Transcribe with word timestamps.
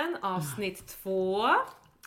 Välkommen 0.00 0.22
avsnitt 0.24 0.86
två 0.86 1.46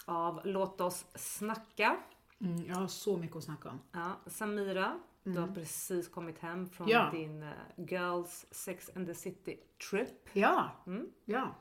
av 0.06 0.42
Låt 0.44 0.82
oss 0.82 1.06
snacka. 1.16 1.98
Mm, 2.42 2.66
jag 2.68 2.76
har 2.76 2.88
så 2.88 3.18
mycket 3.18 3.36
att 3.38 3.44
snacka 3.44 3.70
om. 3.70 3.80
Ja, 3.92 4.20
Samira, 4.28 5.00
du 5.24 5.40
har 5.40 5.48
precis 5.48 6.08
kommit 6.08 6.40
hem 6.40 6.70
från 6.70 6.88
Ja. 6.88 7.10
din 7.14 7.44
eh, 7.44 7.50
Girls 7.78 8.46
Sex 8.52 8.90
and 8.96 9.08
the 9.08 9.14
City 9.14 9.58
trip. 9.90 10.10
Ja, 10.34 10.72
Mm. 10.88 11.08
ja. 11.26 11.56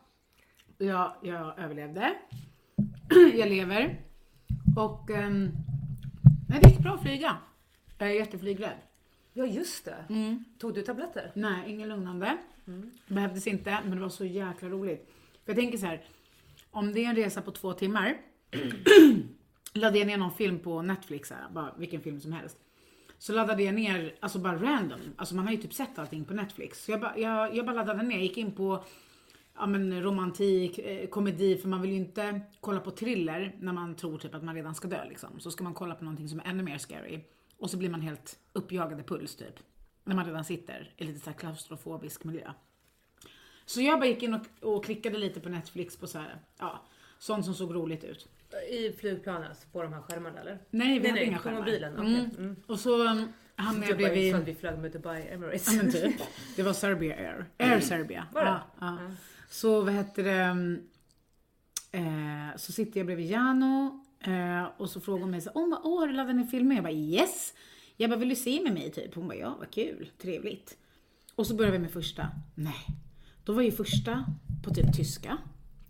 Jag, 0.78 1.12
jag 1.22 1.58
överlevde. 1.58 2.14
jag 3.34 3.48
lever. 3.48 4.00
Och 4.76 5.10
um, 5.10 5.50
nej, 6.48 6.60
det 6.62 6.68
gick 6.68 6.78
bra 6.78 6.92
att 6.94 7.02
flyga. 7.02 7.36
Jag 7.98 8.10
är 8.10 8.14
jätteflygrädd. 8.14 8.78
Ja 9.32 9.44
just 9.46 9.84
det. 9.84 10.04
Mm. 10.08 10.44
Tog 10.58 10.74
du 10.74 10.82
tabletter? 10.82 11.32
Nej, 11.34 11.70
ingen 11.70 11.88
lugnande. 11.88 12.36
Behövdes 13.06 13.46
inte, 13.46 13.78
men 13.84 13.90
det 13.96 14.00
var 14.02 14.08
så 14.08 14.24
jäkla 14.24 14.68
roligt. 14.68 15.08
För 15.44 15.52
jag 15.52 15.56
tänker 15.56 15.78
så 15.78 15.86
här, 15.86 16.04
om 16.72 16.92
det 16.92 17.04
är 17.04 17.08
en 17.08 17.16
resa 17.16 17.42
på 17.42 17.50
två 17.50 17.72
timmar, 17.72 18.16
laddade 19.72 19.98
jag 19.98 20.06
ner 20.06 20.16
någon 20.16 20.34
film 20.34 20.58
på 20.58 20.82
Netflix, 20.82 21.30
här, 21.30 21.50
bara 21.50 21.74
vilken 21.78 22.00
film 22.00 22.20
som 22.20 22.32
helst. 22.32 22.56
Så 23.18 23.32
laddade 23.32 23.62
jag 23.62 23.74
ner, 23.74 24.14
alltså 24.20 24.38
bara 24.38 24.56
random, 24.56 25.00
alltså 25.16 25.34
man 25.34 25.44
har 25.44 25.52
ju 25.52 25.58
typ 25.58 25.74
sett 25.74 25.98
allting 25.98 26.24
på 26.24 26.34
Netflix. 26.34 26.84
Så 26.84 26.90
jag 26.90 27.00
bara, 27.00 27.18
jag, 27.18 27.56
jag 27.56 27.66
bara 27.66 27.76
laddade 27.76 28.02
ner, 28.02 28.18
gick 28.18 28.36
in 28.36 28.52
på 28.52 28.84
ja, 29.54 29.66
men 29.66 30.02
romantik, 30.02 30.78
eh, 30.78 31.08
komedi, 31.08 31.56
för 31.56 31.68
man 31.68 31.82
vill 31.82 31.90
ju 31.90 31.96
inte 31.96 32.40
kolla 32.60 32.80
på 32.80 32.90
thriller 32.90 33.56
när 33.60 33.72
man 33.72 33.94
tror 33.94 34.18
typ 34.18 34.34
att 34.34 34.44
man 34.44 34.54
redan 34.54 34.74
ska 34.74 34.88
dö 34.88 35.04
liksom. 35.08 35.40
Så 35.40 35.50
ska 35.50 35.64
man 35.64 35.74
kolla 35.74 35.94
på 35.94 36.04
någonting 36.04 36.28
som 36.28 36.40
är 36.40 36.44
ännu 36.44 36.62
mer 36.62 36.78
scary. 36.78 37.20
Och 37.58 37.70
så 37.70 37.76
blir 37.76 37.90
man 37.90 38.00
helt 38.00 38.38
uppjagade 38.52 39.02
puls 39.02 39.36
typ. 39.36 39.54
När 40.04 40.14
man 40.14 40.26
redan 40.26 40.44
sitter 40.44 40.94
i 40.96 41.04
lite 41.04 41.20
så 41.20 41.30
här 41.30 41.38
klaustrofobisk 41.38 42.24
miljö. 42.24 42.52
Så 43.66 43.80
jag 43.80 43.98
bara 44.00 44.06
gick 44.06 44.22
in 44.22 44.34
och, 44.34 44.74
och 44.74 44.84
klickade 44.84 45.18
lite 45.18 45.40
på 45.40 45.48
Netflix 45.48 45.96
på 45.96 46.06
så 46.06 46.18
här, 46.18 46.38
ja, 46.58 46.82
sånt 47.18 47.44
som 47.44 47.54
såg 47.54 47.74
roligt 47.74 48.04
ut. 48.04 48.28
I 48.70 48.92
flygplanet 48.92 49.66
på 49.72 49.82
de 49.82 49.92
här 49.92 50.00
skärmarna 50.00 50.40
eller? 50.40 50.58
Nej, 50.70 50.88
vi 50.88 51.00
Nej, 51.00 51.10
hade 51.10 51.12
nej, 51.12 51.24
inga 51.24 51.38
skärmar. 51.38 51.58
mobilen, 51.58 51.98
okej. 51.98 52.14
Mm. 52.14 52.30
Mm. 52.38 52.56
Och 52.66 52.80
så 52.80 53.08
um, 53.08 53.32
hamnade 53.56 53.86
jag 53.86 53.96
bredvid... 53.96 54.34
att 54.34 54.48
vi 54.48 54.54
flög 54.54 54.78
med 54.78 54.92
Dubai 54.92 55.28
Emirates. 55.28 55.72
Ja 55.72 55.82
men 55.82 55.92
typ. 55.92 56.14
Det 56.56 56.62
var 56.62 56.72
Serbia 56.72 57.16
Air. 57.16 57.46
Air 57.58 57.80
Serbia. 57.80 58.26
Var 58.32 58.44
det? 58.44 58.50
Ja, 58.50 58.62
ja. 58.80 58.98
Så 59.48 59.80
vad 59.80 59.92
heter 59.92 60.24
det? 60.24 60.30
mm, 60.32 60.88
Eh, 61.92 62.56
så 62.56 62.72
sitter 62.72 63.00
jag 63.00 63.06
bredvid 63.06 63.30
Jano 63.30 64.04
eh, 64.20 64.64
och 64.76 64.90
så 64.90 65.00
frågar 65.00 65.20
hon 65.20 65.30
mig 65.30 65.40
så 65.40 65.50
åh 65.54 65.64
oh, 65.64 65.86
oh, 65.86 66.00
har 66.00 66.06
du 66.06 66.12
laddat 66.12 66.36
ner 66.36 66.44
filmer? 66.44 66.74
Jag 66.74 66.84
bara 66.84 66.92
yes. 66.92 67.54
Jag 67.96 68.10
bara 68.10 68.16
vill 68.16 68.28
du 68.28 68.36
se 68.36 68.62
med 68.62 68.72
mig 68.74 68.90
typ? 68.90 69.14
Hon 69.14 69.28
bara 69.28 69.38
ja 69.38 69.56
vad 69.58 69.70
kul, 69.70 70.10
trevligt. 70.18 70.76
Och 71.34 71.46
så 71.46 71.54
börjar 71.54 71.72
vi 71.72 71.78
med 71.78 71.90
första. 71.90 72.28
Nej. 72.54 72.86
Då 73.44 73.52
var 73.52 73.62
ju 73.62 73.72
första 73.72 74.24
på 74.64 74.70
typ 74.74 74.92
tyska. 74.96 75.38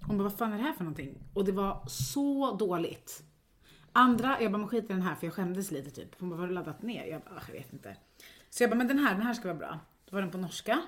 Hon 0.07 0.19
bara 0.19 0.23
vad 0.23 0.39
fan 0.39 0.53
är 0.53 0.57
det 0.57 0.63
här 0.63 0.73
för 0.73 0.85
någonting? 0.85 1.19
Och 1.35 1.45
det 1.45 1.53
var 1.53 1.85
så 1.87 2.57
dåligt. 2.57 3.23
Andra, 3.93 4.37
jag 4.43 4.53
bara 4.53 4.59
men 4.59 4.69
skit 4.69 4.85
i 4.85 4.89
den 4.89 5.03
här 5.03 5.15
för 5.15 5.27
jag 5.27 5.35
skämdes 5.35 5.71
lite 5.71 5.91
typ. 5.91 6.21
Hon 6.21 6.29
bara 6.29 6.35
vad 6.37 6.41
har 6.41 6.49
du 6.49 6.55
laddat 6.55 6.83
ner? 6.83 7.07
Jag 7.07 7.21
bara 7.21 7.35
"Ah, 7.37 7.43
jag 7.47 7.55
vet 7.55 7.73
inte. 7.73 7.97
Så 8.51 8.63
jag 8.63 8.71
bara 8.71 8.77
men 8.77 8.89
den 8.89 8.99
här, 8.99 9.15
den 9.15 9.23
här 9.23 9.35
ska 9.35 9.49
vara 9.49 9.59
bra. 9.59 9.79
Då 10.11 10.17
var 10.17 10.21
den 10.23 10.31
på 10.31 10.39
norska. 10.39 10.83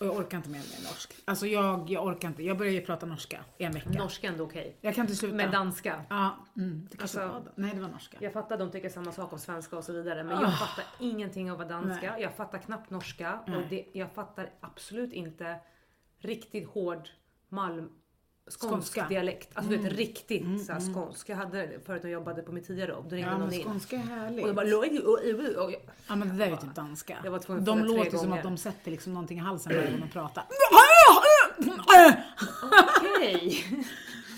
Och 0.00 0.06
jag 0.06 0.16
orkar 0.16 0.36
inte 0.36 0.48
med 0.50 0.60
mer 0.60 0.88
norsk. 0.88 1.14
Alltså 1.24 1.46
jag, 1.46 1.90
jag 1.90 2.06
orkar 2.06 2.28
inte. 2.28 2.42
Jag 2.42 2.58
började 2.58 2.76
ju 2.78 2.84
prata 2.86 3.06
norska 3.06 3.44
i 3.58 3.64
en 3.64 3.72
vecka. 3.72 3.90
Norska 3.90 4.28
ändå 4.28 4.44
okej. 4.44 4.76
Jag 4.80 4.94
kan 4.94 5.04
inte 5.04 5.16
sluta. 5.16 5.34
Men 5.36 5.50
danska. 5.50 6.04
Ja, 6.08 6.36
mm, 6.56 6.88
det 6.90 6.96
kanske 6.96 7.22
Alltså- 7.22 7.40
var 7.40 7.52
Nej 7.56 7.74
det 7.74 7.80
var 7.80 7.88
norska. 7.88 8.16
Jag 8.20 8.32
fattar 8.32 8.58
de 8.58 8.70
tycker 8.70 8.88
samma 8.88 9.12
sak 9.12 9.32
om 9.32 9.38
svenska 9.38 9.76
och 9.76 9.84
så 9.84 9.92
vidare 9.92 10.24
men 10.24 10.38
Ah. 10.38 10.42
jag 10.42 10.58
fattar 10.58 10.84
ingenting 11.00 11.50
av 11.52 11.58
vad 11.58 11.68
danska, 11.68 12.18
jag 12.18 12.34
fattar 12.36 12.58
knappt 12.58 12.90
norska 12.90 13.38
och 13.40 13.48
Nej. 13.48 13.66
det, 13.70 13.98
jag 13.98 14.12
fattar 14.12 14.50
absolut 14.60 15.12
inte 15.12 15.56
riktigt 16.24 16.68
hård 16.68 17.08
Malm 17.48 17.88
skånsk 18.50 18.60
Skånska. 18.60 19.00
Mm. 19.00 19.10
dialekt. 19.12 19.50
Alltså 19.54 19.72
du 19.72 19.78
vet 19.78 19.92
riktigt 19.92 20.66
så 20.66 20.72
här, 20.72 20.94
skånsk. 20.94 21.28
Jag 21.28 21.36
hade 21.36 21.58
det 21.66 21.80
förut 21.86 22.02
när 22.02 22.10
jag 22.10 22.20
jobbade 22.20 22.42
på 22.42 22.52
mitt 22.52 22.66
tidigare 22.66 22.90
jobb. 22.90 23.04
Då 23.10 23.16
ringde 23.16 23.30
Ja 23.30 23.38
någon 23.38 23.52
in. 23.52 23.62
skånska 23.64 23.96
är 23.96 24.00
härligt. 24.00 24.42
Och 24.42 24.48
jag 24.48 24.56
bara 24.56 24.66
"Loj, 24.66 25.00
oj, 25.04 25.34
oj, 25.34 25.58
oj." 25.58 25.84
Ja 26.08 26.16
men 26.16 26.28
det 26.28 26.34
där 26.34 26.46
är 26.46 26.50
ju 26.50 26.56
typ 26.56 26.74
danska. 26.74 27.18
Jag 27.24 27.30
var 27.30 27.38
tvungen 27.38 27.64
de 27.64 27.78
låter 27.84 28.10
som 28.10 28.18
gånger. 28.18 28.36
att 28.36 28.42
de 28.42 28.56
sätter 28.56 28.90
liksom 28.90 29.12
någonting 29.14 29.38
i 29.38 29.40
halsen 29.40 29.72
gång 29.72 30.00
de 30.00 30.08
pratar. 30.08 30.44
Okej. 32.98 33.64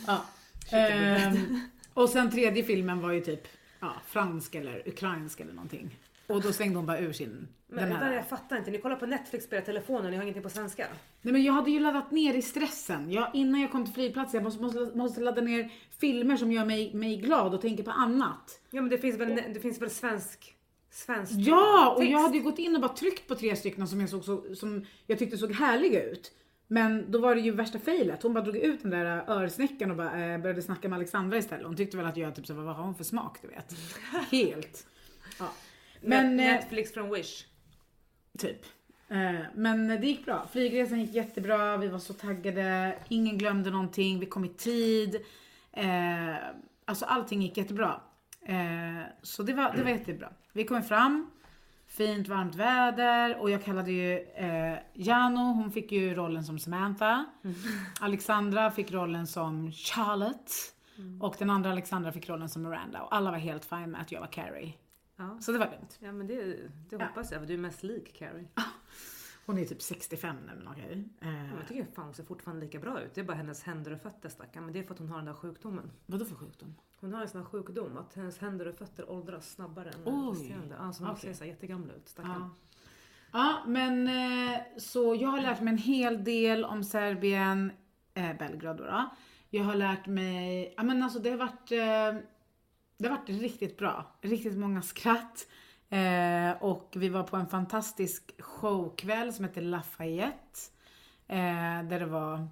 Ja. 0.07 0.25
Ehm, 0.71 1.61
och 1.95 2.09
sen 2.09 2.31
tredje 2.31 2.65
filmen 2.65 3.01
var 3.01 3.13
ju 3.13 3.21
typ 3.21 3.49
ja, 3.81 3.93
fransk 4.07 4.55
eller 4.55 4.89
ukrainsk 4.89 5.41
eller 5.41 5.53
någonting. 5.53 5.99
Och 6.27 6.43
då 6.43 6.53
svängde 6.53 6.77
hon 6.77 6.87
bara 6.87 6.99
ur 6.99 7.13
sin... 7.13 7.49
Men 7.69 7.89
den 7.89 7.99
här. 7.99 8.13
jag 8.13 8.29
fattar 8.29 8.57
inte. 8.59 8.71
Ni 8.71 8.79
kollar 8.79 8.97
på 8.97 9.07
Netflix, 9.07 9.45
spelar 9.45 9.63
telefonen, 9.63 10.11
ni 10.11 10.17
har 10.17 10.23
ingenting 10.23 10.43
på 10.43 10.49
svenska. 10.49 10.87
Nej 11.23 11.33
men 11.33 11.43
jag 11.43 11.53
hade 11.53 11.71
ju 11.71 11.81
laddat 11.81 12.11
ner 12.11 12.35
i 12.35 12.43
stressen. 12.43 13.11
Jag, 13.11 13.31
innan 13.35 13.61
jag 13.61 13.73
kom 13.73 13.85
till 13.85 13.95
flygplatsen, 13.95 14.39
jag 14.39 14.45
måste, 14.45 14.63
måste, 14.63 14.99
måste 14.99 15.21
ladda 15.21 15.41
ner 15.41 15.71
filmer 16.01 16.37
som 16.37 16.53
gör 16.53 16.65
mig, 16.65 16.95
mig 16.95 17.17
glad 17.17 17.55
och 17.55 17.61
tänker 17.61 17.83
på 17.85 17.91
annat. 17.91 18.61
Ja 18.71 18.81
men 18.83 18.91
det 18.91 18.99
finns 18.99 19.21
väl, 19.21 19.43
det 19.55 19.61
finns 19.61 19.83
väl 19.83 19.91
svensk, 19.91 20.55
svensk 20.91 21.33
Ja, 21.37 21.91
och 21.91 21.99
text? 21.99 22.13
jag 22.13 22.19
hade 22.19 22.37
ju 22.37 22.43
gått 22.43 22.59
in 22.59 22.75
och 22.75 22.81
bara 22.81 22.95
tryckt 22.95 23.29
på 23.29 23.35
tre 23.35 23.57
stycken 23.57 23.89
som 23.89 24.01
jag, 24.01 24.09
såg, 24.09 24.25
så, 24.25 24.55
som 24.55 24.87
jag 25.07 25.19
tyckte 25.19 25.39
såg 25.39 25.53
härliga 25.53 26.05
ut. 26.05 26.33
Men 26.69 27.11
då 27.11 27.19
var 27.19 27.35
det 27.35 27.41
ju 27.41 27.51
värsta 27.51 27.79
failet. 27.79 28.23
Hon 28.23 28.35
bara 28.35 28.45
drog 28.45 28.57
ut 28.57 28.83
den 28.83 28.91
där 28.91 29.31
örsnäckan 29.31 29.91
och 29.91 29.97
bara, 29.97 30.33
eh, 30.33 30.39
började 30.41 30.63
snacka 30.63 30.89
med 30.89 30.97
Alexandra 30.97 31.39
istället. 31.39 31.67
Hon 31.67 31.77
tyckte 31.77 31.97
väl 31.97 32.07
att 32.07 32.17
jag 32.17 32.35
typ 32.35 32.47
så, 32.47 32.55
vad 32.55 32.77
har 32.77 32.85
hon 32.85 32.95
för 32.95 33.05
smak 33.05 33.39
du 33.43 33.49
vet? 33.49 33.75
Helt. 34.31 34.87
Ja. 35.39 35.49
Men, 36.01 36.41
eh, 36.41 36.47
Netflix 36.47 36.93
från 36.93 37.11
Wish. 37.11 37.45
Typ. 38.39 38.65
Eh, 39.09 39.41
men 39.55 39.89
det 39.89 40.07
gick 40.07 40.25
bra. 40.25 40.49
Flygresan 40.53 41.01
gick 41.01 41.15
jättebra, 41.15 41.77
vi 41.77 41.89
var 41.89 41.99
så 41.99 42.13
taggade, 42.13 42.99
ingen 43.09 43.39
glömde 43.39 43.71
någonting, 43.71 44.21
vi 44.21 44.27
kom 44.27 44.45
i 44.45 44.49
tid. 44.49 45.17
Eh, 45.73 46.37
alltså 46.85 47.05
allting 47.05 47.43
gick 47.43 47.57
jättebra. 47.57 48.01
Så 49.23 49.43
det 49.43 49.53
var, 49.53 49.73
det 49.77 49.83
var 49.83 49.91
jättebra. 49.91 50.29
Vi 50.53 50.65
kom 50.65 50.83
fram, 50.83 51.31
fint 51.87 52.29
varmt 52.29 52.55
väder 52.55 53.37
och 53.41 53.51
jag 53.51 53.65
kallade 53.65 53.93
ju 53.93 54.19
eh, 54.19 54.79
Jano, 54.95 55.53
hon 55.53 55.73
fick 55.73 55.93
ju 55.93 56.15
rollen 56.15 56.45
som 56.45 56.59
Samantha. 56.59 57.25
Alexandra 58.01 58.71
fick 58.71 58.93
rollen 58.93 59.27
som 59.27 59.73
Charlotte. 59.73 60.53
Och 61.21 61.37
den 61.39 61.51
andra 61.51 61.71
Alexandra 61.71 62.13
fick 62.13 62.29
rollen 62.29 62.49
som 62.49 62.63
Miranda 62.63 63.03
och 63.03 63.15
alla 63.15 63.31
var 63.31 63.39
helt 63.39 63.65
fine 63.65 63.91
med 63.91 64.01
att 64.01 64.13
jag 64.13 64.21
var 64.21 64.27
Carrie. 64.27 64.75
Ja. 65.17 65.39
Så 65.41 65.53
det 65.53 65.59
var 65.59 65.71
lugnt. 65.71 65.99
Ja 66.01 66.13
men 66.13 66.27
det, 66.27 66.45
det 66.45 66.97
Ja. 66.97 67.07
hoppas 67.07 67.33
jag, 67.33 67.47
du 67.47 67.55
är 67.55 67.59
mest 67.59 67.83
lik 67.83 68.13
Carrie. 68.19 68.49
Hon 69.47 69.59
är 69.59 69.65
typ 69.65 69.83
65 69.83 70.37
nu 70.47 70.53
men 70.57 70.69
okej. 70.69 71.05
Eh, 71.21 71.55
Jag 71.59 71.69
tycker 71.69 71.87
fan 71.95 72.05
hon 72.05 72.15
ser 72.15 72.25
fortfarande 72.25 72.65
lika 72.67 72.79
bra 72.79 73.01
ut. 73.01 73.15
Det 73.15 73.21
är 73.21 73.25
bara 73.25 73.37
hennes 73.37 73.63
händer 73.63 73.93
och 73.93 74.01
fötter 74.01 74.29
stackarn. 74.29 74.65
Men 74.65 74.73
det 74.73 74.79
är 74.79 74.83
för 74.83 74.95
att 74.95 74.99
hon 74.99 75.09
har 75.09 75.17
den 75.17 75.27
där 75.27 75.35
sjukdomen. 75.35 75.91
Vadå 76.07 76.25
för 76.25 76.35
sjukdom? 76.35 76.75
Hon 77.01 77.15
har 77.15 77.23
en 77.23 77.29
sån 77.29 77.41
här 77.41 77.49
sjukdom 77.49 77.97
att 77.97 78.15
hennes 78.15 78.39
händer 78.39 78.69
och 78.69 78.75
fötter 78.75 79.11
åldras 79.11 79.51
snabbare 79.53 79.91
än 79.91 80.31
resterande. 80.31 80.77
Alltså 80.79 81.03
hon 81.03 81.13
Okej. 81.13 81.23
ser 81.23 81.33
så 81.39 81.45
här 81.45 81.51
jättegamla 81.51 81.95
ut 81.95 82.09
stackarn. 82.09 82.41
Ja. 82.41 82.51
ja, 83.33 83.63
men 83.67 84.09
eh, 84.09 84.61
så 84.77 85.15
jag 85.15 85.29
har 85.29 85.41
lärt 85.41 85.61
mig 85.61 85.73
en 85.73 85.79
hel 85.79 86.25
del 86.25 86.65
om 86.65 86.85
Serbien, 86.85 87.73
eh, 88.15 88.37
Belgrad 88.39 88.77
då, 88.77 88.85
då. 88.85 89.11
Jag 89.51 89.65
har 89.65 89.75
lärt 89.75 90.07
mig, 90.07 90.75
ja 90.77 90.83
men 90.83 91.03
alltså 91.03 91.19
det 91.19 91.31
har 91.31 91.37
varit, 91.39 91.73
eh, 91.73 92.23
det 92.99 93.09
har 93.09 93.17
varit 93.17 93.29
riktigt 93.29 93.77
bra. 93.77 94.07
Riktigt 94.21 94.57
många 94.57 94.83
skratt. 94.83 95.47
Eh, 95.89 96.63
och 96.63 96.93
vi 96.97 97.09
var 97.09 97.23
på 97.23 97.37
en 97.37 97.47
fantastisk 97.47 98.43
showkväll 98.43 99.33
som 99.33 99.45
heter 99.45 99.61
Lafayette. 99.61 100.61
Eh, 101.29 101.83
där 101.89 102.01
det 102.01 102.07
var, 102.07 102.49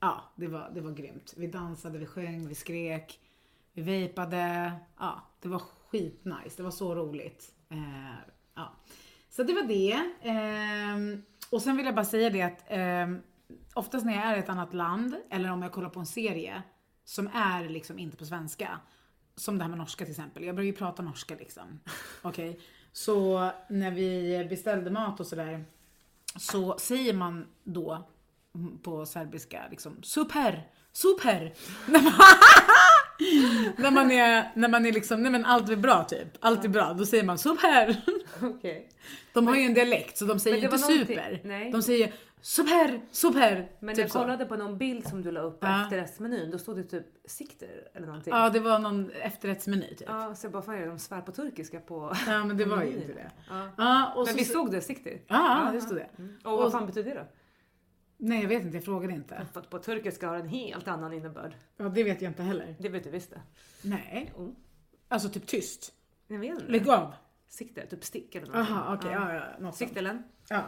ja 0.00 0.32
det 0.36 0.48
var, 0.48 0.70
det 0.74 0.80
var 0.80 0.92
grymt. 0.92 1.34
Vi 1.36 1.46
dansade, 1.46 1.98
vi 1.98 2.06
sjöng, 2.06 2.48
vi 2.48 2.54
skrek, 2.54 3.20
vi 3.72 3.82
vejpade. 3.82 4.72
Ja, 4.98 5.22
det 5.40 5.48
var 5.48 5.58
skitnice. 5.58 6.56
Det 6.56 6.62
var 6.62 6.70
så 6.70 6.94
roligt. 6.94 7.54
Eh, 7.68 8.18
ja. 8.54 8.72
Så 9.30 9.42
det 9.42 9.52
var 9.52 9.62
det. 9.62 10.12
Ehm, 10.22 11.22
och 11.50 11.62
sen 11.62 11.76
vill 11.76 11.86
jag 11.86 11.94
bara 11.94 12.04
säga 12.04 12.30
det 12.30 12.42
att 12.42 12.64
ehm, 12.68 13.22
oftast 13.74 14.06
när 14.06 14.14
jag 14.14 14.24
är 14.24 14.36
i 14.36 14.38
ett 14.38 14.48
annat 14.48 14.74
land, 14.74 15.16
eller 15.30 15.50
om 15.50 15.62
jag 15.62 15.72
kollar 15.72 15.88
på 15.88 16.00
en 16.00 16.06
serie 16.06 16.62
som 17.04 17.26
är 17.26 17.68
liksom 17.68 17.98
inte 17.98 18.16
på 18.16 18.24
svenska, 18.24 18.80
som 19.36 19.58
det 19.58 19.64
här 19.64 19.68
med 19.68 19.78
norska 19.78 20.04
till 20.04 20.12
exempel. 20.12 20.44
Jag 20.44 20.54
börjar 20.54 20.66
ju 20.66 20.72
prata 20.72 21.02
norska 21.02 21.34
liksom. 21.34 21.80
Okej. 22.22 22.60
Så 22.92 23.50
när 23.68 23.90
vi 23.90 24.46
beställde 24.50 24.90
mat 24.90 25.20
och 25.20 25.26
sådär, 25.26 25.64
så 26.36 26.78
säger 26.78 27.14
man 27.14 27.46
då 27.64 28.08
på 28.82 29.06
serbiska 29.06 29.62
liksom 29.70 30.02
super, 30.02 30.68
super. 30.92 31.52
När 33.76 33.90
man, 33.90 34.10
är, 34.10 34.50
när 34.54 34.68
man 34.68 34.86
är 34.86 34.92
liksom, 34.92 35.22
nej 35.22 35.32
men 35.32 35.44
allt 35.44 35.70
är 35.70 35.76
bra 35.76 36.04
typ. 36.04 36.28
Allt 36.40 36.64
är 36.64 36.68
bra. 36.68 36.92
Då 36.92 37.06
säger 37.06 37.24
man 37.24 37.38
super. 37.38 37.96
Okej. 38.42 38.88
De 39.32 39.46
har 39.46 39.56
ju 39.56 39.62
en 39.62 39.74
dialekt 39.74 40.18
så 40.18 40.24
de 40.24 40.40
säger 40.40 40.64
inte 40.64 40.78
super. 40.78 41.40
nej. 41.44 41.70
De 41.72 41.82
säger 41.82 42.12
super, 42.44 43.00
super. 43.10 43.72
Men 43.80 43.94
typ 43.94 44.02
jag 44.02 44.10
så. 44.10 44.18
kollade 44.18 44.44
på 44.46 44.56
någon 44.56 44.78
bild 44.78 45.08
som 45.08 45.22
du 45.22 45.30
la 45.30 45.40
upp 45.40 45.60
på 45.60 45.66
Ja. 45.66 45.82
efterrättsmenyn. 45.84 46.50
Då 46.50 46.58
stod 46.58 46.76
det 46.76 46.84
typ 46.84 47.06
sikter 47.24 47.88
eller 47.94 48.06
någonting. 48.06 48.32
Ja, 48.34 48.50
det 48.50 48.60
var 48.60 48.78
någon 48.78 49.10
efterrättsmeny 49.10 49.88
typ. 49.94 50.08
Ja, 50.08 50.28
Ja, 50.28 50.34
så 50.34 50.46
jag 50.46 50.52
bara, 50.52 50.62
fan 50.62 50.74
är 50.74 50.80
det 50.80 50.86
de 50.86 50.98
svär 50.98 51.20
på 51.20 51.32
turkiska 51.32 51.80
på... 51.80 52.14
men 52.26 52.56
det 52.56 52.64
var 52.64 52.82
ju 52.82 52.96
inte 52.96 53.12
det. 53.12 53.30
Ja. 53.50 53.68
Ja, 53.76 54.12
Men 54.16 54.26
så, 54.26 54.34
vi 54.36 54.44
stod 54.44 54.70
det, 54.70 54.80
sikter? 54.80 55.20
Ja, 55.26 55.70
det 55.72 55.80
stod 55.80 55.96
det. 55.96 56.08
Mm. 56.18 56.36
Och 56.44 56.58
vad 56.58 56.72
fan 56.72 56.86
betyder 56.86 57.14
det? 57.14 57.26
Nej, 58.16 58.40
jag 58.40 58.48
vet 58.48 58.62
inte, 58.62 58.76
jag 58.76 58.84
frågade 58.84 59.14
inte. 59.14 59.46
För 59.52 59.60
att 59.60 59.70
på 59.70 59.78
turkiska 59.78 60.28
har 60.28 60.36
en 60.36 60.48
helt 60.48 60.88
annan 60.88 61.12
innebörd. 61.12 61.54
Ja, 61.76 61.84
det 61.84 62.04
vet 62.04 62.22
jag 62.22 62.30
inte 62.30 62.42
heller. 62.42 62.76
Det 62.78 62.88
vet 62.88 63.04
du 63.04 63.10
visst 63.10 63.30
det. 63.30 63.40
Nej. 63.82 64.32
Oh. 64.36 64.50
Alltså 65.08 65.28
typ 65.28 65.46
tyst. 65.46 65.92
Jag 66.26 66.38
vet 66.38 66.50
inte. 66.50 66.66
Lägg 66.66 66.88
av. 66.88 67.14
Sikte, 67.48 67.86
typ 67.86 68.04
stick 68.04 68.34
eller 68.34 68.46
någonting. 68.46 68.76
Aha, 68.76 68.94
okej. 68.94 69.10
ja, 69.12 69.34
ja, 69.34 69.40
något 69.40 69.60
sånt. 69.60 69.76
Siktelen. 69.76 70.22
Ja. 70.48 70.62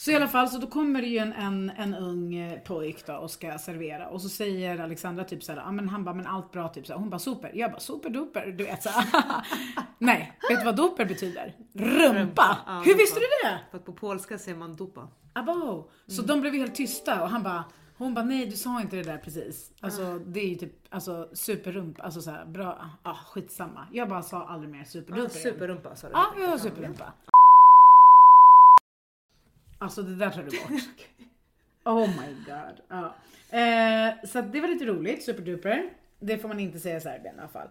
Så 0.00 0.10
i 0.10 0.14
alla 0.14 0.28
fall, 0.28 0.48
så 0.48 0.58
då 0.58 0.66
kommer 0.66 1.00
det 1.02 1.08
ju 1.08 1.18
en, 1.18 1.32
en, 1.32 1.70
en 1.76 1.94
ung 1.94 2.34
eh, 2.34 2.58
pojk 2.60 3.06
då 3.06 3.14
och 3.14 3.30
ska 3.30 3.58
servera 3.58 4.08
och 4.08 4.22
så 4.22 4.28
säger 4.28 4.78
Alexandra 4.78 5.24
typ 5.24 5.42
såhär, 5.42 5.58
ja 5.60 5.72
men 5.72 5.88
han 5.88 6.04
bara, 6.04 6.14
men 6.14 6.26
allt 6.26 6.52
bra 6.52 6.68
typ 6.68 6.86
såhär. 6.86 7.00
Hon 7.00 7.10
bara 7.10 7.18
super. 7.18 7.50
Jag 7.54 7.70
bara 7.70 7.80
superduper, 7.80 8.46
du 8.46 8.64
vet 8.64 8.82
såhär. 8.82 9.04
Nej, 9.98 10.38
vet 10.50 10.58
du 10.58 10.64
vad 10.64 10.76
duper 10.76 11.04
betyder? 11.04 11.54
Rumpa! 11.74 12.58
Ja, 12.66 12.82
Hur 12.84 12.94
visste 12.94 13.20
du 13.20 13.26
det? 13.48 13.58
För 13.70 13.78
att 13.78 13.84
på 13.84 13.92
polska 13.92 14.38
säger 14.38 14.58
man 14.58 14.76
dupa. 14.76 15.08
Abo! 15.32 15.90
Så 16.06 16.22
de 16.22 16.40
blev 16.40 16.52
helt 16.54 16.74
tysta 16.74 17.22
och 17.22 17.28
han 17.30 17.42
bara, 17.42 17.64
hon 17.96 18.14
bara 18.14 18.24
nej 18.24 18.46
du 18.46 18.56
sa 18.56 18.80
inte 18.80 18.96
det 18.96 19.02
där 19.02 19.18
precis. 19.18 19.70
Alltså 19.80 20.18
det 20.18 20.40
är 20.40 20.48
ju 20.48 20.54
typ, 20.54 20.72
alltså 20.90 21.28
superrumpa, 21.32 22.02
alltså 22.02 22.20
såhär 22.20 22.44
bra, 22.44 22.84
ah 23.02 23.14
skitsamma. 23.14 23.86
Jag 23.92 24.08
bara 24.08 24.22
sa 24.22 24.46
aldrig 24.46 24.70
mer 24.72 24.78
Ja, 24.78 24.84
superduper. 24.84 25.20
igen. 25.20 25.30
superrumpa 25.30 25.96
sa 25.96 26.06
du. 26.06 26.12
Ja, 26.12 26.26
jag 26.40 26.48
har 26.48 26.58
superrumpa. 26.58 27.12
Alltså 29.78 30.02
det 30.02 30.14
där 30.16 30.30
tar 30.30 30.42
du 30.42 30.50
bort. 30.50 30.82
Oh 31.84 32.08
my 32.20 32.34
god. 32.46 32.80
Ja. 32.88 33.14
Eh, 33.58 34.14
så 34.28 34.38
att 34.38 34.52
det 34.52 34.60
var 34.60 34.68
lite 34.68 34.84
roligt, 34.86 35.22
superduper. 35.24 35.90
Det 36.20 36.38
får 36.38 36.48
man 36.48 36.60
inte 36.60 36.80
säga 36.80 36.96
i 36.96 37.00
Serbien 37.00 37.36
i 37.36 37.38
alla 37.38 37.48
fall. 37.48 37.68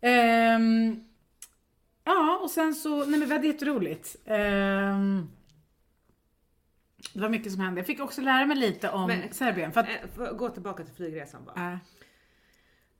Ehm, 0.00 1.04
ja, 2.04 2.38
och 2.42 2.50
sen 2.50 2.74
så, 2.74 3.04
nej 3.04 3.18
men 3.20 3.28
vi 3.28 3.34
hade 3.34 3.46
jätteroligt. 3.46 4.16
Ehm, 4.24 5.28
det 7.14 7.20
var 7.20 7.28
mycket 7.28 7.52
som 7.52 7.60
hände. 7.60 7.80
Jag 7.80 7.86
fick 7.86 8.00
också 8.00 8.20
lära 8.20 8.46
mig 8.46 8.56
lite 8.56 8.90
om 8.90 9.06
Men- 9.06 9.32
Serbien. 9.32 9.72
För 9.72 9.80
att, 9.80 9.88
Eh, 9.88 10.08
får 10.14 10.24
jag 10.26 10.36
gå 10.36 10.48
tillbaka 10.48 10.84
till 10.84 10.94
flygresan 10.94 11.44
bara. 11.44 11.72
äh, 11.72 11.78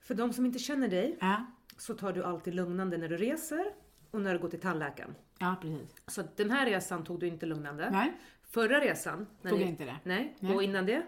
För 0.01 0.15
de 0.15 0.33
som 0.33 0.47
inte 0.47 0.59
känner 0.59 0.89
dig 0.89 1.19
äh, 1.23 1.41
så 1.79 1.95
tar 1.95 2.13
du 2.13 2.25
alltid 2.25 2.55
lugnande 2.55 2.97
när 2.97 3.09
du 3.09 3.17
reser 3.17 3.65
och 4.11 4.21
när 4.21 4.33
du 4.33 4.39
går 4.39 4.49
till 4.49 4.61
tandläkaren. 4.61 5.15
Ja 5.39 5.57
precis. 5.63 5.95
Så 6.07 6.23
den 6.37 6.51
här 6.51 6.67
resan 6.67 7.05
tog 7.05 7.21
du 7.21 7.27
inte 7.27 7.47
lugnande. 7.47 7.91
Nej, 7.91 8.13
Förra 8.43 8.81
resan. 8.81 9.27
tog 9.43 9.61
jag 9.61 9.69
inte 9.69 9.85
det. 9.85 9.97
Nej. 10.05 10.37
Nej. 10.41 10.55
och 10.55 10.63
innan 10.63 10.87
det. 10.87 11.03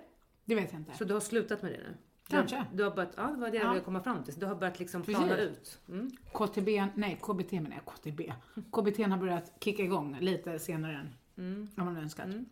Det 0.44 0.55
vet 0.55 0.73
jag 0.73 0.81
inte. 0.81 0.96
Så 0.96 1.05
du 1.05 1.14
har 1.14 1.20
slutat 1.20 1.62
med 1.62 1.73
det 1.73 1.78
nu? 1.78 1.94
Kanske. 2.28 2.64
du 2.75 2.82
har 2.84 2.90
börjat, 2.90 3.12
ja 3.17 3.23
det 3.23 3.40
var 3.40 3.50
det 3.50 3.56
jag 3.56 3.67
Ja. 3.67 3.70
ville 3.73 3.84
komma 3.84 4.02
fram 4.02 4.25
till. 4.25 4.34
Du 4.34 4.46
har 4.46 4.55
börjat 4.55 4.78
liksom 4.78 5.02
plana 5.02 5.28
Precis. 5.34 5.50
ut. 5.58 5.78
Mm. 5.88 6.11
KTB, 6.32 6.69
nej 6.94 7.19
KBT 7.23 7.52
menar 7.52 7.76
jag, 7.76 7.84
KTB. 7.84 8.32
KBT 8.73 8.99
har 9.02 9.17
börjat 9.19 9.52
kicka 9.61 9.82
igång 9.82 10.17
lite 10.20 10.58
senare 10.58 10.96
än 10.96 11.14
Mm. 11.38 11.69
vad 11.75 11.87
man 11.87 11.96
önskat. 11.96 12.26
Mm. 12.26 12.46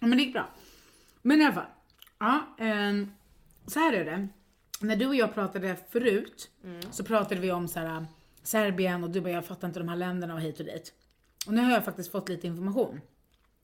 Ja, 0.00 0.06
men 0.06 0.18
det 0.18 0.24
gick 0.24 0.32
bra. 0.32 0.48
Men 1.22 1.40
i 1.40 1.44
alla 1.44 1.54
fall. 1.54 1.66
Ja, 2.18 2.40
ehm, 2.58 3.10
så 3.66 3.78
här 3.80 3.92
är 3.92 4.04
det. 4.04 4.28
När 4.80 4.96
du 4.96 5.06
och 5.06 5.14
jag 5.14 5.34
pratade 5.34 5.76
förut 5.90 6.50
Mm. 6.64 6.82
så 6.92 7.04
pratade 7.04 7.40
vi 7.40 7.52
om 7.52 7.68
så 7.68 7.80
här, 7.80 8.06
Serbien 8.42 9.04
och 9.04 9.10
du 9.10 9.20
bara 9.20 9.32
jag 9.32 9.46
fattar 9.46 9.68
inte 9.68 9.80
de 9.80 9.88
här 9.88 9.96
länderna 9.96 10.34
och 10.34 10.40
hit 10.40 10.60
och 10.60 10.66
dit. 10.66 10.92
Och 11.46 11.52
nu 11.52 11.60
har 11.62 11.70
jag 11.70 11.84
faktiskt 11.84 12.12
fått 12.12 12.28
lite 12.28 12.46
information. 12.46 13.00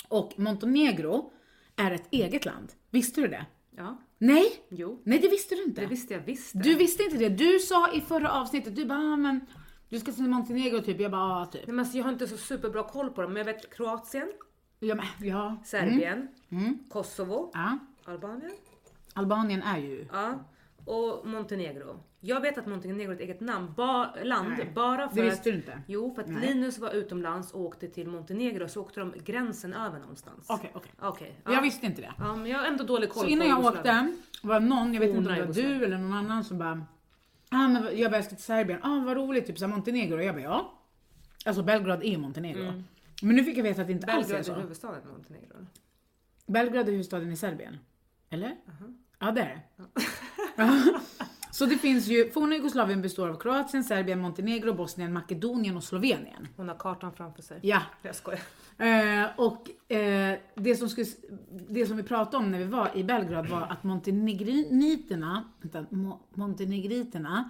Och 0.09 0.33
Montenegro 0.37 1.33
är 1.77 1.91
ett 1.91 2.09
eget 2.11 2.45
land. 2.45 2.73
Visste 2.91 3.21
du 3.21 3.29
det? 3.29 3.47
Ja, 3.77 3.97
Nej, 4.19 4.53
jo. 4.69 5.01
nej 5.05 5.19
det 5.19 5.29
visste 5.29 5.55
du 5.55 5.63
inte. 5.65 5.81
Det 5.81 5.87
visste 5.87 6.15
jag 6.15 6.21
visst. 6.21 6.51
Du 6.55 6.75
visste 6.75 7.03
inte 7.03 7.17
det. 7.17 7.29
Du 7.29 7.59
sa 7.59 7.93
i 7.93 8.01
förra 8.01 8.33
avsnittet, 8.33 8.77
du 8.77 8.85
bara 8.85 8.99
ah, 8.99 9.17
men 9.17 9.41
du 9.89 10.01
ska 10.01 10.13
till 10.13 10.29
Montenegro 10.29 10.81
typ. 10.83 11.01
Jag 11.01 11.11
bara 11.11 11.43
ah, 11.43 11.47
typ. 11.47 11.67
Nej, 11.67 11.75
men 11.75 11.79
alltså, 11.79 11.97
jag 11.97 12.05
har 12.05 12.13
inte 12.13 12.27
så 12.27 12.37
superbra 12.37 12.83
koll 12.83 13.11
på 13.11 13.23
dem, 13.23 13.33
men 13.33 13.47
jag 13.47 13.55
vet 13.55 13.75
Kroatien, 13.75 14.33
Ja, 14.83 14.95
men, 14.95 15.29
ja. 15.29 15.57
Serbien, 15.65 16.29
Mm. 16.49 16.79
Kosovo, 16.89 17.51
ja. 17.55 17.79
Albanien, 18.05 18.53
Albanien 19.15 19.63
är 19.63 19.79
ju... 19.79 20.07
ja, 20.13 20.45
och 20.85 21.27
Montenegro. 21.27 22.01
Jag 22.23 22.41
vet 22.41 22.59
att 22.59 22.67
Montenegro 22.67 23.11
är 23.11 23.15
ett 23.15 23.21
eget 23.21 23.41
namn, 23.41 23.75
ba, 23.77 24.15
land, 24.23 24.49
Nej, 24.49 24.73
bara 24.75 25.09
för 25.09 25.17
Det 25.17 25.23
visste 25.23 25.39
att... 25.39 25.45
du 25.45 25.55
inte. 25.55 25.83
Jo, 25.87 26.15
för 26.15 26.23
att 26.23 26.29
Nej. 26.29 26.49
Linus 26.49 26.79
var 26.79 26.91
utomlands 26.91 27.53
och 27.53 27.61
åkte 27.61 27.89
till 27.89 28.09
Montenegro, 28.09 28.69
så 28.69 28.81
åkte 28.81 29.01
de 29.01 29.15
gränsen 29.25 29.75
över 29.75 29.99
någonstans. 29.99 30.47
Okej, 30.49 30.71
okej. 30.75 30.93
Okej. 31.01 31.35
ja. 31.45 31.53
Jag 31.53 31.63
visste 31.63 31.87
inte 31.87 32.03
det. 32.03 32.13
Ja, 32.19 32.37
men 32.37 32.47
jag 32.47 32.59
har 32.59 32.67
ändå 32.67 32.85
dålig 32.85 33.11
koll 33.11 33.23
Så 33.23 33.29
innan 33.29 33.47
på 33.47 33.51
jag 33.51 33.59
Jugoslavien. 33.59 34.07
åkte 34.33 34.47
var 34.47 34.61
någon, 34.61 34.95
jag 34.95 35.01
vet 35.01 35.09
inte 35.09 35.19
om 35.31 35.37
det 35.37 35.45
var 35.47 35.55
du 35.55 35.85
eller 35.85 35.99
någon 35.99 36.13
annan 36.13 36.45
som 36.45 36.59
bara 36.59 36.87
ah, 37.51 37.69
men 37.69 37.99
jag 37.99 38.11
bara 38.11 38.23
ska 38.23 38.35
till 38.35 38.45
Serbien, 38.45 38.81
ah 38.83 39.01
vad 39.05 39.17
roligt, 39.17 39.47
typ 39.47 39.59
såhär 39.59 39.73
Montenegro. 39.73 40.17
Och 40.17 40.23
jag 40.25 40.35
bara 40.35 40.43
ja. 40.43 40.73
Alltså 41.45 41.63
Belgrad 41.63 42.05
är 42.05 42.19
Montenegro. 42.19 42.83
Men 43.23 43.37
nu 43.37 43.45
fick 43.45 43.59
jag 43.59 43.63
veta 43.63 43.81
att 43.81 43.87
det 43.87 43.93
inte 43.93 44.13
alls 44.13 44.27
är 44.27 44.33
Belgrad 44.33 44.41
är 44.41 44.55
så. 44.55 44.61
huvudstaden 44.61 45.03
i 45.09 45.13
Montenegro. 45.13 45.55
eller? 45.55 45.67
Belgrad 46.47 46.89
är 46.89 46.91
huvudstaden 46.93 47.33
i 47.33 47.37
Serbien. 47.37 47.79
Eller? 48.31 48.57
Ja 49.19 49.31
det 49.31 49.41
är 49.41 49.47
det. 49.77 49.85
Ja. 50.57 50.81
Så 51.53 51.67
det 51.67 51.77
finns 51.79 52.07
ju, 52.07 52.31
forna 52.31 52.55
Jugoslavien 52.55 53.03
består 53.03 53.29
av 53.29 53.35
Kroatien, 53.41 53.85
Serbien, 53.85 54.21
Montenegro, 54.21 54.73
Bosnien, 54.75 55.13
Makedonien 55.13 55.77
och 55.77 55.85
Slovenien. 55.85 56.49
Hon 56.57 56.69
har 56.69 56.77
kartan 56.77 57.13
framför 57.13 57.43
sig. 57.43 57.59
Ja, 57.63 57.83
Jag 58.03 58.15
skojar. 58.15 58.41
Eh, 58.79 59.27
och 59.37 59.93
eh, 59.93 60.39
det, 60.55 60.77
som 60.77 60.89
skulle, 60.89 61.07
det 61.69 61.87
som 61.87 61.97
vi 61.97 62.03
pratade 62.03 62.37
om 62.37 62.51
när 62.51 62.59
vi 62.59 62.65
var 62.65 62.91
i 62.95 63.05
Belgrad 63.05 63.49
var 63.49 63.63
att 63.63 63.85
montenegriterna, 63.85 65.45
vänta, 65.61 65.81
Mo- 65.97 66.19
montenegriterna, 66.35 67.49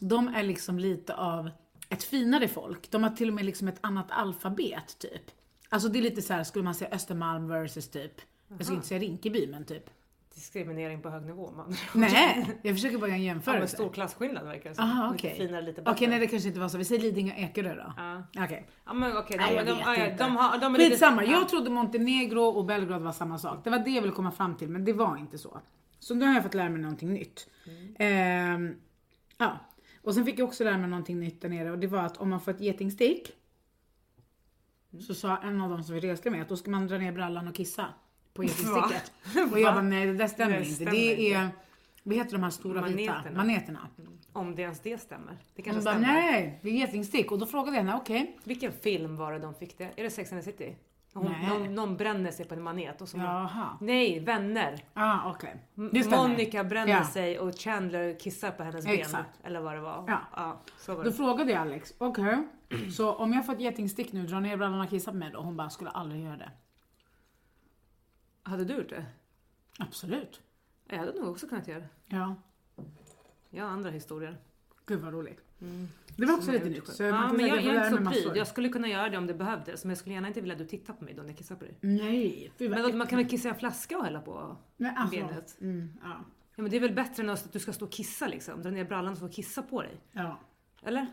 de 0.00 0.28
är 0.28 0.42
liksom 0.42 0.78
lite 0.78 1.14
av 1.14 1.50
ett 1.88 2.02
finare 2.02 2.48
folk. 2.48 2.90
De 2.90 3.02
har 3.02 3.10
till 3.10 3.28
och 3.28 3.34
med 3.34 3.44
liksom 3.44 3.68
ett 3.68 3.78
annat 3.80 4.06
alfabet 4.10 4.98
typ. 4.98 5.30
Alltså 5.68 5.88
det 5.88 5.98
är 5.98 6.02
lite 6.02 6.22
så 6.22 6.32
här, 6.32 6.44
skulle 6.44 6.64
man 6.64 6.74
säga 6.74 6.90
Östermalm 6.94 7.48
versus 7.48 7.88
typ, 7.88 8.20
jag 8.48 8.64
ska 8.64 8.74
inte 8.74 8.86
säga 8.86 9.00
Rinkeby 9.00 9.46
men 9.46 9.64
typ. 9.64 9.90
Diskriminering 10.36 11.02
på 11.02 11.10
hög 11.10 11.22
nivå 11.26 11.50
man. 11.56 11.74
Nej, 11.94 12.46
jag 12.62 12.74
försöker 12.74 12.98
bara 12.98 13.06
göra 13.08 13.16
en 13.16 13.22
Ja, 13.24 13.34
men 13.34 13.36
jämförelse. 13.36 13.74
stor 13.76 13.92
klasskillnad 13.92 14.44
verkar 14.46 14.70
det 14.70 14.76
som. 14.76 14.84
Aha, 14.84 15.12
Lite 15.12 15.26
okej. 15.28 15.36
finare, 15.46 15.62
lite 15.62 15.80
Okej, 15.80 15.92
bättre. 15.94 16.06
nej 16.06 16.18
det 16.20 16.26
kanske 16.26 16.48
inte 16.48 16.60
var 16.60 16.68
så. 16.68 16.78
Vi 16.78 16.84
säger 16.84 17.02
Lidingö 17.02 17.32
och 17.32 17.38
Ekerö 17.38 17.74
då. 17.74 17.92
Ja. 17.96 18.22
Okej. 18.44 18.66
Ja 18.86 18.92
men 18.92 19.16
okej, 19.16 19.36
Nej, 19.38 19.56
de, 19.56 19.64
de, 19.64 19.78
ja, 19.78 19.96
ja, 19.96 20.14
de, 20.18 20.36
har, 20.36 20.58
de 20.58 20.74
är 20.74 20.78
lite... 20.78 20.90
Skitsamma, 20.90 21.24
ja. 21.24 21.30
jag 21.30 21.48
trodde 21.48 21.70
Montenegro 21.70 22.42
och 22.42 22.64
Belgrad 22.64 23.02
var 23.02 23.12
samma 23.12 23.38
sak. 23.38 23.64
Det 23.64 23.70
var 23.70 23.78
det 23.78 23.90
jag 23.90 24.02
ville 24.02 24.14
komma 24.14 24.30
fram 24.32 24.56
till, 24.56 24.68
men 24.68 24.84
det 24.84 24.92
var 24.92 25.16
inte 25.16 25.38
så. 25.38 25.60
Så 25.98 26.14
nu 26.14 26.26
har 26.26 26.34
jag 26.34 26.42
fått 26.42 26.54
lära 26.54 26.68
mig 26.68 26.80
någonting 26.80 27.12
nytt. 27.14 27.48
Ehm, 27.98 28.74
ja. 29.38 29.58
Och 30.02 30.14
sen 30.14 30.24
fick 30.24 30.38
jag 30.38 30.48
också 30.48 30.64
lära 30.64 30.78
mig 30.78 30.90
någonting 30.90 31.20
nytt 31.20 31.42
där 31.42 31.48
nere 31.48 31.70
och 31.70 31.78
det 31.78 31.86
var 31.86 32.02
att 32.02 32.16
om 32.16 32.30
man 32.30 32.40
får 32.40 32.50
ett 32.50 32.60
getingstick 32.60 33.32
så 35.06 35.14
sa 35.14 35.36
en 35.36 35.60
av 35.60 35.70
dem 35.70 35.82
som 35.84 35.94
vi 35.94 36.00
reste 36.00 36.30
med 36.30 36.42
att 36.42 36.48
då 36.48 36.56
ska 36.56 36.70
man 36.70 36.86
dra 36.88 36.98
ner 36.98 37.12
brallan 37.12 37.48
och 37.48 37.54
kissa 37.54 37.86
på 38.36 38.44
getingsticket. 38.44 39.12
Och 39.52 39.60
jag 39.60 39.74
bara 39.74 39.82
nej 39.82 40.06
det 40.14 40.28
stämmer 40.28 40.52
Det 40.52 40.58
inte. 40.58 40.70
stämmer 40.74 40.90
det 40.92 41.32
är, 41.32 41.44
inte. 41.44 41.56
vad 42.02 42.16
heter 42.16 42.32
de 42.32 42.42
här 42.42 42.50
stora 42.50 42.82
vita? 42.82 43.12
Maneterna. 43.12 43.36
Maneterna. 43.36 43.80
Om 44.32 44.54
det 44.54 44.62
ens 44.62 44.80
det 44.80 44.98
stämmer. 44.98 45.32
Det 45.32 45.38
Hon 45.56 45.64
kanske 45.64 45.82
bara 45.84 45.94
stämmer. 45.94 46.06
nej, 46.12 46.58
det 46.62 46.68
är 46.68 46.72
getingstick. 46.72 47.32
Och 47.32 47.38
då 47.38 47.46
frågade 47.46 47.76
jag 47.76 47.84
henne, 47.84 47.96
okej. 47.96 48.38
Vilken 48.44 48.72
film 48.72 49.16
var 49.16 49.32
det 49.32 49.38
de 49.38 49.54
fick 49.54 49.78
det? 49.78 49.90
Är 49.96 50.02
det 50.02 50.10
Sex 50.10 50.32
and 50.32 50.44
the 50.44 50.50
City? 50.52 50.76
Hon, 51.12 51.32
någon, 51.48 51.74
någon 51.74 51.96
bränner 51.96 52.30
sig 52.30 52.46
på 52.46 52.54
en 52.54 52.62
manet 52.62 53.02
och 53.02 53.08
så... 53.08 53.18
Jaha. 53.18 53.68
Nej, 53.80 54.20
vänner. 54.20 54.84
Ah, 54.94 55.34
stämmer. 55.34 56.28
Monica 56.28 56.64
bränner 56.64 56.92
Ja. 56.92 57.04
sig 57.04 57.38
och 57.38 57.54
Chandler 57.58 58.18
kissar 58.20 58.50
på 58.50 58.62
hennes 58.62 58.84
ben. 58.84 58.94
Exakt. 58.94 59.30
Eller 59.44 59.60
vad 59.60 59.74
det 59.74 59.80
var. 59.80 60.04
Ja. 60.36 60.60
så 60.78 60.94
var 60.94 61.04
Då 61.04 61.10
det. 61.10 61.16
frågade 61.16 61.52
jag 61.52 61.60
Alex, 61.60 61.94
okej, 61.98 62.38
så 62.96 63.12
om 63.12 63.32
jag 63.32 63.46
får 63.46 63.52
ett 63.52 63.60
getingstick 63.60 64.12
nu, 64.12 64.26
dra 64.26 64.40
ner 64.40 64.56
brallorna 64.56 64.84
och 64.84 64.90
kissa 64.90 65.10
på 65.10 65.16
mig 65.16 65.30
då? 65.32 65.40
Hon 65.40 65.56
bara, 65.56 65.70
skulle 65.70 65.90
aldrig 65.90 66.22
göra 66.24 66.36
det. 66.36 66.50
Hade 68.46 68.64
du 68.64 68.74
gjort 68.74 68.88
det? 68.88 69.04
Absolut. 69.78 70.42
Jag 70.88 70.98
hade 70.98 71.12
nog 71.12 71.28
också 71.28 71.48
kunnat 71.48 71.68
göra 71.68 71.80
det. 71.80 71.88
Ja, 72.06 72.34
Jag 73.50 73.64
har 73.64 73.70
andra 73.70 73.90
historier. 73.90 74.36
gud 74.86 75.00
vad 75.00 75.12
roligt. 75.12 75.40
Det 76.16 76.26
var 76.26 76.34
också 76.34 76.52
lite 76.52 76.68
nytt. 76.68 76.88
Så 76.88 77.02
Ja, 77.02 77.32
men 77.32 77.46
jag, 77.46 77.62
jag 77.62 77.74
är 77.74 77.86
inte 77.98 78.04
så 78.04 78.10
pryd. 78.10 78.36
Jag 78.36 78.46
skulle 78.46 78.68
kunna 78.68 78.88
göra 78.88 79.08
det 79.08 79.18
om 79.18 79.26
det 79.26 79.34
behövdes. 79.34 79.84
Men 79.84 79.88
jag 79.88 79.98
skulle 79.98 80.14
gärna 80.14 80.28
inte 80.28 80.40
vilja 80.40 80.52
att 80.54 80.58
du 80.58 80.66
tittar 80.66 80.94
på 80.94 81.04
mig 81.04 81.14
då 81.14 81.22
när 81.22 81.28
jag 81.28 81.38
kissar 81.38 81.56
på 81.56 81.64
dig. 81.64 81.78
Nej, 81.80 82.52
Men 82.58 82.82
då, 82.82 82.96
man 82.96 83.06
kan 83.06 83.18
väl 83.18 83.28
kissa 83.28 83.48
i 83.48 83.50
en 83.50 83.58
flaska 83.58 83.98
och 83.98 84.04
hälla 84.04 84.20
på 84.20 84.56
Nej, 84.76 84.94
alltså, 84.96 85.16
benet? 85.16 85.56
Mm, 85.60 85.98
ja. 86.02 86.24
Ja, 86.56 86.62
men 86.62 86.70
det 86.70 86.76
är 86.76 86.80
väl 86.80 86.94
bättre 86.94 87.22
än 87.22 87.30
att 87.30 87.52
du 87.52 87.58
ska 87.58 87.72
stå 87.72 87.84
och 87.84 87.92
kissa 87.92 88.28
liksom. 88.28 88.62
Dra 88.62 88.70
ner 88.70 88.84
brallan 88.84 89.10
och 89.12 89.16
stå 89.16 89.26
och 89.26 89.32
kissa 89.32 89.62
på 89.62 89.82
dig. 89.82 90.00
Ja. 90.12 90.40
Eller? 90.82 91.06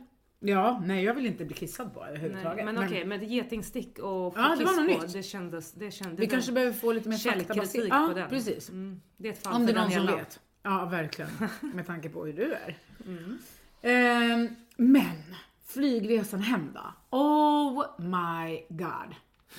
Ja, 0.45 0.81
nej 0.85 1.03
jag 1.03 1.13
vill 1.13 1.25
inte 1.25 1.45
bli 1.45 1.55
kissad 1.55 1.93
på 1.93 1.99
Nej, 1.99 2.09
överhuvudtaget. 2.09 2.65
men 2.65 2.77
okej, 2.85 3.05
med 3.05 3.23
getingstick 3.23 3.99
och 3.99 4.33
Ja, 4.37 4.55
det 4.59 4.65
var 4.65 4.73
något 4.73 4.97
på, 4.97 5.03
nytt. 5.03 5.13
det 5.13 5.23
kändes... 5.23 5.71
Det 5.71 5.91
kändes 5.91 6.19
Vi 6.19 6.27
kanske 6.27 6.51
behöver 6.51 6.73
få 6.73 6.91
lite 6.91 7.09
mer 7.09 7.17
Källkritik 7.17 7.81
på 7.81 7.95
Ja, 7.95 8.11
den. 8.15 8.29
precis. 8.29 8.69
Mm, 8.69 9.01
det 9.17 9.27
är 9.27 9.31
ett 9.33 9.43
fall 9.43 9.55
Om 9.55 9.65
det 9.65 9.71
är 9.71 9.75
någon 9.75 9.91
som 9.91 10.05
vet. 10.05 10.39
Ja, 10.63 10.85
verkligen. 10.85 11.31
Med 11.73 11.87
tanke 11.87 12.09
på 12.09 12.25
hur 12.25 12.33
du 12.33 12.53
är. 12.53 12.77
Mm. 13.05 13.37
Ehm, 13.81 14.55
men, 14.77 15.35
flygresan 15.65 16.39
hem 16.39 16.71
då? 16.73 17.17
Oh 17.17 17.85
my 17.99 18.61
god. 18.69 19.15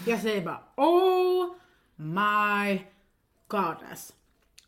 Jag 0.07 0.21
säger 0.21 0.45
bara 0.45 0.61
oh 0.77 1.55
my 1.97 2.83
godness. 3.49 4.13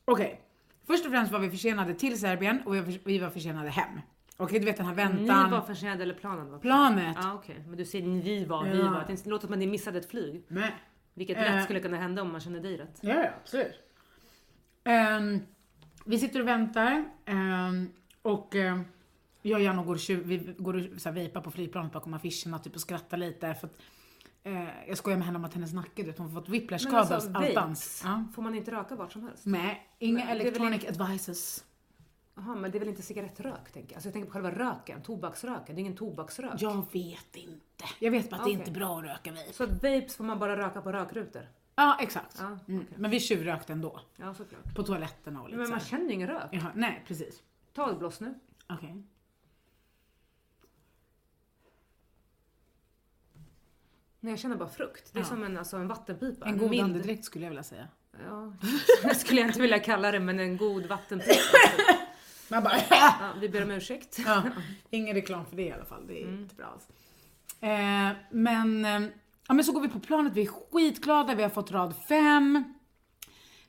Okej, 0.05 0.41
först 0.87 1.05
och 1.05 1.11
främst 1.11 1.33
var 1.33 1.39
vi 1.39 1.51
försenade 1.51 1.95
till 1.95 2.21
Serbien 2.21 2.63
och 2.67 2.75
vi 2.75 2.81
var, 2.81 2.99
vi 3.05 3.19
var 3.19 3.31
försenade 3.31 3.71
hem. 3.71 4.01
Okej, 4.37 4.59
du 4.59 4.65
vet 4.67 4.77
den 4.77 4.87
här 4.87 4.95
väntan. 4.95 5.45
Ni 5.45 5.51
var 5.51 5.61
försenade 5.61 6.03
eller 6.03 6.15
planen 6.15 6.51
var 6.51 6.59
Planet. 6.59 7.17
Ja 7.23 7.35
okej, 7.35 7.65
men 7.69 7.77
du 7.79 7.85
säger 7.85 8.07
ni 8.07 8.45
var, 8.45 8.65
vi 8.65 8.83
var. 8.83 9.05
Det 9.09 9.27
låter 9.27 9.47
som 9.47 9.53
att 9.53 9.59
ni 9.59 9.67
missade 9.67 9.99
ett 9.99 10.11
flyg. 10.11 10.45
Men, 10.49 10.71
Vilket 11.15 11.37
Eh. 11.37 11.43
lätt 11.43 11.65
skulle 11.65 11.81
kunna 11.81 11.97
hända 11.97 12.23
om 12.23 12.33
man 12.33 12.41
känner 12.41 12.61
dig 12.61 12.77
rätt. 12.77 12.99
Ja, 13.01 13.15
ja 13.15 13.31
absolut. 13.43 13.81
Ehm, 14.85 15.41
vi 16.05 16.19
sitter 16.19 16.41
och 16.41 16.49
väntar 16.49 17.05
ehm, 17.27 17.89
och 18.23 18.55
ehm, 18.55 18.85
jag 19.43 19.57
och 19.59 19.65
Janne 19.65 19.83
går, 19.85 19.97
tju- 19.97 20.23
vi 20.25 20.55
går 20.59 20.75
och 20.95 21.01
så 21.01 21.09
här, 21.09 21.15
vejpar 21.15 21.41
på 21.41 21.51
flygplanet 21.51 21.93
bakom 21.93 22.15
affischerna 22.15 22.59
typ, 22.59 22.75
och 22.75 22.81
skrattar 22.81 23.17
lite. 23.17 23.55
För 23.55 23.67
att, 23.67 23.79
eh, 24.43 24.89
jag 24.89 24.99
skojar 24.99 25.17
med 25.19 25.27
henne 25.27 25.39
om 25.39 25.45
att 25.45 25.55
hennes 25.55 25.73
nacke, 25.73 26.03
du 26.03 26.03
vet, 26.03 26.19
hon 26.19 26.31
har 26.31 26.41
fått 26.41 26.49
whiplash-skada 26.49 26.99
alltså, 26.99 27.29
av 27.31 27.37
all 27.37 27.55
dans. 27.55 28.03
Ja. 28.05 28.25
får 28.35 28.43
man 28.43 28.55
inte 28.55 28.71
röka 28.71 28.95
vart 28.95 29.13
som 29.13 29.23
helst? 29.23 29.47
Nej, 29.47 29.83
inga 29.99 30.19
Men 30.19 30.23
är 30.29 30.29
väl 30.29 30.41
electronic 30.41 30.85
advices. 30.89 31.65
Jaha, 32.39 32.55
men 32.55 32.71
det 32.71 32.79
är 32.79 32.81
väl 32.81 32.89
inte 32.89 33.03
cigarettrök, 33.03 33.73
tänker 33.73 33.91
jag. 33.93 33.97
Alltså 33.97 34.07
jag 34.09 34.13
tänker 34.13 34.27
på 34.27 34.33
själva 34.33 34.51
röken, 34.51 35.03
tobaksröken. 35.03 35.75
Det 35.75 35.79
är 35.81 35.83
ingen 35.83 35.97
tobaksrök. 35.97 36.53
Jag 36.63 36.87
vet 36.93 37.37
inte. 37.37 37.85
Jag 37.99 38.11
vet 38.11 38.31
bara 38.31 38.37
att 38.37 38.43
det 38.45 38.51
Okej. 38.51 38.53
inte 38.53 38.71
är 38.71 38.75
bra 38.75 38.99
att 38.99 39.05
röka 39.05 39.31
vape. 39.33 39.53
Så 39.53 39.65
att 39.65 39.71
vapes 39.71 40.17
får 40.17 40.25
man 40.25 40.39
bara 40.39 40.57
röka 40.57 40.83
på 40.83 40.93
rökrutor? 40.93 41.49
Ja, 41.75 41.99
exakt. 42.01 42.37
Ja, 42.41 42.45
Mm. 42.47 42.59
okej. 42.67 42.97
Men 42.99 43.11
vi 43.11 43.21
tjuvrökte 43.21 43.73
ändå. 43.73 44.01
Ja, 44.17 44.35
såklart. 44.35 44.75
På 44.75 44.83
toaletterna 44.83 45.43
och 45.43 45.49
lite 45.49 45.57
Men 45.59 45.67
så 45.67 45.71
man 45.73 45.81
här. 45.81 45.87
känner 45.87 46.05
ju 46.07 46.13
ingen 46.13 46.29
rök. 46.29 46.49
Jaha, 46.53 46.71
nej, 46.75 47.05
precis. 47.07 47.43
Ta 47.73 47.91
ett 47.91 47.99
blås 47.99 48.21
nu. 48.21 48.35
Okej. 48.69 49.03
Nej, 54.21 54.33
jag 54.33 54.39
känner 54.41 54.57
bara 54.57 54.69
frukt. 54.69 55.11
Det 55.13 55.19
är 55.19 55.23
Ja. 55.23 55.29
som 55.29 55.43
en, 55.43 55.59
alltså, 55.59 55.77
en 55.77 55.89
vattenpipa. 55.89 56.47
En 56.47 56.59
god 56.59 56.71
mild- 56.71 56.85
andedräkt 56.85 57.25
skulle 57.25 57.45
jag 57.45 57.51
vilja 57.51 57.63
säga. 57.63 57.89
Ja, 58.27 58.53
det 59.03 59.15
skulle 59.15 59.41
jag 59.41 59.49
inte 59.51 59.61
vilja 59.61 59.79
kalla 59.79 60.13
det, 60.13 60.21
men 60.21 60.41
en 60.41 60.57
god 60.57 60.87
vattenpipa. 60.87 61.33
Man 62.51 62.63
bara 62.63 62.75
Ja, 62.91 63.13
vi 63.41 63.49
ber 63.49 63.63
om 63.63 63.71
ursäkt. 63.71 64.19
Ja, 64.27 64.43
ingen 64.91 65.15
reklam 65.15 65.47
för 65.47 65.57
det 65.57 65.63
i 65.63 65.73
alla 65.73 65.85
fall. 65.85 66.07
Det 66.07 66.23
är 66.23 66.29
Mm. 66.29 66.41
inte 66.43 66.55
bra 66.55 66.67
alls. 66.67 66.89
Eh, 67.61 68.17
men, 68.31 68.85
eh, 68.85 69.01
ja, 69.49 69.55
men 69.55 69.65
så 69.65 69.73
går 69.73 69.81
vi 69.81 69.89
på 69.89 70.01
planet, 70.01 70.33
vi 70.33 70.43
är 70.43 70.47
skitglada, 70.73 71.35
vi 71.35 71.43
har 71.43 71.51
fått 71.51 71.71
rad 71.71 71.95
5. 72.09 72.65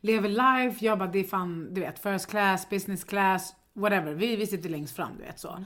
Lever 0.01 0.29
life, 0.29 0.85
jag 0.85 0.99
bara 0.99 1.09
det 1.09 1.19
är 1.19 1.23
fan, 1.23 1.73
du 1.73 1.81
vet, 1.81 1.99
first 2.03 2.27
class, 2.29 2.69
business 2.69 3.03
class, 3.03 3.53
whatever. 3.73 4.13
Vi, 4.13 4.35
vi 4.35 4.47
sitter 4.47 4.69
längst 4.69 4.95
fram, 4.95 5.17
du 5.17 5.23
vet 5.23 5.39
så. 5.39 5.63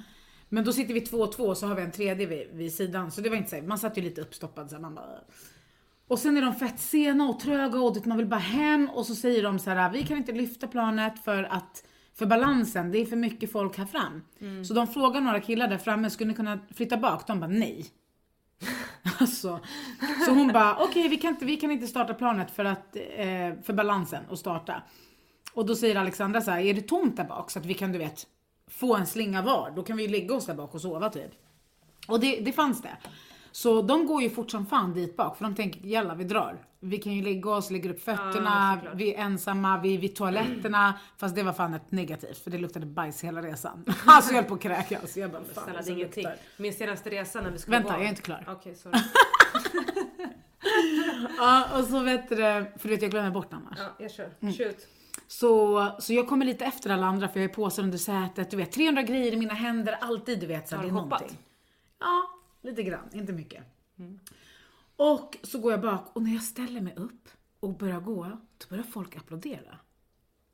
Men 0.49 0.65
då 0.65 0.73
sitter 0.73 0.93
vi 0.93 1.01
två 1.01 1.17
och 1.17 1.31
två 1.31 1.55
så 1.55 1.67
har 1.67 1.75
vi 1.75 1.81
en 1.81 1.91
tredje 1.91 2.25
vid, 2.25 2.47
vid 2.53 2.73
sidan. 2.73 3.11
Så 3.11 3.21
det 3.21 3.29
var 3.29 3.37
inte 3.37 3.49
så, 3.49 3.61
man 3.67 3.77
satt 3.79 3.97
ju 3.97 4.01
lite 4.01 4.21
uppstoppad 4.21 4.69
så 4.69 4.75
här, 4.75 4.81
man 4.81 4.95
bara... 4.95 5.19
Och 6.07 6.19
sen 6.19 6.37
är 6.37 6.41
de 6.41 6.55
fett 6.55 6.79
sena 6.79 7.29
och 7.29 7.39
tröga 7.39 7.79
och 7.79 8.07
man 8.07 8.17
vill 8.17 8.27
bara 8.27 8.39
hem 8.39 8.89
och 8.89 9.05
så 9.05 9.15
säger 9.15 9.43
de 9.43 9.59
så 9.59 9.69
här: 9.69 9.89
vi 9.91 10.03
kan 10.03 10.17
inte 10.17 10.31
lyfta 10.31 10.67
planet 10.67 11.23
för 11.23 11.43
att 11.43 11.83
för 12.13 12.25
balansen, 12.25 12.91
det 12.91 12.97
är 12.97 13.05
för 13.05 13.15
mycket 13.15 13.51
folk 13.51 13.77
här 13.77 13.85
fram. 13.85 14.21
Så 14.63 14.73
de 14.73 14.87
frågar 14.87 15.21
några 15.21 15.39
killar 15.39 15.67
där 15.67 15.77
framme, 15.77 16.09
skulle 16.09 16.27
ni 16.27 16.33
kunna 16.35 16.59
flytta 16.75 16.97
bak? 16.97 17.27
De 17.27 17.39
bara 17.39 17.47
nej. 17.47 17.85
alltså, 19.19 19.59
så 20.25 20.31
hon 20.31 20.47
bara, 20.47 20.77
okej 20.83 21.07
vi, 21.07 21.17
kan 21.17 21.33
inte, 21.33 21.45
vi 21.45 21.57
kan 21.57 21.71
inte 21.71 21.87
starta 21.87 22.13
planet 22.13 22.51
för, 22.51 22.65
att, 22.65 22.95
eh, 22.95 23.53
för 23.63 23.73
balansen 23.73 24.23
och 24.29 24.39
starta. 24.39 24.83
Och 25.53 25.65
då 25.65 25.75
säger 25.75 25.95
Alexandra 25.95 26.41
så 26.41 26.51
här, 26.51 26.59
är 26.59 26.73
det 26.73 26.81
tomt 26.81 27.17
där 27.17 27.23
bak 27.23 27.51
så 27.51 27.59
att 27.59 27.65
vi 27.65 27.73
kan 27.73 27.91
du 27.91 27.97
vet 27.97 28.27
få 28.67 28.95
en 28.95 29.07
slinga 29.07 29.41
var? 29.41 29.73
Då 29.75 29.83
kan 29.83 29.97
vi 29.97 30.03
ju 30.03 30.09
lägga 30.09 30.35
oss 30.35 30.45
där 30.45 30.53
bak 30.53 30.75
och 30.75 30.81
sova 30.81 31.09
typ. 31.09 31.31
Och 32.07 32.19
det, 32.19 32.39
det 32.39 32.51
fanns 32.51 32.81
det. 32.81 32.97
Så 33.51 33.81
de 33.81 34.05
går 34.05 34.21
ju 34.21 34.29
fort 34.29 34.51
som 34.51 34.65
fan 34.65 34.93
dit 34.93 35.17
bak 35.17 35.37
för 35.37 35.43
de 35.43 35.55
tänker 35.55 35.79
jalla 35.87 36.15
vi 36.15 36.23
drar. 36.23 36.65
Vi 36.79 36.97
kan 36.97 37.13
ju 37.13 37.21
lägga 37.23 37.49
oss, 37.49 37.71
lägga 37.71 37.89
upp 37.89 38.01
fötterna, 38.01 38.75
såklart. 38.75 38.95
vi 38.95 39.13
är 39.13 39.21
ensamma, 39.21 39.79
vi 39.79 39.95
är 39.95 39.99
vid 39.99 40.15
toaletterna. 40.15 40.93
Fast 41.17 41.35
det 41.35 41.43
var 41.43 41.53
fan 41.53 41.73
ett 41.73 41.91
negativt 41.91 42.37
för 42.37 42.51
det 42.51 42.57
luktade 42.57 42.85
bajs 42.85 43.23
hela 43.23 43.41
resan. 43.41 43.85
alltså 44.05 44.31
jag 44.33 44.41
höll 44.41 44.49
på 44.49 44.55
att 44.55 44.61
kräkas. 44.61 45.17
Jag 45.17 45.31
bara, 45.31 45.41
fan, 45.43 45.63
Snälla, 45.63 45.79
vad 45.79 45.85
det 45.85 45.91
ingenting. 45.91 46.27
Min 46.57 46.73
senaste 46.73 47.09
resa 47.09 47.41
när 47.41 47.51
vi 47.51 47.57
skulle 47.57 47.77
Vänta, 47.77 47.93
gå... 47.93 47.99
jag 47.99 48.05
är 48.05 48.09
inte 48.09 48.21
klar. 48.21 48.45
Okej, 48.47 48.75
sorry. 48.75 48.99
Ja, 51.37 51.79
och 51.79 51.83
så 51.85 51.99
vet 51.99 52.29
du 52.29 52.35
för 52.35 52.79
du 52.81 52.89
vet 52.89 53.01
jag 53.01 53.11
glömmer 53.11 53.31
bort 53.31 53.53
annars. 53.53 53.77
Ja, 53.79 53.85
jag 53.99 54.11
kör. 54.11 54.29
Mm. 54.41 54.53
Shoot. 54.53 54.77
Så, 55.27 55.87
så 55.99 56.13
jag 56.13 56.27
kommer 56.27 56.45
lite 56.45 56.65
efter 56.65 56.89
alla 56.89 57.05
andra 57.05 57.27
för 57.27 57.39
jag 57.39 57.49
är 57.49 57.53
påsar 57.53 57.83
under 57.83 57.97
sätet, 57.97 58.51
du 58.51 58.57
vet 58.57 58.71
300 58.71 59.01
grejer 59.01 59.33
i 59.33 59.37
mina 59.37 59.53
händer, 59.53 59.97
alltid 60.01 60.39
du 60.39 60.47
vet 60.47 60.69
så 60.69 60.75
Har 60.75 60.83
det 60.83 60.89
du 60.89 60.95
är 60.95 60.99
hoppat? 61.01 61.19
någonting. 61.19 61.37
Ja, 61.99 62.29
lite 62.61 62.83
grann, 62.83 63.09
inte 63.13 63.33
mycket. 63.33 63.63
Och 64.95 65.37
så 65.43 65.59
går 65.59 65.71
jag 65.71 65.81
bak 65.81 66.11
och 66.13 66.21
när 66.23 66.33
jag 66.33 66.43
ställer 66.43 66.81
mig 66.81 66.93
upp 66.95 67.29
och 67.59 67.77
börjar 67.77 67.99
gå, 67.99 68.23
då 68.57 68.65
börjar 68.69 68.83
folk 68.83 69.15
applådera. 69.15 69.77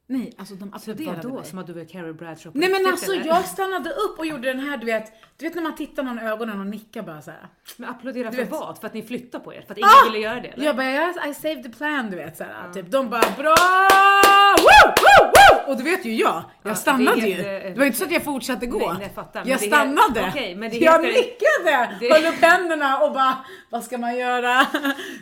Nej, 0.09 0.33
alltså 0.37 0.55
de 0.55 0.73
applåderade 0.73 1.21
Vadå? 1.21 1.35
mig. 1.35 1.45
Som 1.45 1.59
att 1.59 1.67
du 1.67 1.73
var 1.73 1.85
Carrie 1.85 2.13
Bradshaw 2.13 2.51
på 2.51 2.57
Nej 2.57 2.69
men 2.69 2.77
riktigt, 2.79 2.91
alltså 2.91 3.11
eller? 3.13 3.25
jag 3.25 3.45
stannade 3.45 3.89
upp 3.89 4.19
och 4.19 4.25
gjorde 4.25 4.47
den 4.53 4.59
här 4.59 4.77
du 4.77 4.85
vet, 4.85 5.11
du 5.37 5.45
vet 5.45 5.55
när 5.55 5.61
man 5.61 5.75
tittar 5.75 6.03
någon 6.03 6.19
i 6.19 6.21
ögonen 6.21 6.59
och 6.59 6.67
nickar 6.67 7.01
bara 7.03 7.21
så 7.21 7.31
här. 7.31 7.47
Men 7.77 7.89
applådera 7.89 8.31
för 8.31 8.37
vet- 8.37 8.51
vad? 8.51 8.77
För 8.77 8.87
att 8.87 8.93
ni 8.93 9.03
flyttar 9.03 9.39
på 9.39 9.53
er? 9.53 9.61
För 9.61 9.71
att 9.71 9.77
ingen 9.77 9.89
Ah! 10.03 10.11
ville 10.11 10.23
göra 10.23 10.39
det? 10.41 10.47
Eller? 10.47 10.65
Jag 10.65 10.75
bara 10.75 10.91
yes, 10.91 11.15
I 11.27 11.33
saved 11.33 11.63
the 11.63 11.69
plan 11.69 12.09
du 12.11 12.17
vet 12.17 12.37
såhär. 12.37 12.73
Typ 12.73 12.91
de 12.91 13.09
bara 13.09 13.31
bra! 13.37 13.55
Woo, 14.57 14.93
woo! 15.01 15.36
Och 15.67 15.77
du 15.77 15.83
vet 15.83 16.05
ju 16.05 16.13
jag, 16.15 16.43
jag 16.63 16.71
Ja, 16.71 16.75
stannade 16.75 17.21
det 17.21 17.33
är 17.33 17.63
ju. 17.67 17.73
Det 17.73 17.79
var 17.79 17.85
inte 17.85 17.97
så 17.97 18.03
att 18.05 18.11
jag 18.11 18.23
fortsatte 18.23 18.65
gå. 18.65 18.77
Nej, 18.79 18.87
nej, 18.93 19.01
jag 19.03 19.15
fattar. 19.15 19.43
Jag 19.45 19.59
det 19.59 19.65
stannade. 19.67 20.27
okej, 20.31 20.55
men 20.55 20.69
det 20.69 20.77
jag 20.77 20.91
heter- 21.05 21.21
nickade, 21.21 21.95
det- 21.99 22.13
höll 22.13 22.25
upp 22.33 22.41
händerna 22.41 22.97
och 22.99 23.13
bara 23.13 23.37
vad 23.69 23.83
ska 23.83 23.97
man 23.97 24.17
göra? 24.17 24.65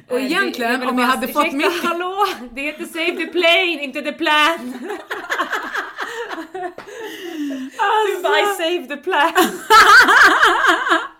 och 0.09 0.19
Eh, 0.19 0.25
egentligen 0.25 0.79
vill 0.79 0.89
om 0.89 0.99
jag 0.99 1.05
hade 1.07 1.27
fått 1.27 1.45
ursäkta, 1.45 1.57
mitt... 1.57 1.83
hallå! 1.83 2.25
Det 2.51 2.61
heter 2.61 2.85
Save 2.85 3.11
the 3.11 3.25
plane, 3.27 3.83
inte 3.83 4.01
the 4.01 4.13
plan! 4.13 4.73
Du 8.07 8.21
bara 8.23 8.39
I 8.39 8.45
save 8.57 8.87
the 8.87 8.97
plan! 8.97 9.33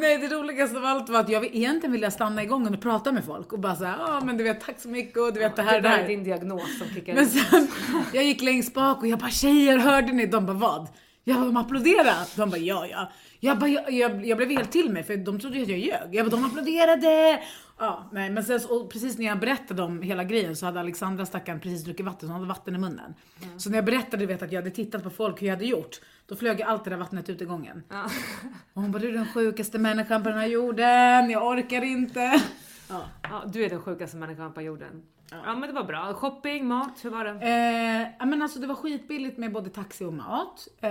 Nej 0.00 0.18
det 0.18 0.28
roligaste 0.28 0.76
av 0.78 0.84
allt 0.84 1.08
var 1.08 1.20
att 1.20 1.28
jag 1.28 1.44
egentligen 1.44 1.92
ville 1.92 2.10
stanna 2.10 2.42
igång 2.42 2.74
och 2.74 2.80
prata 2.80 3.12
med 3.12 3.24
folk 3.24 3.52
och 3.52 3.58
bara 3.58 3.76
såhär, 3.76 3.96
ja 3.98 4.20
men 4.24 4.36
du 4.36 4.44
vet 4.44 4.60
tack 4.60 4.80
så 4.80 4.88
mycket 4.88 5.18
och 5.18 5.32
du 5.32 5.40
vet 5.40 5.56
det 5.56 5.62
här 5.62 5.70
Det 5.72 5.76
och 5.76 5.82
det 5.82 5.88
här. 5.88 6.02
är 6.04 6.08
din 6.08 6.24
diagnos 6.24 6.78
som 6.78 6.88
kickar 6.94 7.14
Men 7.14 7.26
sen, 7.26 7.68
jag 8.12 8.24
gick 8.24 8.42
längst 8.42 8.74
bak 8.74 8.98
och 9.00 9.06
jag 9.06 9.18
bara 9.18 9.30
tjejer 9.30 9.78
hörde 9.78 10.12
ni? 10.12 10.26
De 10.26 10.46
bara 10.46 10.56
vad? 10.56 10.88
Jag 11.24 11.36
bara 11.36 11.46
de 11.46 11.56
applåderade. 11.56 12.14
De 12.36 12.50
bara 12.50 12.58
ja 12.58 12.86
ja. 12.86 13.10
Jag, 13.40 13.58
bara, 13.58 13.70
jag, 13.70 13.92
jag, 13.92 14.26
jag 14.26 14.36
blev 14.38 14.50
helt 14.50 14.72
till 14.72 14.90
mig 14.90 15.02
för 15.04 15.16
de 15.16 15.40
trodde 15.40 15.62
att 15.62 15.68
jag 15.68 15.78
ljög. 15.78 16.08
Jag 16.14 16.26
bara 16.26 16.36
de 16.36 16.44
applåderade. 16.44 17.40
Ja, 17.78 18.08
nej, 18.12 18.30
men 18.30 18.44
sen 18.44 18.60
och 18.70 18.90
precis 18.90 19.18
när 19.18 19.26
jag 19.26 19.40
berättade 19.40 19.82
om 19.82 20.02
hela 20.02 20.24
grejen 20.24 20.56
så 20.56 20.66
hade 20.66 20.80
Alexandra 20.80 21.26
stackaren 21.26 21.60
precis 21.60 21.84
druckit 21.84 22.06
vatten, 22.06 22.20
så 22.20 22.26
hon 22.26 22.34
hade 22.34 22.48
vatten 22.48 22.74
i 22.74 22.78
munnen. 22.78 23.14
Så 23.56 23.70
när 23.70 23.76
jag 23.76 23.84
berättade 23.84 24.26
vet, 24.26 24.42
att 24.42 24.52
jag 24.52 24.60
hade 24.60 24.70
tittat 24.70 25.02
på 25.02 25.10
folk 25.10 25.42
hur 25.42 25.46
jag 25.46 25.54
hade 25.54 25.66
gjort, 25.66 26.00
då 26.26 26.36
flög 26.36 26.62
allt 26.62 26.84
det 26.84 26.90
där 26.90 26.96
vattnet 26.96 27.28
ut 27.28 27.42
i 27.42 27.44
gången. 27.44 27.82
Ja. 27.88 28.04
Och 28.72 28.82
hon 28.82 28.92
bara 28.92 28.98
du 28.98 29.08
är 29.08 29.12
den 29.12 29.26
sjukaste 29.26 29.78
människan 29.78 30.22
på 30.22 30.28
den 30.28 30.38
här 30.38 30.46
jorden, 30.46 31.30
jag 31.30 31.46
orkar 31.46 31.82
inte. 31.82 32.42
Ja. 32.88 33.04
Ja, 33.22 33.44
du 33.46 33.64
är 33.64 33.70
den 33.70 33.82
sjukaste 33.82 34.16
människan 34.16 34.52
på 34.52 34.62
jorden. 34.62 35.02
Ja. 35.30 35.56
men 35.56 35.60
det 35.60 35.72
var 35.72 35.84
bra. 35.84 36.14
Shopping, 36.14 36.66
mat, 36.66 37.04
hur 37.04 37.10
var 37.10 37.24
det? 37.24 37.30
Eh, 37.30 38.14
ja, 38.18 38.26
men 38.26 38.42
alltså 38.42 38.58
det 38.58 38.66
var 38.66 38.74
skitbilligt 38.74 39.38
med 39.38 39.52
både 39.52 39.70
taxi 39.70 40.04
och 40.04 40.12
mat. 40.12 40.68
Eh, 40.80 40.90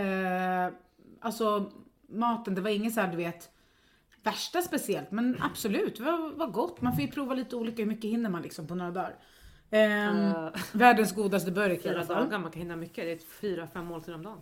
alltså 1.22 1.72
maten, 2.10 2.56
det 2.56 2.62
var 2.62 2.70
inget 2.70 2.94
så 2.94 3.02
här 3.02 3.12
du 3.12 3.18
vet 3.18 3.50
värsta 4.26 4.62
speciellt, 4.62 5.12
men 5.12 5.42
absolut, 5.42 6.00
var, 6.00 6.32
var 6.36 6.48
gott. 6.48 6.82
Man 6.82 6.94
får 6.94 7.02
ju 7.02 7.08
prova 7.12 7.34
lite 7.34 7.56
olika, 7.56 7.82
hur 7.82 7.90
mycket 7.90 8.12
hinner 8.12 8.30
man 8.30 8.42
liksom 8.42 8.68
på 8.68 8.76
några 8.76 8.92
dagar. 8.92 9.16
Eh, 9.70 10.30
Eh, 10.32 10.50
världens 10.74 11.16
godaste 11.16 11.52
burk 11.52 11.86
i 11.86 11.90
alla 11.90 12.06
fall. 12.06 12.24
dagar, 12.24 12.40
man 12.40 12.52
kan 12.52 12.62
hinna 12.62 12.76
mycket. 12.76 12.96
Det 13.06 13.12
är 13.12 13.18
fyra, 13.42 13.68
fem 13.68 13.86
måltider 13.86 14.16
om 14.16 14.24
dagen. 14.24 14.42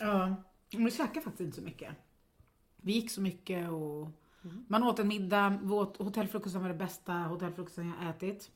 Ja, 0.00 0.34
men 0.72 0.84
vi 0.84 0.90
käkade 0.90 1.20
faktiskt 1.20 1.40
inte 1.40 1.56
så 1.56 1.62
mycket. 1.62 1.94
Vi 2.76 2.92
gick 2.92 3.10
så 3.10 3.20
mycket 3.20 3.70
och 3.70 4.08
man 4.68 4.82
åt 4.82 4.98
en 4.98 5.08
middag, 5.08 5.48
hotellfrukosten 5.98 6.62
var 6.62 6.68
det 6.68 6.74
bästa 6.74 7.12
hotellfrukosten 7.12 7.92
jag 8.00 8.10
ätit. 8.10 8.50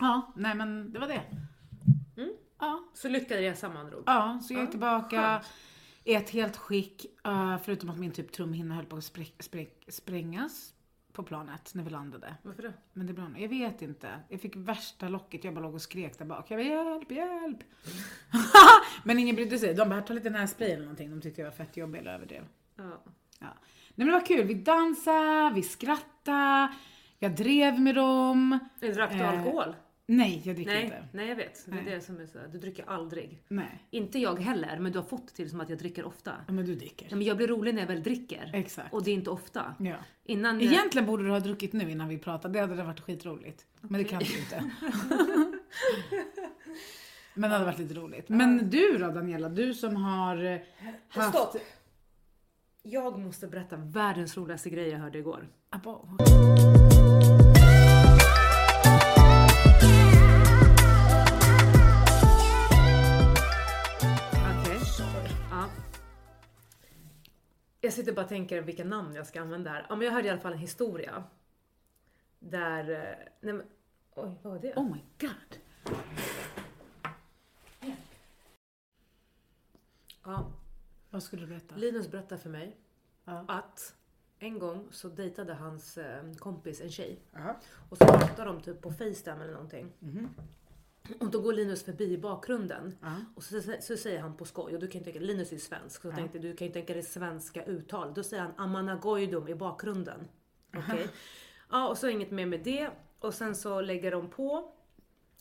Ja, 0.00 0.32
nej 0.36 0.54
men 0.54 0.92
det 0.92 0.98
var 0.98 1.08
det. 1.08 1.22
Mm. 2.16 2.32
Ja, 2.58 2.84
Så 2.94 3.08
lyckad 3.08 3.38
resa 3.38 3.68
med 3.68 3.78
andra 3.78 3.96
ord. 3.96 4.02
Ja, 4.06 4.40
så 4.42 4.52
jag 4.54 4.60
är 4.60 4.64
Ja, 4.64 4.70
tillbaka 4.70 5.22
skönt. 5.22 5.44
I 6.08 6.14
ett 6.14 6.30
helt 6.30 6.56
skick. 6.56 7.06
eh, 7.26 7.58
förutom 7.64 7.90
att 7.90 7.98
min 7.98 8.12
typ 8.12 8.32
trumhinna 8.32 8.74
höll 8.74 8.84
på 8.84 8.96
att 8.96 9.04
spräck, 9.04 9.42
spräck, 9.42 9.84
sprängas 9.88 10.74
på 11.12 11.22
planet 11.22 11.70
när 11.74 11.82
vi 11.84 11.90
landade. 11.90 12.34
Varför 12.42 12.62
det? 12.62 12.72
Men 12.92 13.06
det 13.06 13.12
brann. 13.12 13.36
Jag 13.38 13.48
vet 13.48 13.82
inte. 13.82 14.08
Jag 14.28 14.40
fick 14.40 14.56
värsta 14.56 15.08
locket. 15.08 15.44
Jag 15.44 15.54
bara 15.54 15.60
låg 15.60 15.74
och 15.74 15.82
skrek 15.82 16.18
där 16.18 16.24
bak. 16.24 16.50
Jag 16.50 16.58
bara 16.58 16.66
hjälp, 16.68 17.10
hjälp. 17.10 17.58
men 19.04 19.18
ingen 19.18 19.36
brydde 19.36 19.58
sig. 19.58 19.74
De 19.74 19.88
bara 19.88 20.02
ta 20.02 20.12
lite 20.14 20.30
nässpray 20.30 20.70
eller 20.70 20.82
någonting. 20.82 21.10
De 21.10 21.20
tyckte 21.20 21.40
jag 21.40 21.46
var 21.50 21.56
fett 21.56 21.76
jobbig 21.76 21.98
eller 21.98 22.14
överdrev. 22.14 22.44
Ja. 22.76 22.82
Ja. 23.38 23.46
Nej 23.94 23.94
men 23.94 24.06
det 24.06 24.12
var 24.12 24.26
kul. 24.26 24.46
Vi 24.46 24.54
dansade, 24.54 25.52
vi 25.54 25.62
skrattade. 25.62 26.68
Jag 27.18 27.36
drev 27.36 27.80
med 27.80 27.94
dem. 27.94 28.58
Drack 28.80 29.12
du 29.12 29.18
Eh, 29.18 29.38
alkohol? 29.38 29.74
Nej, 30.10 30.42
jag 30.44 30.56
dricker 30.56 30.72
Nej, 30.72 30.84
inte. 30.84 31.04
nej 31.12 31.28
jag 31.28 31.36
vet. 31.36 31.66
Det 31.66 31.78
är 31.78 31.82
Nej. 31.82 31.94
det 31.94 32.00
som 32.00 32.20
är 32.20 32.26
så. 32.26 32.38
Du 32.52 32.58
dricker 32.58 32.84
aldrig. 32.88 33.42
Nej. 33.48 33.86
Inte 33.90 34.18
jag 34.18 34.40
heller, 34.40 34.78
men 34.78 34.92
du 34.92 34.98
har 34.98 35.06
fått 35.06 35.26
det 35.26 35.32
till 35.32 35.50
som 35.50 35.60
att 35.60 35.68
jag 35.68 35.78
dricker 35.78 36.04
ofta. 36.04 36.32
Ja, 36.46 36.52
men 36.52 36.66
du 36.66 36.74
dricker. 36.74 37.06
Ja, 37.10 37.16
men 37.16 37.26
jag 37.26 37.36
blir 37.36 37.46
rolig 37.46 37.74
när 37.74 37.82
jag 37.82 37.88
väl 37.88 38.02
dricker. 38.02 38.50
Exakt. 38.54 38.94
Och 38.94 39.04
det 39.04 39.10
är 39.10 39.14
inte 39.14 39.30
ofta. 39.30 39.74
Ja. 39.78 39.96
Innan... 40.24 40.60
Egentligen 40.60 41.06
borde 41.06 41.24
du 41.24 41.30
ha 41.30 41.40
druckit 41.40 41.72
nu 41.72 41.90
innan 41.90 42.08
vi 42.08 42.18
pratade, 42.18 42.54
det 42.54 42.60
hade 42.60 42.82
varit 42.82 43.00
skitroligt. 43.00 43.66
Men 43.80 44.02
det 44.02 44.04
kan 44.04 44.18
du 44.18 44.38
inte. 44.38 44.70
Men 47.34 47.50
det 47.50 47.56
hade 47.56 47.64
varit 47.64 47.78
lite 47.78 47.94
roligt. 47.94 48.28
Men 48.28 48.70
du 48.70 48.98
då 48.98 49.10
Daniela, 49.10 49.48
du 49.48 49.74
som 49.74 49.96
har 49.96 50.44
eh, 50.44 50.58
haft... 51.08 51.28
Stopp! 51.28 51.56
Jag 52.82 53.18
måste 53.18 53.46
berätta 53.46 53.76
världens 53.76 54.36
roligaste 54.36 54.70
grej 54.70 54.88
jag 54.88 54.98
hörde 54.98 55.18
igår. 55.18 55.48
Abo. 55.70 56.08
Jag 67.88 67.92
sitter 67.94 68.12
bara 68.12 68.22
och 68.22 68.28
tänker 68.28 68.62
vilka 68.62 68.84
namn 68.84 69.14
jag 69.14 69.26
ska 69.26 69.40
använda 69.40 69.70
här. 69.70 69.86
Ja, 69.88 69.96
men 69.96 70.06
jag 70.06 70.12
hörde 70.14 70.28
i 70.28 70.30
alla 70.30 70.40
fall 70.40 70.52
en 70.52 70.58
historia. 70.58 71.24
Där... 72.38 72.90
eh, 72.90 73.26
Nej 73.40 73.54
men, 73.54 73.62
oj, 74.14 74.34
vad 74.42 74.52
var 74.52 74.58
det? 74.60 74.74
Oh 74.76 74.92
my 74.92 75.00
god. 75.20 75.58
Ja, 80.24 80.52
Vad 81.10 81.22
skulle 81.22 81.42
du 81.42 81.46
berätta? 81.48 81.76
Linus 81.76 82.10
berättade 82.10 82.40
för 82.40 82.50
mig 82.50 82.76
Ja. 83.24 83.44
att 83.48 83.94
en 84.38 84.58
gång 84.58 84.88
så 84.90 85.08
dejtade 85.08 85.54
hans 85.54 85.98
eh, 85.98 86.32
kompis 86.34 86.80
en 86.80 86.90
tjej. 86.90 87.18
Jaha. 87.32 87.56
Och 87.90 87.98
så 87.98 88.04
pratade 88.04 88.44
de 88.50 88.60
typ 88.62 88.80
på 88.82 88.90
Facetime 88.92 89.44
eller 89.44 89.52
någonting. 89.52 89.92
Mhm. 89.98 90.28
Och 91.20 91.30
då 91.30 91.40
går 91.40 91.52
Linus 91.52 91.82
förbi 91.84 92.04
i 92.12 92.18
bakgrunden. 92.18 92.96
Ja. 93.00 93.14
Och 93.34 93.42
så, 93.42 93.62
så, 93.62 93.74
så 93.80 93.96
säger 93.96 94.20
han 94.20 94.36
på 94.36 94.44
skoj, 94.44 94.74
och 94.74 94.80
du 94.80 94.88
kan 94.88 94.98
ju 94.98 95.04
tänka, 95.04 95.20
Linus 95.20 95.48
är 95.48 95.52
ju 95.52 95.60
svensk, 95.60 96.02
så 96.02 96.08
Ja. 96.08 96.14
tänkte 96.16 96.38
du 96.38 96.56
kan 96.56 96.66
ju 96.66 96.72
tänka 96.72 96.92
dig 96.94 97.02
svenska 97.02 97.64
uttal. 97.64 98.14
Då 98.14 98.22
säger 98.22 98.42
han 98.42 98.52
Amanagoydum 98.56 99.48
i 99.48 99.54
bakgrunden. 99.54 100.28
Okej? 100.76 101.08
Ja, 101.70 101.88
och 101.88 101.98
så 101.98 102.08
inget 102.08 102.30
mer 102.30 102.46
med 102.46 102.60
det. 102.64 102.90
Och 103.20 103.34
sen 103.34 103.54
så 103.54 103.80
lägger 103.80 104.10
de 104.10 104.30
på. 104.30 104.72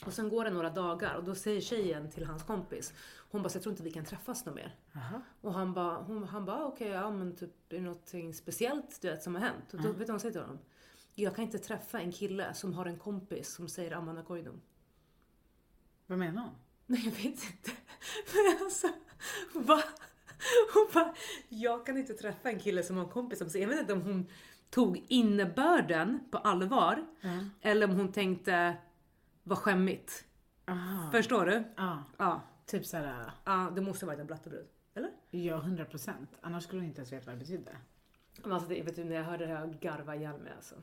Och 0.05 0.13
sen 0.13 0.29
går 0.29 0.43
det 0.43 0.49
några 0.51 0.69
dagar 0.69 1.15
och 1.15 1.23
då 1.23 1.35
säger 1.35 1.61
tjejen 1.61 2.09
till 2.11 2.25
hans 2.25 2.43
kompis, 2.43 2.93
hon 3.31 3.41
bara, 3.43 3.49
jag 3.53 3.61
tror 3.63 3.71
inte 3.73 3.83
vi 3.83 3.91
kan 3.91 4.05
träffas 4.05 4.45
något 4.45 4.55
mer. 4.55 4.75
Jaha. 4.91 5.21
Och 5.41 5.53
han 5.53 5.73
bara, 5.73 5.95
hon, 5.97 6.23
han 6.23 6.45
bara 6.45 6.65
okej, 6.65 6.87
ja 6.87 7.11
men 7.11 7.35
typ 7.35 7.49
är 7.73 7.75
det 7.75 7.81
någonting 7.81 8.33
speciellt 8.33 9.01
du 9.01 9.09
vet 9.09 9.23
som 9.23 9.35
har 9.35 9.41
hänt? 9.41 9.73
Och 9.73 9.81
då, 9.81 9.87
vet 9.87 9.97
du 9.97 10.03
vad 10.05 10.09
hon 10.09 10.19
säger 10.19 10.31
till 10.31 10.41
honom? 10.41 10.59
Jag 11.15 11.35
kan 11.35 11.43
inte 11.45 11.57
träffa 11.59 11.99
en 11.99 12.11
kille 12.11 12.53
som 12.53 12.73
har 12.73 12.85
en 12.85 12.97
kompis 12.99 13.53
som 13.53 13.67
säger 13.69 13.91
Amanagoydum. 13.91 14.61
Vad 16.07 16.19
menar 16.19 16.41
hon? 16.41 16.55
Nej 16.85 17.01
jag 17.05 17.11
vet 17.11 17.25
inte. 17.25 17.71
Men 18.33 18.65
alltså, 18.65 18.87
va? 19.53 19.83
Hon 20.73 20.87
bara, 20.93 21.15
jag 21.49 21.85
kan 21.85 21.97
inte 21.97 22.13
träffa 22.13 22.49
en 22.49 22.59
kille 22.59 22.83
som 22.83 22.97
har 22.97 23.03
en 23.03 23.09
kompis 23.09 23.39
som 23.39 23.49
säger, 23.49 23.65
jag 23.67 23.69
vet 23.69 23.79
inte 23.81 23.93
om 23.93 24.01
hon 24.01 24.27
tog 24.69 25.05
innebörden 25.07 26.19
på 26.31 26.37
allvar 26.37 27.05
Ja. 27.21 27.29
eller 27.61 27.89
om 27.89 27.95
hon 27.95 28.11
tänkte, 28.11 28.77
vad 29.43 29.57
skämmigt. 29.57 30.25
Aha. 30.65 31.11
Förstår 31.11 31.45
du? 31.45 31.63
Ja. 31.77 32.03
Ja. 32.17 32.41
Typ 32.65 32.85
såhär, 32.85 33.31
ja, 33.45 33.71
det 33.75 33.81
måste 33.81 34.05
ha 34.05 34.07
varit 34.07 34.19
en 34.19 34.27
blattebrud. 34.27 34.67
Eller? 34.95 35.11
ja 35.31 35.55
100 35.57 35.85
procent. 35.85 36.29
Annars 36.41 36.63
skulle 36.63 36.81
hon 36.81 36.87
inte 36.89 36.99
ens 37.01 37.11
veta 37.11 37.25
vad 37.25 37.35
det 37.35 37.39
betydde. 37.39 37.77
Men 38.43 38.51
alltså, 38.51 38.69
det, 38.69 38.81
vet 38.81 38.95
du, 38.95 39.03
när 39.03 39.15
jag 39.15 39.23
hörde 39.23 39.45
det 39.45 39.53
här, 39.53 39.59
jag 39.59 39.79
garvade 39.79 40.17
ihjäl 40.17 40.39
mig 40.39 40.53
alltså. 40.55 40.75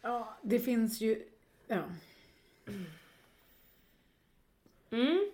Ja, 0.00 0.36
det 0.42 0.60
finns 0.60 1.00
ju, 1.00 1.24
ja. 1.66 1.82
Mm. 4.92 5.30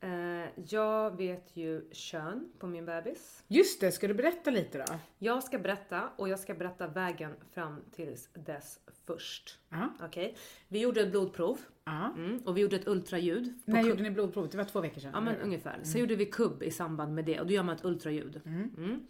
Eh, 0.00 0.48
jag 0.66 1.16
vet 1.16 1.56
ju 1.56 1.88
kön 1.92 2.52
på 2.58 2.66
min 2.66 2.86
bebis. 2.86 3.44
Just 3.48 3.80
det, 3.80 3.92
ska 3.92 4.08
du 4.08 4.14
berätta 4.14 4.50
lite 4.50 4.78
då? 4.78 4.84
Jag 5.18 5.42
ska 5.42 5.58
berätta 5.58 6.08
och 6.16 6.28
jag 6.28 6.38
ska 6.38 6.54
berätta 6.54 6.86
vägen 6.86 7.34
fram 7.50 7.80
tills 7.90 8.28
dess 8.34 8.80
först. 9.06 9.58
Okej? 10.00 10.36
Vi 10.68 10.80
gjorde 10.80 11.00
ett 11.00 11.10
blodprov 11.10 11.58
mm, 11.86 12.38
och 12.44 12.56
vi 12.56 12.60
gjorde 12.60 12.76
ett 12.76 12.88
ultraljud. 12.88 13.58
När 13.64 13.82
gjorde 13.82 14.02
ni 14.02 14.10
blodprovet? 14.10 14.50
Det 14.50 14.56
var 14.56 14.64
två 14.64 14.80
veckor 14.80 15.00
sedan? 15.00 15.10
Ja 15.14 15.20
men 15.20 15.36
ungefär. 15.36 15.80
Sen 15.82 16.00
gjorde 16.00 16.16
vi 16.16 16.26
kubb 16.26 16.62
i 16.62 16.70
samband 16.70 17.14
med 17.14 17.24
det 17.24 17.40
och 17.40 17.46
då 17.46 17.52
gör 17.52 17.62
man 17.62 17.76
ett 17.76 17.84
ultraljud. 17.84 18.40
Mm. 18.44 19.06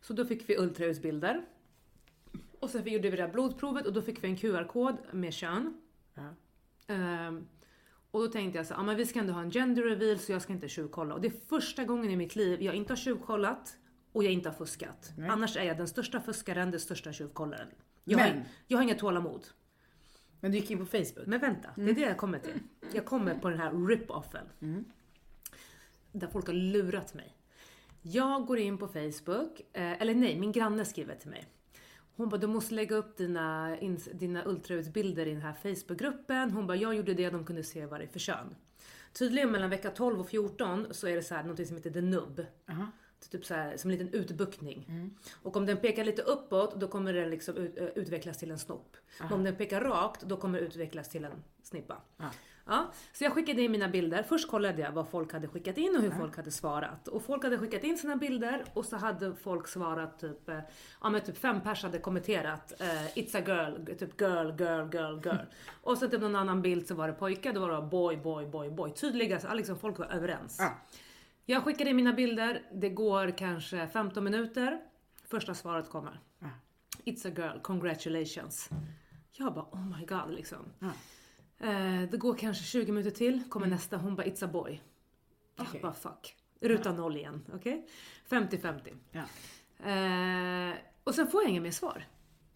Så 0.00 0.12
då 0.12 0.24
fick 0.24 0.48
vi 0.48 0.56
ultraljudsbilder. 0.58 1.44
Och 2.60 2.70
sen 2.70 2.92
gjorde 2.92 3.10
vi 3.10 3.16
det 3.16 3.22
här 3.22 3.32
blodprovet 3.32 3.86
och 3.86 3.92
då 3.92 4.02
fick 4.02 4.24
vi 4.24 4.28
en 4.28 4.36
QR-kod 4.36 4.96
med 5.12 5.32
kön. 5.34 5.80
Ja. 6.14 6.34
Ehm, 6.86 7.46
och 8.10 8.20
då 8.20 8.26
tänkte 8.28 8.58
jag 8.58 8.66
så, 8.66 8.74
ja 8.74 8.82
men 8.82 8.96
vi 8.96 9.06
ska 9.06 9.18
ändå 9.18 9.32
ha 9.32 9.40
en 9.40 9.50
gender 9.50 9.82
reveal 9.82 10.18
så 10.18 10.32
jag 10.32 10.42
ska 10.42 10.52
inte 10.52 10.68
tjuvkolla. 10.68 11.14
Och 11.14 11.20
det 11.20 11.28
är 11.28 11.34
första 11.48 11.84
gången 11.84 12.10
i 12.10 12.16
mitt 12.16 12.36
liv 12.36 12.62
jag 12.62 12.74
inte 12.74 12.92
har 12.92 12.96
tjuvkollat 12.96 13.76
och 14.12 14.24
jag 14.24 14.32
inte 14.32 14.48
har 14.48 14.54
fuskat. 14.56 15.12
Nej. 15.18 15.28
Annars 15.30 15.56
är 15.56 15.62
jag 15.64 15.76
den 15.76 15.88
största 15.88 16.20
fuskaren, 16.20 16.70
den 16.70 16.80
största 16.80 17.12
tjuvkollaren. 17.12 17.68
Jag, 18.04 18.16
Men- 18.16 18.36
har, 18.36 18.44
jag 18.66 18.78
har 18.78 18.82
inga 18.82 18.94
tålamod. 18.94 19.46
Men 20.40 20.50
du 20.52 20.58
gick 20.58 20.70
in 20.70 20.78
på 20.78 20.86
Facebook? 20.86 21.26
Men 21.26 21.40
vänta, 21.40 21.68
det 21.76 21.90
är 21.90 21.94
det 21.94 22.00
jag 22.00 22.16
kommer 22.16 22.38
till. 22.38 22.60
Jag 22.92 23.04
kommer 23.04 23.34
på 23.34 23.50
den 23.50 23.58
här 23.58 23.72
rip-offen. 23.72 24.46
Där 26.12 26.28
folk 26.28 26.46
har 26.46 26.54
lurat 26.54 27.14
mig. 27.14 27.34
Jag 28.02 28.46
går 28.46 28.58
in 28.58 28.78
på 28.78 28.88
Facebook, 28.88 29.60
eh, 29.72 30.02
eller 30.02 30.14
nej, 30.14 30.40
min 30.40 30.52
granne 30.52 30.84
skriver 30.84 31.14
till 31.14 31.30
mig. 31.30 31.46
Hon 32.18 32.28
bara, 32.28 32.40
du 32.40 32.46
måste 32.46 32.74
lägga 32.74 32.96
upp 32.96 33.16
dina, 33.16 33.76
dina 34.12 34.44
ultraljudsbilder 34.44 35.26
i 35.26 35.32
den 35.32 35.42
här 35.42 35.52
Facebookgruppen. 35.52 36.50
Hon 36.50 36.66
bara, 36.66 36.76
jag 36.76 36.94
gjorde 36.94 37.14
det, 37.14 37.30
de 37.30 37.44
kunde 37.44 37.62
se 37.62 37.86
vad 37.86 38.00
det 38.00 38.04
är 38.04 38.08
för 38.08 38.18
kön. 38.18 38.54
Tydligen 39.12 39.50
mellan 39.50 39.70
vecka 39.70 39.90
12 39.90 40.20
och 40.20 40.28
14 40.28 40.86
så 40.90 41.06
är 41.06 41.16
det 41.16 41.22
så 41.22 41.34
här, 41.34 41.44
något 41.44 41.66
som 41.66 41.76
heter 41.76 41.90
the 41.90 42.00
nub. 42.00 42.46
Aha. 42.70 42.86
Typ 43.30 43.44
så 43.44 43.54
här, 43.54 43.76
som 43.76 43.90
en 43.90 43.96
liten 43.96 44.14
utbuktning. 44.20 44.86
Och 45.42 45.56
om 45.56 45.66
den 45.66 45.76
pekar 45.76 46.04
lite 46.04 46.22
uppåt, 46.22 46.80
då 46.80 46.88
kommer 46.88 47.12
den 47.12 47.30
liksom 47.30 47.56
ut, 47.56 47.78
eh, 47.78 47.84
utvecklas 47.84 48.38
till 48.38 48.50
en 48.50 48.58
snopp. 48.58 48.96
Men 49.20 49.32
om 49.32 49.44
den 49.44 49.56
pekar 49.56 49.80
rakt, 49.80 50.22
då 50.22 50.36
kommer 50.36 50.60
det 50.60 50.66
utvecklas 50.66 51.08
till 51.08 51.24
en 51.24 51.32
snippa. 51.62 51.96
Ja. 52.16 52.30
Ja, 52.70 52.92
så 53.12 53.24
jag 53.24 53.32
skickade 53.32 53.62
in 53.62 53.72
mina 53.72 53.88
bilder. 53.88 54.22
Först 54.22 54.50
kollade 54.50 54.82
jag 54.82 54.92
vad 54.92 55.08
folk 55.08 55.32
hade 55.32 55.48
skickat 55.48 55.78
in 55.78 55.96
och 55.96 56.02
hur 56.02 56.10
folk 56.10 56.36
hade 56.36 56.50
svarat. 56.50 57.08
Och 57.08 57.22
folk 57.22 57.42
hade 57.42 57.58
skickat 57.58 57.84
in 57.84 57.98
sina 57.98 58.16
bilder 58.16 58.64
och 58.74 58.84
så 58.84 58.96
hade 58.96 59.34
folk 59.34 59.68
svarat 59.68 60.20
typ, 60.20 60.48
eh, 60.48 60.58
ja 61.00 61.10
men 61.10 61.20
typ 61.20 61.38
fem 61.38 61.60
pers 61.60 61.82
hade 61.82 61.98
kommenterat 61.98 62.80
eh, 62.80 62.86
It's 62.86 63.36
a 63.36 63.42
girl, 63.46 63.96
typ 63.96 64.20
girl, 64.20 64.50
girl, 64.58 64.88
girl, 64.92 65.20
girl. 65.24 65.46
och 65.82 65.98
så 65.98 66.08
typ 66.08 66.20
någon 66.20 66.36
annan 66.36 66.62
bild 66.62 66.86
så 66.86 66.94
var 66.94 67.08
det 67.08 67.14
pojkar, 67.14 67.52
då 67.52 67.60
var 67.60 67.70
det 67.70 67.82
boy, 67.82 68.16
boy, 68.16 68.46
boy, 68.46 68.70
boy. 68.70 68.92
Tydligast, 68.92 69.46
liksom 69.54 69.78
folk 69.78 69.98
var 69.98 70.06
överens. 70.06 70.56
Ja. 70.58 70.74
Jag 71.50 71.64
skickade 71.64 71.90
in 71.90 71.96
mina 71.96 72.12
bilder, 72.12 72.62
det 72.72 72.88
går 72.88 73.30
kanske 73.38 73.88
15 73.88 74.24
minuter. 74.24 74.80
Första 75.24 75.54
svaret 75.54 75.90
kommer. 75.90 76.20
Ja. 76.38 76.48
It's 77.04 77.28
a 77.28 77.32
girl, 77.36 77.60
congratulations. 77.62 78.70
Jag 79.32 79.54
bara 79.54 79.64
oh 79.64 79.98
my 79.98 80.06
god 80.06 80.34
liksom. 80.34 80.58
Ja. 80.78 80.90
Eh, 81.68 82.10
det 82.10 82.16
går 82.16 82.34
kanske 82.34 82.64
20 82.64 82.92
minuter 82.92 83.10
till, 83.10 83.42
kommer 83.48 83.66
nästa, 83.66 83.96
hon 83.96 84.16
bara 84.16 84.26
it's 84.26 84.44
a 84.44 84.48
boy. 84.52 84.82
Jag 85.56 85.82
bara 85.82 85.92
fuck. 85.92 86.36
Ruta 86.60 86.92
noll 86.92 87.16
igen, 87.16 87.44
okej? 87.54 87.88
50-50. 88.28 88.94
Ja. 89.10 89.22
Eh, 89.90 90.76
och 91.04 91.14
sen 91.14 91.26
får 91.26 91.42
jag 91.42 91.50
inget 91.50 91.62
mer 91.62 91.70
svar. 91.70 92.04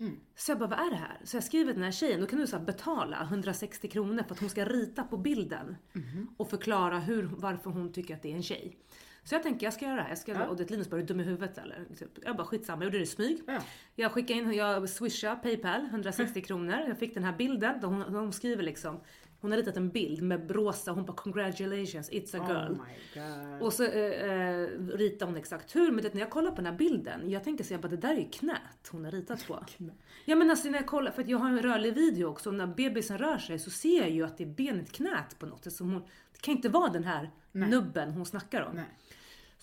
Mm. 0.03 0.21
Så 0.37 0.51
jag 0.51 0.59
bara, 0.59 0.69
vad 0.69 0.79
är 0.79 0.91
det 0.91 0.97
här? 0.97 1.21
Så 1.25 1.37
jag 1.37 1.45
skriver 1.45 1.73
till 1.73 1.75
den 1.75 1.85
här 1.85 1.93
tjejen, 1.93 2.21
då 2.21 2.27
kan 2.27 2.39
du 2.39 2.47
så 2.47 2.59
betala 2.59 3.23
160 3.23 3.89
kronor 3.89 4.23
för 4.23 4.35
att 4.35 4.41
hon 4.41 4.51
ska 4.51 4.65
rita 4.65 5.05
på 5.05 5.17
bilden. 5.17 5.77
Mhm. 5.93 6.35
Och 6.37 6.51
förklara 6.51 6.99
hur, 6.99 7.23
varför 7.23 7.71
hon 7.71 7.93
tycker 7.93 8.15
att 8.15 8.23
det 8.23 8.33
är 8.33 8.37
en 8.37 8.43
tjej. 8.43 8.77
Så 9.25 9.35
jag 9.35 9.43
tänker, 9.43 9.67
jag 9.67 9.73
ska 9.73 9.85
göra 9.85 9.97
det 9.97 10.03
här. 10.03 10.09
Jag 10.09 10.19
ska, 10.19 10.33
Ja. 10.33 10.47
Och 10.47 10.57
det 10.57 10.63
är 10.63 10.69
Linus 10.69 10.91
bara, 10.91 10.97
är 10.97 11.01
du 11.01 11.07
dum 11.07 11.21
i 11.21 11.25
huvudet 11.25 11.59
eller? 11.59 11.85
Typ. 11.99 12.11
Jag 12.23 12.37
bara, 12.37 12.47
skitsamma, 12.47 12.83
jag 12.83 12.85
gjorde 12.85 12.99
det 12.99 13.03
i 13.03 13.07
smyg. 13.07 13.43
Ja. 13.47 13.61
Jag 13.95 14.13
skickade 14.13 14.39
in, 14.39 14.53
jag 14.53 14.89
swishade 14.89 15.37
Paypal, 15.37 15.87
160 15.87 16.41
kronor. 16.47 16.79
Jag 16.89 16.99
fick 16.99 17.15
den 17.15 17.25
här 17.25 17.37
bilden, 17.37 17.81
där 17.81 17.89
hon 18.19 18.33
skriver 18.33 18.63
liksom, 18.63 19.01
hon 19.43 19.51
har 19.51 19.59
ritat 19.59 19.77
en 19.77 19.89
bild 19.89 20.23
med 20.23 20.51
rosa, 20.51 20.93
hon 20.93 21.05
bara 21.05 21.17
congratulations, 21.17 22.11
it's 22.11 22.41
a 22.41 22.47
girl. 22.49 22.73
Oh 22.73 22.87
my 22.87 22.95
god. 23.15 23.63
Och 23.63 23.73
så 23.73 23.85
eh, 23.85 24.31
eh, 24.31 24.69
ritar 24.79 25.27
hon 25.27 25.37
exakt 25.37 25.77
hur, 25.77 25.93
men 25.93 26.05
det, 26.05 26.15
när 26.15 26.21
jag 26.21 26.31
kollar 26.31 26.51
på 26.51 26.57
den 26.57 26.67
här 26.67 26.79
bilden, 26.79 27.31
jag 27.31 27.45
tänker 27.45 27.65
så 27.65 27.75
jag 27.75 27.81
bara 27.81 27.89
det 27.89 27.97
där 27.97 28.15
är 28.15 28.19
ju 28.19 28.29
knät 28.31 28.89
hon 28.91 29.05
har 29.05 29.13
ritat 29.13 29.47
på. 29.47 29.65
Ja 30.25 30.37
men 30.37 30.51
alltså 30.51 30.69
när 30.69 30.79
jag 30.79 30.87
kollar, 30.87 31.11
för 31.11 31.25
jag 31.29 31.39
har 31.39 31.49
en 31.49 31.63
rörlig 31.63 31.95
video 31.95 32.27
också, 32.27 32.49
och 32.49 32.55
när 32.55 32.67
bebisen 32.67 33.19
rör 33.19 33.39
sig 33.39 33.59
så 33.59 33.71
ser 33.71 34.01
jag 34.01 34.11
ju 34.11 34.25
att 34.25 34.39
det 34.39 34.45
är 34.45 34.49
benet 34.49 34.93
knät 34.93 35.39
på 35.39 35.47
något 35.47 35.65
sätt. 35.65 35.79
Hon, 35.79 36.03
det 36.33 36.41
kan 36.41 36.55
inte 36.55 36.69
vara 36.69 36.89
den 36.89 37.05
här 37.05 37.31
Nej. 37.53 37.71
nubben 37.71 38.11
hon 38.11 38.27
snackar 38.27 38.63
om. 38.63 38.77
Nej. 38.77 38.99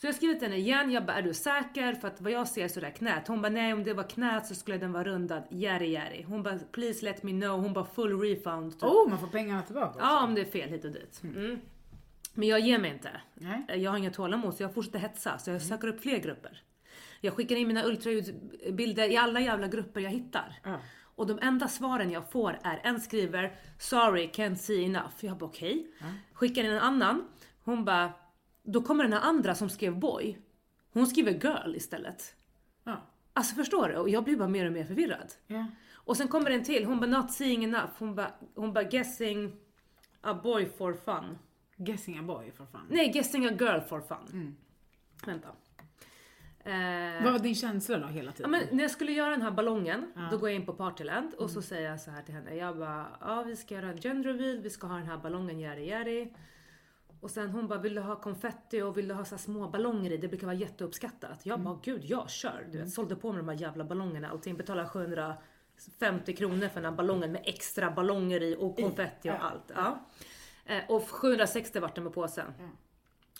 Så 0.01 0.07
jag 0.07 0.15
skrev 0.15 0.33
till 0.33 0.41
henne 0.41 0.57
igen, 0.57 0.91
jag 0.91 1.05
bara 1.05 1.17
är 1.17 1.21
du 1.21 1.33
säker? 1.33 1.93
För 1.93 2.07
att 2.07 2.21
vad 2.21 2.31
jag 2.31 2.47
ser 2.47 2.67
så 2.67 2.79
är 2.79 2.81
det 2.81 2.91
knät. 2.91 3.27
Hon 3.27 3.41
bara 3.41 3.49
nej 3.49 3.73
om 3.73 3.83
det 3.83 3.93
var 3.93 4.03
knät 4.03 4.45
så 4.45 4.55
skulle 4.55 4.77
den 4.77 4.91
vara 4.91 5.03
rundad. 5.03 5.43
Jerry 5.49 5.89
jerry. 5.89 6.23
Hon 6.23 6.43
bara 6.43 6.59
please 6.71 7.05
let 7.05 7.23
me 7.23 7.31
know. 7.31 7.61
Hon 7.61 7.73
bara 7.73 7.85
full 7.85 8.21
refund. 8.21 8.73
Typ. 8.73 8.83
Oh, 8.83 9.09
man 9.09 9.19
får 9.19 9.27
pengarna 9.27 9.61
tillbaka 9.61 9.87
också. 9.87 9.99
Ja 9.99 10.23
om 10.23 10.35
det 10.35 10.41
är 10.41 10.45
fel 10.45 10.69
hit 10.69 10.85
och 10.85 10.91
dit. 10.91 11.21
Mm. 11.23 11.59
Men 12.33 12.47
jag 12.47 12.59
ger 12.59 12.79
mig 12.79 12.91
inte. 12.91 13.09
Nej. 13.33 13.81
Jag 13.81 13.91
har 13.91 13.97
inga 13.97 14.11
tålamod 14.11 14.55
så 14.55 14.63
jag 14.63 14.73
fortsätter 14.73 14.99
hetsa. 14.99 15.37
Så 15.37 15.51
jag 15.51 15.61
söker 15.61 15.87
upp 15.87 16.01
fler 16.01 16.17
grupper. 16.17 16.63
Jag 17.21 17.33
skickar 17.33 17.55
in 17.55 17.67
mina 17.67 17.83
ultraljudsbilder 17.83 19.11
i 19.11 19.17
alla 19.17 19.39
jävla 19.39 19.67
grupper 19.67 20.01
jag 20.01 20.11
hittar. 20.11 20.59
Ja. 20.63 20.79
Och 21.15 21.27
de 21.27 21.39
enda 21.41 21.67
svaren 21.67 22.11
jag 22.11 22.31
får 22.31 22.59
är 22.63 22.81
en 22.83 23.01
skriver 23.01 23.55
“Sorry, 23.79 24.27
can't 24.27 24.55
see 24.55 24.85
enough”. 24.85 25.13
Jag 25.19 25.37
bara 25.37 25.45
okej. 25.45 25.87
Skickar 26.33 26.63
in 26.63 26.71
en 26.71 26.79
annan. 26.79 27.27
Hon 27.63 27.85
bara, 27.85 28.11
då 28.63 28.81
kommer 28.81 29.03
den 29.03 29.13
här 29.13 29.21
andra 29.21 29.55
som 29.55 29.69
skrev 29.69 29.99
boy. 29.99 30.37
Hon 30.93 31.07
skriver 31.07 31.31
girl 31.31 31.75
istället. 31.75 32.35
Ja. 32.83 33.01
Alltså 33.33 33.55
förstår 33.55 33.87
du? 33.89 33.95
Och 33.95 34.09
jag 34.09 34.23
blir 34.23 34.37
bara 34.37 34.47
mer 34.47 34.65
och 34.65 34.71
mer 34.71 34.85
förvirrad. 34.85 35.33
Ja. 35.47 35.65
Och 35.93 36.17
sen 36.17 36.27
kommer 36.27 36.51
en 36.51 36.63
till, 36.63 36.85
hon 36.85 36.99
bara 36.99 37.05
not 37.21 37.31
seeing 37.31 37.63
enough. 37.63 37.89
Hon 37.97 38.15
bara, 38.15 38.31
hon 38.55 38.73
bara 38.73 38.83
guessing 38.83 39.55
a 40.21 40.33
boy 40.43 40.65
for 40.77 40.93
fun. 40.93 41.37
Guessing 41.77 42.19
a 42.19 42.23
boy 42.23 42.51
för 42.51 42.65
fan. 42.65 42.85
Nej, 42.89 43.11
guessing 43.11 43.45
a 43.45 43.51
girl 43.59 43.79
for 43.81 44.01
fun. 44.01 44.55
Vänta. 45.25 45.47
Eh, 46.63 47.23
Vad 47.23 47.31
var 47.33 47.39
din 47.39 47.55
känsla 47.55 47.97
då 47.97 48.07
hela 48.07 48.27
Ja, 48.27 48.31
tiden? 48.35 48.51
men 48.51 48.63
när 48.71 48.83
jag 48.83 48.91
skulle 48.91 49.11
göra 49.11 49.29
den 49.29 49.41
här 49.41 49.51
ballongen, 49.51 50.11
Ja. 50.15 50.27
då 50.31 50.37
går 50.37 50.49
jag 50.49 50.55
in 50.55 50.65
på 50.65 50.73
Partyland 50.73 51.33
och 51.33 51.49
så 51.49 51.61
säger 51.61 51.89
jag 51.89 51.99
så 52.01 52.11
här 52.11 52.21
till 52.21 52.33
henne. 52.33 52.55
Jag 52.55 52.77
bara, 52.77 53.05
ja 53.21 53.43
vi 53.43 53.55
ska 53.55 53.75
göra 53.75 53.87
en 53.89 53.97
gender 54.01 54.33
reveal, 54.33 54.59
vi 54.61 54.69
ska 54.69 54.87
ha 54.87 54.95
den 54.97 55.07
här 55.07 55.17
ballongen, 55.17 55.59
yari 55.59 55.89
yari. 55.89 56.33
Och 57.21 57.31
sen 57.31 57.49
hon 57.49 57.67
bara, 57.67 57.79
vill 57.79 57.95
du 57.95 58.01
ha 58.01 58.15
konfetti 58.15 58.81
och 58.81 58.97
vill 58.97 59.07
du 59.07 59.13
ha 59.13 59.25
så 59.25 59.37
små 59.37 59.67
ballonger 59.67 60.11
i? 60.11 60.17
Det 60.17 60.27
brukar 60.27 60.47
vara 60.47 60.55
jätteuppskattat. 60.57 61.45
Jag 61.45 61.59
bara, 61.59 61.79
gud 61.83 62.01
jag 62.05 62.29
kör. 62.29 62.67
Du 62.71 62.77
vet, 62.77 62.91
sålde 62.93 63.15
på 63.15 63.31
mig 63.31 63.37
de 63.37 63.49
här 63.49 63.55
jävla 63.61 63.83
ballongerna. 63.83 64.29
Allting 64.29 64.57
betalade 64.57 64.87
750 64.89 66.35
kronor 66.35 66.67
för 66.67 66.75
den 66.81 66.85
här 66.85 66.97
ballongen 66.97 67.31
med 67.31 67.41
extra 67.45 67.91
ballonger 67.91 68.43
i 68.43 68.55
och 68.59 68.75
konfetti 68.77 69.29
och 69.29 69.43
allt. 69.45 69.71
Ja. 69.75 69.99
Eh, 70.65 70.83
Och 70.89 71.09
760 71.09 71.79
vart 71.79 71.95
det 71.95 72.01
med 72.01 72.13
påsen. 72.13 72.53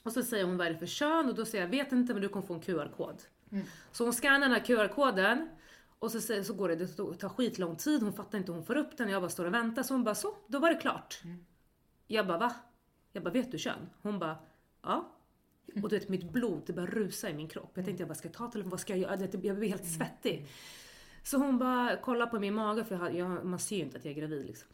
Och 0.03 0.11
så 0.11 0.23
säger 0.23 0.43
hon 0.45 0.57
vad 0.57 0.67
är 0.67 0.71
det 0.71 0.77
för 0.77 0.85
kön 0.85 1.29
och 1.29 1.35
då 1.35 1.45
säger 1.45 1.63
jag 1.63 1.71
vet 1.71 1.91
inte 1.91 2.13
men 2.13 2.21
du 2.21 2.29
kommer 2.29 2.45
få 2.45 2.53
en 2.53 2.59
QR-kod. 2.61 3.21
Så 3.91 4.03
hon 4.03 4.13
scannar 4.13 4.39
den 4.39 4.51
här 4.51 4.59
QR-koden 4.65 5.49
och 5.99 6.11
så, 6.11 6.21
säger, 6.21 6.43
så 6.43 6.53
går 6.53 6.69
det, 6.69 6.75
det 6.75 6.87
tar 7.17 7.29
skitlång 7.29 7.75
tid, 7.75 8.03
hon 8.03 8.13
fattar 8.13 8.37
inte 8.37 8.51
hon 8.51 8.65
får 8.65 8.77
upp 8.77 8.97
den, 8.97 9.09
jag 9.09 9.21
bara 9.21 9.29
står 9.29 9.45
och 9.45 9.53
väntar 9.53 9.83
så 9.83 9.93
hon 9.93 10.03
bara 10.03 10.15
så, 10.15 10.35
då 10.47 10.59
var 10.59 10.69
det 10.69 10.75
klart. 10.79 11.21
Jag 12.07 12.27
bara 12.27 12.37
va? 12.37 12.53
Jag 13.13 13.23
bara 13.23 13.31
vet 13.31 13.51
du 13.51 13.57
kön? 13.57 13.89
Hon 14.01 14.19
bara 14.19 14.37
ja. 14.81 15.11
Och 15.83 15.89
du 15.89 15.99
vet 15.99 16.09
mitt 16.09 16.31
blod 16.31 16.61
det 16.65 16.73
bara 16.73 16.85
rusa 16.85 17.29
i 17.29 17.33
min 17.33 17.47
kropp. 17.47 17.71
Jag 17.73 17.85
tänkte 17.85 18.01
jag 18.01 18.07
bara 18.07 18.15
ska 18.15 18.27
jag 18.27 18.33
ta 18.35 18.51
telefonen, 18.51 18.69
vad 18.69 18.79
ska 18.79 18.95
jag 18.95 18.99
göra? 19.19 19.27
Jag 19.43 19.57
blir 19.57 19.69
helt 19.69 19.85
svettig. 19.85 20.47
Så 21.23 21.37
hon 21.37 21.57
bara 21.59 21.97
kollar 21.97 22.27
på 22.27 22.39
min 22.39 22.53
mage 22.53 22.83
för 22.85 23.09
jag, 23.09 23.45
man 23.45 23.59
ser 23.59 23.75
ju 23.75 23.81
inte 23.81 23.97
att 23.97 24.05
jag 24.05 24.11
är 24.11 24.19
gravid 24.19 24.45
liksom. 24.45 24.67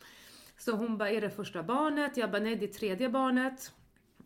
Så 0.58 0.71
hon 0.71 0.98
bara, 0.98 1.10
är 1.12 1.21
det 1.21 1.30
första 1.30 1.63
barnet? 1.63 2.17
Jag 2.17 2.32
bara, 2.32 2.41
nej 2.41 2.56
det 2.56 2.65
är 2.65 2.74
tredje 2.74 3.10
barnet. 3.10 3.74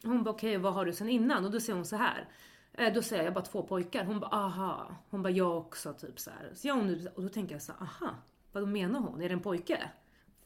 Hon 0.04 0.24
bara, 0.24 0.32
okej 0.32 0.58
vad 0.58 0.74
har 0.74 0.86
du 0.86 0.94
sen 0.94 1.10
innan? 1.10 1.46
Och 1.46 1.52
då 1.52 1.60
säger 1.60 1.76
hon 1.76 1.86
så 1.86 1.96
här. 1.96 2.30
Eh, 2.74 2.94
Då 2.94 3.02
säger 3.02 3.24
jag, 3.24 3.28
jag 3.28 3.34
bara 3.34 3.46
två 3.46 3.64
pojkar. 3.64 4.06
Hon 4.06 4.20
bara, 4.20 4.32
aha. 4.32 4.96
Hon 5.10 5.24
bara, 5.24 5.30
jag 5.34 5.58
också 5.58 5.94
typ 5.94 6.20
så 6.20 6.30
här. 6.30 6.52
Så 6.56 6.68
jag, 6.68 6.86
nu, 6.86 7.08
och 7.16 7.24
då 7.24 7.30
tänker 7.30 7.56
jag 7.56 7.62
så 7.62 7.72
här, 7.72 7.82
aha. 7.82 8.16
Vad 8.52 8.68
menar 8.68 9.00
hon? 9.00 9.22
Är 9.22 9.30
det 9.30 9.34
en 9.34 9.40
pojke? 9.42 9.90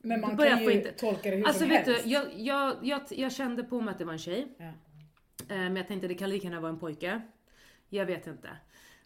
Men 0.05 0.21
man 0.21 0.35
börjar 0.35 0.51
kan 0.55 0.63
ju 0.63 0.71
inte- 0.71 0.91
tolka 0.91 1.29
det 1.31 1.35
hur 1.35 1.45
Alltså 1.45 1.59
som 1.59 1.69
vet 1.69 1.87
helst. 1.87 2.03
du, 2.03 2.09
jag, 2.09 2.25
jag, 2.35 2.75
jag, 2.81 3.01
jag 3.09 3.31
kände 3.31 3.63
på 3.63 3.81
mig 3.81 3.91
att 3.91 3.97
det 3.99 4.05
var 4.05 4.13
en 4.13 4.19
tjej. 4.19 4.47
Ja. 4.57 4.65
Eh, 4.65 4.73
Men 5.47 5.75
jag 5.75 5.87
tänkte 5.87 6.07
det 6.07 6.13
kan 6.15 6.29
lika 6.29 6.47
gärna 6.47 6.59
vara 6.61 6.71
en 6.71 6.79
pojke. 6.79 7.21
Jag 7.89 8.05
vet 8.05 8.27
inte. 8.27 8.49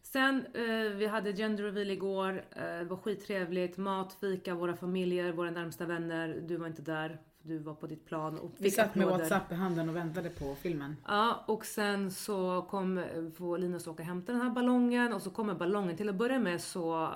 Sen, 0.02 0.46
eh, 0.54 0.64
vi 0.96 1.08
hade 1.08 1.34
gender 1.34 1.64
reveal 1.64 1.90
igår. 1.92 2.44
Eh, 2.56 2.62
det 2.64 2.84
var 2.84 2.98
skittrevligt. 2.98 3.78
Mat, 3.78 4.18
fika, 4.22 4.56
våra 4.56 4.76
familjer, 4.76 5.32
våra 5.32 5.52
närmsta 5.52 5.86
vänner. 5.86 6.42
Du 6.48 6.58
var 6.58 6.68
inte 6.68 6.82
där. 6.82 7.22
Du 7.42 7.58
var 7.58 7.74
på 7.74 7.88
ditt 7.88 8.06
plan 8.06 8.40
och 8.40 8.52
Vi 8.58 8.72
satt 8.72 8.96
med 8.96 9.06
applåder. 9.08 9.24
WhatsApp 9.24 9.52
i 9.52 9.56
handen 9.56 9.90
och 9.90 9.96
väntade 9.96 10.30
på 10.30 10.56
filmen. 10.56 10.96
Ja, 11.08 11.44
och 11.48 11.66
sen 11.66 12.12
så 12.12 12.62
kom, 12.70 13.04
får 13.38 13.58
Linus 13.58 13.88
åka 13.88 14.04
och 14.04 14.08
hämta 14.08 14.32
den 14.32 14.42
här 14.42 14.50
ballongen 14.50 15.14
och 15.14 15.22
så 15.22 15.30
kommer 15.30 15.54
ballongen. 15.56 15.98
Till 15.98 16.10
att 16.10 16.16
börja 16.16 16.40
med 16.40 16.62
så 16.62 17.14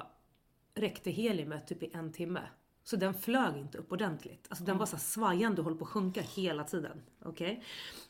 räckte 0.75 1.11
heliumet 1.11 1.67
typ 1.67 1.83
i 1.83 1.91
en 1.93 2.11
timme. 2.11 2.39
Så 2.91 2.97
den 2.97 3.13
flög 3.13 3.57
inte 3.57 3.77
upp 3.77 3.91
ordentligt. 3.91 4.45
Alltså 4.49 4.63
den 4.65 4.77
var 4.77 4.85
så 4.85 4.97
svajande 4.97 5.61
och 5.61 5.65
höll 5.65 5.77
på 5.77 5.85
att 5.85 5.91
sjunka 5.91 6.21
hela 6.21 6.63
tiden. 6.63 7.01
Okej? 7.25 7.63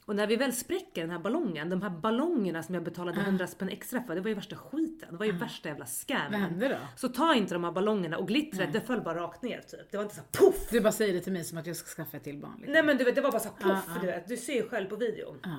Och 0.06 0.16
när 0.16 0.28
vi 0.28 0.36
väl 0.36 0.54
spräcker 0.54 1.02
den 1.02 1.10
här 1.10 1.20
ballongen, 1.20 1.70
de 1.70 1.82
här 1.82 1.90
ballongerna 1.90 2.64
som 2.64 2.76
jag 2.76 2.84
betalade 2.84 3.22
100 3.22 3.48
spänn 3.48 3.70
extra 3.70 4.04
för, 4.04 4.16
det 4.16 4.22
var 4.22 4.28
ju 4.30 4.34
värsta 4.34 4.56
skiten. 4.56 5.08
Det 5.12 5.18
var 5.18 5.26
ju 5.26 5.32
värsta 5.32 5.70
jävla 5.70 5.84
Vad 5.84 5.90
scammen. 5.90 6.42
hände 6.42 6.68
då? 6.68 6.76
Så 6.96 7.10
ta 7.10 7.36
inte 7.36 7.54
de 7.54 7.64
här 7.64 7.72
ballongerna 7.72 8.18
och 8.18 8.28
glittret, 8.28 8.74
det 8.74 8.82
föll 8.82 9.02
bara 9.02 9.20
rakt 9.20 9.42
ner 9.42 9.62
typ. 9.62 9.92
Det 9.92 9.98
var 9.98 10.04
inte 10.04 10.16
så 10.16 10.22
poff! 10.32 10.70
Du 10.72 10.82
bara 10.82 10.92
säger 10.92 11.14
det 11.14 11.22
till 11.22 11.34
mig 11.34 11.44
som 11.44 11.58
att 11.58 11.68
jag 11.68 11.76
ska 11.76 11.88
skaffa 12.04 12.18
ett 12.18 12.24
till 12.24 12.38
barn. 12.38 12.56
Liksom. 12.58 12.74
Nej 12.74 12.84
men 12.84 12.98
du 12.98 13.04
vet, 13.04 13.16
det 13.16 13.22
var 13.22 13.32
bara 13.32 13.42
så 13.42 13.50
poff! 13.50 13.62
Ja, 13.64 13.82
ja. 13.88 14.02
Du, 14.02 14.08
vet. 14.08 14.28
du 14.28 14.38
ser 14.38 14.54
ju 14.54 14.70
själv 14.70 14.88
på 14.88 14.96
videon. 14.96 15.40
Ja. 15.44 15.56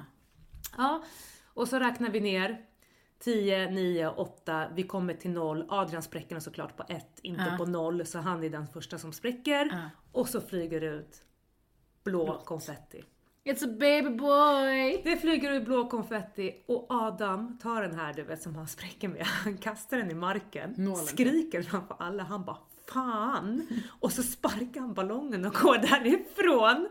Ja, 0.77 1.05
och 1.55 1.69
så 1.69 1.79
räknar 1.79 2.11
vi 2.11 2.21
ner. 2.21 2.61
10, 3.25 3.71
9, 3.71 4.09
8, 4.09 4.67
vi 4.75 4.83
kommer 4.83 5.15
till 5.15 5.31
0. 5.31 5.65
Adrian 5.69 6.03
spräcker 6.03 6.29
den 6.35 6.41
såklart 6.43 6.77
på 6.77 6.85
1, 6.89 7.07
inte 7.23 7.45
Ja. 7.51 7.57
på 7.57 7.65
0. 7.67 8.07
Så 8.07 8.19
han 8.19 8.45
är 8.45 8.51
den 8.51 8.67
första 8.67 8.99
som 8.99 9.13
spräcker. 9.13 9.65
Ja. 9.73 9.79
Och 10.13 10.29
så 10.29 10.41
flyger 10.41 10.81
det 10.81 10.87
ut 10.87 11.23
blå 12.05 12.43
konfetti. 12.45 13.05
It's 13.45 13.65
a 13.65 13.77
baby 13.81 14.11
boy! 14.11 15.01
Det 15.05 15.17
flyger 15.17 15.53
ut 15.53 15.65
blå 15.65 15.87
konfetti 15.89 16.65
och 16.69 16.87
Adam 16.91 17.59
tar 17.63 17.83
den 17.83 17.95
här 17.95 18.13
du 18.13 18.23
vet 18.23 18.43
som 18.43 18.55
han 18.57 18.69
spräcker 18.69 19.09
med. 19.09 19.23
Han 19.27 19.57
kastar 19.59 19.97
den 19.97 20.11
i 20.11 20.15
marken, 20.15 20.75
Nålen. 20.79 20.97
skriker 21.07 21.63
framför 21.63 21.97
alla. 21.99 22.23
Han 22.23 22.45
bara 22.45 22.57
Fan! 22.93 23.67
Och 24.01 24.13
så 24.13 24.23
sparkar 24.23 24.81
han 24.81 24.95
ballongen 24.95 25.45
och 25.45 25.53
går 25.55 25.79
därifrån. 25.79 26.89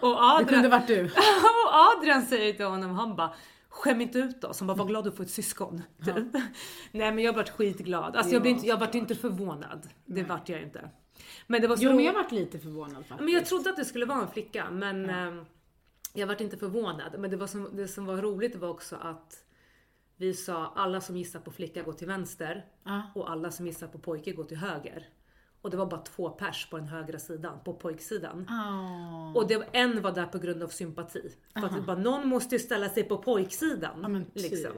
Och 0.00 0.08
Det 0.10 0.16
Adrian, 0.20 0.44
kunde 0.48 0.68
varit 0.68 0.86
du. 0.86 1.04
och 1.66 1.74
Adrian 1.98 2.22
säger 2.26 2.52
till 2.52 2.66
honom, 2.66 2.90
han 2.90 3.16
bara 3.16 3.34
Skäm 3.74 4.00
inte 4.00 4.18
ut 4.18 4.44
oss. 4.44 4.60
Han 4.60 4.66
bara, 4.66 4.76
var 4.76 4.86
glad 4.86 5.06
att 5.08 5.16
få 5.16 5.22
ett 5.22 5.30
syskon. 5.30 5.82
Typ. 6.04 6.42
Nej 6.92 7.12
men 7.12 7.18
jag 7.18 7.32
vart 7.32 7.48
skitglad. 7.48 8.16
Alltså 8.16 8.32
jag, 8.32 8.42
blev 8.42 8.54
inte, 8.54 8.66
jag 8.66 8.78
vart 8.78 8.94
inte 8.94 9.14
förvånad. 9.14 9.88
Det 10.04 10.22
vart 10.22 10.48
jag 10.48 10.62
inte. 10.62 10.90
Men 11.46 11.60
det 11.62 11.68
var 11.68 11.76
så 11.76 11.84
Jo 11.84 11.94
men 11.94 12.04
jag 12.04 12.12
varit 12.12 12.32
lite 12.32 12.58
förvånad 12.58 13.06
faktiskt. 13.06 13.20
Men 13.20 13.34
jag 13.34 13.46
trodde 13.46 13.70
att 13.70 13.76
det 13.76 13.84
skulle 13.84 14.06
vara 14.06 14.22
en 14.22 14.28
flicka 14.28 14.70
men 14.70 15.10
ehm, 15.10 15.44
jag 16.12 16.26
vart 16.26 16.40
inte 16.40 16.56
förvånad. 16.56 17.18
Men 17.18 17.30
det, 17.30 17.36
var 17.36 17.46
som, 17.46 17.76
det 17.76 17.88
som 17.88 18.06
var 18.06 18.16
roligt 18.16 18.56
var 18.56 18.68
också 18.68 18.96
att 18.96 19.44
vi 20.16 20.34
sa 20.34 20.72
alla 20.76 21.00
som 21.00 21.16
gissar 21.16 21.40
på 21.40 21.50
flicka 21.50 21.82
går 21.82 21.92
till 21.92 22.06
vänster 22.06 22.64
Ja. 22.84 23.02
och 23.14 23.30
alla 23.30 23.50
som 23.50 23.66
gissar 23.66 23.86
på 23.86 23.98
pojke 23.98 24.32
går 24.32 24.44
till 24.44 24.56
höger. 24.56 25.08
Och 25.64 25.70
det 25.70 25.76
var 25.76 25.86
bara 25.86 26.00
två 26.00 26.30
pers 26.30 26.66
på 26.70 26.76
den 26.78 26.88
högra 26.88 27.18
sidan, 27.18 27.58
på 27.64 27.72
pojksidan. 27.74 28.46
Åh. 28.50 29.36
Och 29.36 29.48
det, 29.48 29.68
en 29.72 30.02
var 30.02 30.12
där 30.12 30.26
på 30.26 30.38
grund 30.38 30.62
av 30.62 30.68
sympati. 30.68 31.34
För 31.52 31.66
att 31.66 31.74
det 31.74 31.80
bara, 31.80 31.96
någon 31.96 32.28
måste 32.28 32.54
ju 32.54 32.58
ställa 32.58 32.88
sig 32.88 33.04
på 33.04 33.18
pojksidan. 33.18 33.98
Ja, 34.02 34.08
men 34.08 34.24
typ. 34.24 34.34
liksom. 34.34 34.72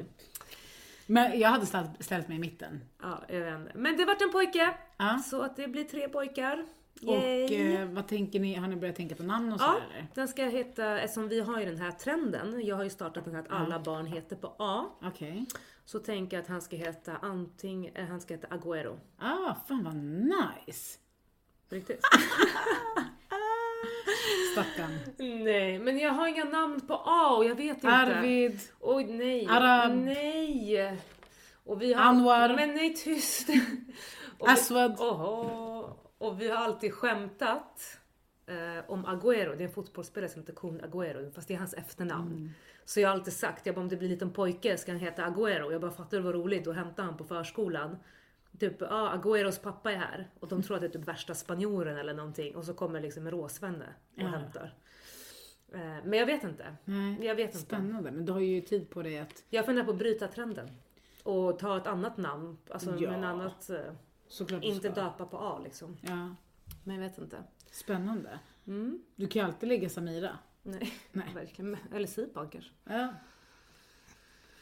Men 1.07 1.39
jag 1.41 1.49
hade 1.49 1.67
ställt, 1.67 1.91
ställt 2.01 2.29
mig 2.29 2.37
i 2.37 2.41
mitten. 2.41 2.81
ja, 3.03 3.23
jag 3.29 3.41
vet 3.41 3.61
inte. 3.61 3.73
Men 3.75 3.97
det 3.97 4.05
vart 4.05 4.23
en 4.23 4.33
pojke. 4.33 4.75
Ja. 4.97 5.19
Så 5.19 5.43
att 5.43 5.57
det 5.57 5.69
blir 5.69 5.85
tre 5.85 6.09
pojkar. 6.09 6.65
Och 7.03 7.53
eh, 7.53 7.89
vad 7.89 8.09
tänker 8.09 8.41
ni, 8.41 8.55
har 8.55 8.69
ni 8.69 8.77
börjat 8.77 8.97
tänka 8.97 9.15
på 9.15 9.23
namn 9.23 9.53
och 9.53 9.61
så 9.61 9.67
Ja, 9.67 9.77
eller? 9.95 10.07
den 10.15 10.29
ska 10.29 10.45
heta, 10.45 11.01
eftersom 11.01 11.29
vi 11.29 11.41
har 11.41 11.61
ju 11.61 11.67
den 11.67 11.79
här 11.79 11.91
trenden, 11.91 12.67
jag 12.67 12.77
har 12.77 12.85
ju 12.85 12.91
startat 12.91 13.25
den 13.25 13.35
här 13.35 13.43
att 13.43 13.51
alla 13.51 13.81
barn 13.81 14.07
heter 14.07 14.37
på 14.37 14.55
A. 14.59 14.85
Okej. 15.03 15.47
Så 15.85 15.99
tänker 15.99 16.37
jag 16.37 16.43
att 16.43 16.49
han 16.49 16.63
ska 16.63 16.77
heta 16.77 17.17
anting, 17.17 17.87
eh, 17.95 18.07
han 18.07 18.21
ska 18.21 18.35
heta 18.35 18.47
Agüero. 18.47 18.99
Ah, 19.19 19.55
fan 19.69 19.85
vad 19.85 19.95
nice! 19.97 20.99
Riktigt? 21.71 22.01
Stackarn. 24.53 24.99
nej, 25.45 25.79
men 25.79 25.99
jag 25.99 26.13
har 26.13 26.27
inga 26.29 26.45
namn 26.45 26.81
på 26.81 26.95
A 27.05 27.37
och 27.37 27.45
jag 27.45 27.55
vet 27.55 27.77
inte. 27.77 27.89
Arvid. 27.89 28.61
Oj 28.81 29.05
nej. 29.05 29.47
Arab. 29.51 29.97
Nej. 29.97 30.99
Och 31.65 31.83
vi 31.83 31.93
har, 31.93 32.03
Anwar. 32.03 32.55
Men 32.57 32.75
nej 32.75 32.95
tyst. 32.95 33.49
och, 34.39 34.49
Aswad. 34.49 35.01
Oho. 35.01 36.06
Och 36.19 36.41
vi 36.41 36.49
har 36.51 36.57
alltid 36.57 36.93
skämtat 36.95 37.99
eh, 38.47 38.91
om 38.91 39.07
Agüero, 39.07 39.57
det 39.57 39.65
är 39.65 39.69
en 39.69 39.73
fotbollsspelare 39.75 40.31
som 40.31 40.41
heter 40.43 40.53
Kun 40.55 40.81
Agüero, 40.81 41.31
fast 41.31 41.49
det 41.49 41.55
är 41.55 41.59
hans 41.59 41.75
efternamn. 41.75 42.33
Mm. 42.33 42.51
Så 42.85 43.01
jag 43.01 43.09
har 43.09 43.15
alltid 43.15 43.33
sagt, 43.33 43.67
jag 43.67 43.75
bara, 43.75 43.81
om 43.81 43.89
det 43.89 43.97
blir 43.97 44.09
en 44.09 44.13
liten 44.15 44.33
pojke 44.33 44.77
ska 44.77 44.93
han 44.93 45.01
heta 45.01 45.27
Agüero. 45.27 45.73
Jag 45.73 45.81
bara 45.81 45.91
fattar 45.91 46.17
det 46.17 46.23
var 46.23 46.33
roligt, 46.33 46.65
då 46.65 46.73
hämtar 46.73 47.03
han 47.03 47.17
på 47.17 47.25
förskolan. 47.25 47.97
Typ, 48.59 48.81
ja 48.81 48.87
ah, 48.91 49.17
Agüeros 49.17 49.63
pappa 49.63 49.93
är 49.93 49.97
här. 49.97 50.31
Och 50.41 50.49
de 50.49 50.63
tror 50.63 50.75
att 50.77 50.81
det 50.81 50.87
är 50.87 50.91
typ 50.91 51.09
värsta 51.09 51.35
spanjoren 51.35 51.97
eller 51.97 52.15
någonting. 52.15 52.57
Och 52.57 52.65
så 52.65 52.75
kommer 52.75 53.01
liksom 53.01 53.27
en 53.27 53.31
råsvenne 53.33 53.87
och 54.15 54.23
Ja. 54.23 54.27
hämtar. 54.27 54.75
Eh, 55.73 55.81
men 56.05 56.13
jag 56.13 56.27
vet 56.27 56.45
inte. 56.45 56.77
Nej. 56.85 57.27
Jag 57.27 57.35
vet 57.35 57.47
inte. 57.47 57.59
Spännande, 57.59 58.11
men 58.11 58.25
du 58.27 58.33
har 58.33 58.41
ju 58.41 58.61
tid 58.61 58.91
på 58.91 59.03
dig 59.03 59.19
att 59.19 59.45
Jag 59.51 59.67
funderar 59.67 59.85
på 59.87 59.91
att 59.93 59.99
bryta 59.99 60.29
trenden. 60.29 60.69
Och 61.23 61.59
ta 61.59 61.77
ett 61.77 61.87
annat 61.87 62.17
namn. 62.17 62.59
Alltså 62.71 62.91
Ja. 62.91 63.11
med 63.11 63.19
en 63.19 63.25
annat... 63.25 63.71
eh, 63.71 63.79
såklart 64.29 64.63
du 64.63 64.69
Inte 64.69 64.93
ska. 64.93 65.03
döpa 65.03 65.27
på 65.27 65.39
A 65.39 65.61
liksom. 65.65 65.97
Ja, 66.01 66.35
Men 66.85 66.95
jag 66.95 67.03
vet 67.03 67.19
inte. 67.19 67.43
spännande. 67.71 68.39
Mm. 68.67 69.03
Du 69.17 69.27
kan 69.27 69.43
ju 69.43 69.47
alltid 69.49 69.69
lägga 69.69 69.89
Samira. 69.89 70.39
Nej, 70.63 70.93
Nej. 71.13 71.31
verkligen. 71.35 71.77
Eller 71.95 72.07
Sipan 72.07 72.49
kanske. 72.49 72.71
Ja. 72.85 73.15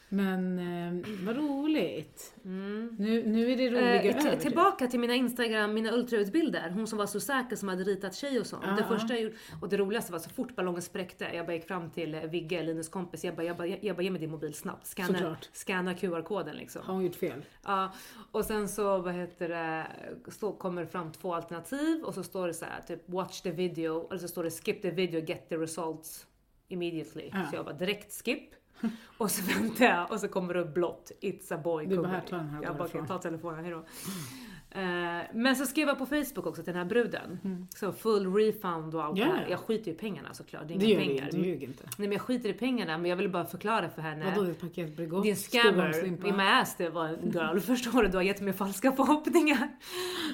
Men 0.08 0.58
eh, 0.58 1.06
vad 1.26 1.36
roligt. 1.36 2.34
Mm. 2.44 2.96
Nu, 2.98 3.26
nu 3.26 3.52
är 3.52 3.56
det 3.56 3.68
roliga 3.70 4.02
Eh, 4.02 4.26
över. 4.26 4.36
tillbaka 4.36 4.86
till 4.86 5.00
mina 5.00 5.14
Instagram, 5.14 5.74
mina 5.74 5.92
ultraljudsbilder. 5.92 6.70
Hon 6.70 6.86
som 6.86 6.98
var 6.98 7.06
så 7.06 7.20
säker 7.20 7.56
som 7.56 7.68
hade 7.68 7.84
ritat 7.84 8.14
tjej 8.14 8.40
och 8.40 8.46
sånt. 8.46 8.62
Ja, 8.66 8.72
det 8.72 8.84
första 8.84 9.14
jag 9.14 9.22
gjorde, 9.22 9.36
och 9.62 9.68
det 9.68 9.76
roligaste 9.76 10.12
var 10.12 10.18
så 10.18 10.30
fort 10.30 10.56
ballongen 10.56 10.82
spräckte, 10.82 11.24
jag 11.34 11.46
bara 11.46 11.54
gick 11.54 11.66
fram 11.66 11.90
till 11.90 12.14
eh, 12.14 12.20
Vigge, 12.22 12.62
Linus 12.62 12.88
kompis, 12.88 13.24
jag 13.24 13.36
bara, 13.36 13.42
jag 13.46 13.56
bara, 13.56 13.66
jag 13.66 13.96
bara 13.96 14.02
ge 14.02 14.10
mig 14.10 14.20
din 14.20 14.30
mobil 14.30 14.54
snabbt. 14.54 14.86
Scanna, 14.86 15.36
scanna 15.52 15.94
QR-koden 15.94 16.56
liksom. 16.56 16.82
Har 16.84 16.94
hon 16.94 17.04
gjort 17.04 17.16
fel? 17.16 17.44
Ja, 17.64 17.92
och 18.32 18.44
sen 18.44 18.68
så 18.68 18.98
vad 18.98 19.14
heter 19.14 19.48
det, 19.48 19.86
så 20.30 20.52
kommer 20.52 20.82
det 20.82 20.88
fram 20.88 21.12
två 21.12 21.34
alternativ 21.34 22.02
och 22.04 22.14
så 22.14 22.22
står 22.22 22.46
det 22.46 22.54
så 22.54 22.64
här 22.64 22.80
typ 22.82 23.02
watch 23.08 23.40
the 23.40 23.50
video 23.50 24.08
eller 24.10 24.18
så 24.20 24.28
står 24.28 24.44
det 24.44 24.50
skip 24.50 24.82
the 24.82 24.90
video 24.90 25.20
get 25.20 25.48
the 25.48 25.56
results 25.56 26.26
immediately. 26.68 27.30
Ja. 27.32 27.46
Så 27.50 27.56
jag 27.56 27.64
bara 27.64 27.74
direkt 27.74 28.12
skip. 28.24 28.50
Och 29.18 29.30
så 29.30 29.42
väntar 29.60 29.84
jag 29.84 30.10
och 30.12 30.20
så 30.20 30.28
kommer 30.28 30.54
det 30.54 30.60
upp 30.60 30.74
blått 30.74 31.12
it's 31.20 31.54
a 31.54 31.60
boy. 31.64 31.86
Du 31.86 31.96
bara, 31.96 32.08
här, 32.08 32.20
ta 32.20 32.36
den 32.36 32.48
här 32.48 32.62
Jag 32.62 32.72
bara, 32.76 32.78
därifrån. 32.78 33.06
ta 33.06 33.18
telefonen, 33.18 33.64
hejdå. 33.64 33.84
Eh, 34.70 34.82
men 35.34 35.56
så 35.56 35.66
skrev 35.66 35.88
jag 35.88 35.98
på 35.98 36.06
Facebook 36.06 36.46
också 36.46 36.62
till 36.62 36.72
den 36.72 36.82
här 36.82 36.88
bruden. 36.88 37.38
Så 37.74 37.92
full 37.92 38.34
refund 38.34 38.94
och 38.94 39.04
allt 39.04 39.16
Mm. 39.18 39.28
Ja, 39.28 39.34
det 39.34 39.38
här. 39.40 39.44
ja. 39.46 39.50
Jag 39.50 39.60
skiter 39.60 39.86
ju 39.86 39.92
i 39.92 39.98
pengarna 39.98 40.34
såklart, 40.34 40.68
det 40.68 40.74
är 40.74 40.78
Det 40.78 40.84
inga 40.86 40.94
gör 40.94 41.00
pengar. 41.08 41.28
du, 41.32 41.38
du 41.38 41.46
ljuger 41.46 41.66
inte. 41.66 41.84
Nej 41.84 42.08
men 42.08 42.12
jag 42.12 42.20
skiter 42.20 42.48
i 42.48 42.52
pengarna 42.52 42.98
men 42.98 43.10
jag 43.10 43.16
ville 43.16 43.28
bara 43.28 43.44
förklara 43.44 43.88
för 43.88 44.02
henne. 44.02 44.24
Vadå, 44.24 44.42
det 44.42 44.50
ett 44.50 44.60
paket 44.60 44.96
Bregott? 44.96 45.22
Din 45.22 45.36
scammer 45.36 45.72
Skogamslimpa? 45.72 46.28
i 46.28 46.32
my 46.32 46.42
ass 46.42 46.76
det 46.76 46.88
var 46.88 47.04
en 47.08 47.30
girl, 47.30 47.58
förstår 47.60 48.02
du? 48.02 48.08
Du 48.08 48.16
har 48.16 48.22
gett 48.24 48.40
mig 48.40 48.52
falska 48.52 48.92
förhoppningar. 48.92 49.68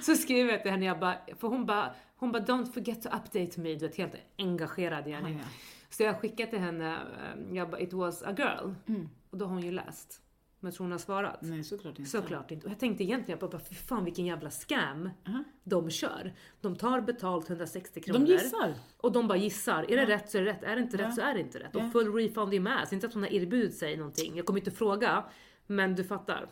Så 0.03 0.15
skrev 0.15 0.47
jag 0.49 0.63
till 0.63 0.71
henne, 0.71 0.85
jag 0.85 0.99
bara, 1.01 1.15
för 1.39 1.49
hon 1.49 1.67
bara, 1.67 1.95
hon 2.17 2.33
bara 2.33 2.43
don't 2.43 2.73
forget 2.73 3.03
to 3.03 3.09
update 3.09 3.61
me, 3.61 3.75
du 3.75 3.87
vet 3.87 3.97
helt 3.97 4.15
engagerad 4.39 5.09
i 5.09 5.11
henne. 5.11 5.31
Ja, 5.31 5.37
ja. 5.39 5.45
Så 5.91 6.03
jag 6.03 6.21
skickade 6.21 6.51
till 6.51 6.59
henne, 6.61 6.95
eh, 6.95 7.57
jag 7.57 7.71
bara, 7.71 7.81
it 7.81 7.93
was 7.93 8.23
a 8.23 8.35
girl. 8.39 8.75
Mm. 8.89 9.09
Och 9.31 9.39
då 9.39 9.45
har 9.45 9.53
hon 9.55 9.63
ju 9.63 9.71
läst. 9.71 10.23
Men 10.63 10.73
tror 10.73 10.85
hon 10.85 10.93
har 10.93 10.99
svarat? 10.99 11.39
Nej, 11.43 11.65
såklart 11.65 11.99
inte. 11.99 12.11
Såklart 12.11 12.51
inte. 12.51 12.67
Och 12.67 12.73
jag 12.73 12.79
tänkte 12.79 13.05
egentligen 13.05 13.39
på, 13.39 13.59
fy 13.69 13.75
fan 13.75 14.05
vilken 14.05 14.27
jävla 14.27 14.51
scam 14.51 15.11
Aha. 15.29 15.45
de 15.65 15.91
kör. 15.91 16.33
De 16.61 16.77
tar 16.77 17.01
betalt 17.01 17.49
160 17.51 18.01
kronor. 18.01 18.19
De 18.19 18.27
gissar. 18.33 18.75
Och 18.97 19.13
de 19.13 19.29
bara 19.29 19.39
gissar. 19.39 19.83
Är 19.83 19.97
det 19.97 20.03
Ja. 20.03 20.09
rätt 20.09 20.31
så 20.31 20.39
är 20.39 20.43
det 20.43 20.51
rätt. 20.51 20.63
Är 20.65 20.77
det 20.77 20.83
inte 20.83 20.97
Ja. 20.97 21.07
rätt 21.09 21.15
så 21.15 21.21
är 21.21 21.35
det 21.35 21.41
inte 21.41 21.59
rätt. 21.59 21.77
Och 21.77 21.93
full 21.93 22.15
refund 22.15 22.55
är 22.55 22.61
med. 22.61 22.89
Så 22.89 22.95
inte 22.95 23.07
att 23.07 23.15
hon 23.15 23.23
har 23.23 23.31
erbjudit 23.33 23.75
sig 23.77 23.97
någonting. 23.97 24.37
Jag 24.37 24.47
kommer 24.47 24.61
inte 24.61 24.71
fråga. 24.71 25.25
Men 25.67 25.95
du 25.95 26.05
fattar. 26.05 26.49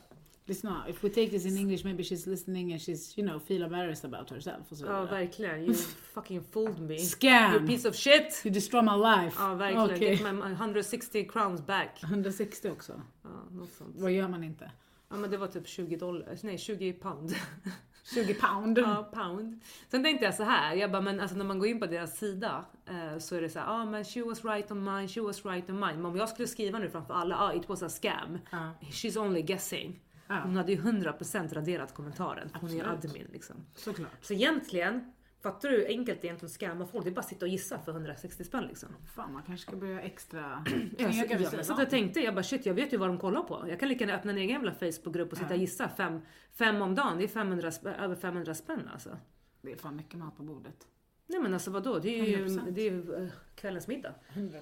Lyssna, 0.49 0.85
if 0.89 1.05
we 1.05 1.11
take 1.11 1.31
this 1.31 1.45
in 1.45 1.57
English 1.57 1.85
maybe 1.85 2.03
she's 2.03 2.27
listening 2.27 2.73
and 2.73 2.81
she's, 2.81 3.19
you 3.19 3.27
know, 3.29 3.41
feel 3.41 3.63
embarrassed 3.63 4.05
about 4.05 4.31
herself 4.31 4.73
och 4.73 4.77
så 4.77 4.87
Ja, 4.87 5.05
verkligen. 5.05 5.65
You 5.65 5.75
fucking 6.15 6.43
fooled 6.53 6.81
me. 6.81 6.95
You 6.95 7.05
Scam! 7.05 7.67
piece 7.67 7.89
of 7.89 7.95
shit! 7.95 8.43
You 8.45 8.55
destroy 8.55 8.83
my 8.83 8.97
life. 8.97 9.37
Ja, 9.39 9.55
verkligen. 9.55 9.91
Okej. 9.91 10.11
Get 10.17 10.35
my 10.35 10.53
160 10.53 11.25
crowns 11.25 11.67
back. 11.67 12.03
160 12.03 12.71
också. 12.71 13.03
Ja, 13.23 13.29
något 13.51 13.73
sånt. 13.73 13.95
Vad 13.99 14.13
gör 14.13 14.29
man 14.29 14.45
inte? 14.45 14.71
Ja, 15.09 15.17
men 15.17 15.31
det 15.31 15.37
var 15.37 15.47
typ 15.47 15.69
20 15.69 15.97
dollar. 15.97 16.39
Nej, 16.43 16.59
20 16.59 16.93
pound. 16.93 17.35
20 18.15 18.35
pound. 18.35 18.79
Ja, 18.79 19.11
pound. 19.13 19.61
Sen 19.91 20.05
tänkte 20.05 20.25
jag 20.25 20.35
så 20.35 20.43
här, 20.43 20.75
jag 20.75 20.91
bara, 20.91 21.03
men 21.03 21.21
alltså 21.21 21.37
när 21.37 21.45
man 21.45 21.59
går 21.59 21.69
in 21.69 21.81
på 21.81 21.87
deras 21.87 22.19
sida 22.19 22.65
eh, 22.87 23.19
så 23.19 23.35
är 23.37 23.41
det 23.41 23.51
så 23.51 23.59
här, 23.59 23.67
ah, 23.67 23.85
men 23.85 24.05
she 24.05 24.23
was 24.23 24.45
right 24.45 24.71
on 24.71 24.85
mine, 24.85 25.09
she 25.09 25.21
was 25.21 25.45
right 25.45 25.71
on 25.71 25.81
mine. 25.81 25.97
Men 25.97 26.07
om 26.07 26.17
jag 26.17 26.29
skulle 26.29 26.49
skriva 26.49 26.79
nu 26.79 26.91
framför 26.91 27.15
alla, 27.15 27.37
ah, 27.37 27.55
it 27.55 27.69
was 27.69 27.83
a 27.83 27.89
scam. 27.89 28.39
Ja. 28.51 28.71
She's 28.81 29.19
only 29.19 29.43
guessing. 29.43 30.01
Ja. 30.29 30.41
Hon 30.45 30.57
hade 30.57 30.73
ju 30.73 30.79
100% 30.83 31.55
raderat 31.55 31.95
kommentaren. 31.95 32.51
Hon 32.61 32.71
är 32.71 32.75
ju 32.75 32.81
Absolut. 32.81 33.05
admin 33.05 33.27
liksom. 33.33 33.57
Såklart. 33.75 34.11
Så 34.21 34.33
egentligen, 34.33 35.13
fattar 35.43 35.69
du 35.69 35.77
hur 35.77 35.87
enkelt 35.87 36.21
det 36.21 36.27
är 36.27 36.29
egentligen 36.29 36.47
att 36.51 36.53
scamma 36.53 36.87
folk? 36.87 37.05
Det 37.05 37.11
är 37.11 37.15
bara 37.15 37.21
att 37.21 37.29
sitta 37.29 37.45
och 37.45 37.49
gissa 37.51 37.79
för 37.79 37.93
160 37.93 38.45
spänn 38.45 38.65
liksom. 38.65 38.89
Fan, 39.15 39.33
man 39.33 39.43
kanske 39.43 39.67
ska 39.71 39.77
börja 39.77 40.01
extra 40.01 40.65
Jag, 40.99 41.67
så 41.67 41.75
jag 41.79 41.91
tänkte, 41.91 42.21
jag 42.21 42.35
bara 42.35 42.43
shit 42.43 42.67
jag 42.67 42.75
vet 42.75 42.93
ju 42.93 42.97
vad 42.97 43.09
de 43.09 43.19
kollar 43.19 43.43
på. 43.43 43.65
Jag 43.69 43.81
kan 43.81 43.89
lika 43.89 44.05
gärna 44.05 44.19
öppna 44.19 44.31
en 44.31 44.39
egen 44.39 44.51
jävla 44.51 44.73
Facebookgrupp 44.75 45.33
och 45.33 45.39
sitta 45.39 45.55
och 45.55 45.61
gissa 45.61 45.89
fem, 45.89 46.21
fem 46.53 46.83
om 46.83 46.95
dagen. 46.95 47.19
Det 47.19 47.25
är 47.25 47.29
500, 47.29 47.71
spänn- 47.71 48.05
över 48.05 48.15
500 48.15 48.55
spänn 48.55 48.89
alltså. 48.93 49.17
Det 49.63 49.73
är 49.73 49.77
fan 49.77 49.97
mycket 49.97 50.19
mat 50.19 50.37
på 50.37 50.43
bordet. 50.43 50.87
Nej 51.27 51.41
men 51.41 51.55
alltså 51.55 51.71
vadå, 51.71 51.99
det 51.99 52.21
är 52.21 52.25
ju, 52.25 52.47
100%. 52.47 52.71
det 52.71 52.81
är 52.81 52.91
ju 52.93 53.15
eh, 53.15 53.29
kvällens 53.55 53.89
middag. 53.89 54.15
100%. 54.35 54.61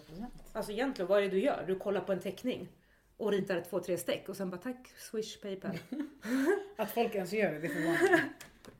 Alltså 0.52 0.72
egentligen, 0.72 1.09
vad 1.09 1.18
är 1.18 1.22
det 1.22 1.29
du 1.29 1.38
gör? 1.40 1.64
Du 1.66 1.79
kollar 1.79 2.00
på 2.00 2.12
en 2.12 2.20
teckning 2.20 2.68
och 3.16 3.31
ritar 3.33 3.61
två, 3.61 3.81
tre 3.81 3.98
streck 3.98 4.29
och 4.29 4.37
sen 4.37 4.50
bara 4.50 4.61
tack, 4.61 4.88
swish, 4.96 5.40
paypal. 5.42 5.79
Att 6.76 6.90
folk 6.90 7.14
ens 7.14 7.33
gör 7.33 7.52
det, 7.52 7.59
det 7.59 7.68
förvånar 7.68 8.11
mig. 8.11 8.22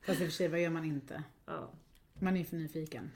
Fast 0.01 0.21
i 0.21 0.23
och 0.23 0.27
för 0.27 0.33
sig, 0.33 0.47
vad 0.47 0.59
gör 0.61 0.69
man 0.69 0.85
inte? 0.85 1.23
ja. 1.45 1.69
Man 2.19 2.35
är 2.35 2.39
ju 2.39 2.45
för 2.45 2.55
nyfiken. 2.57 3.11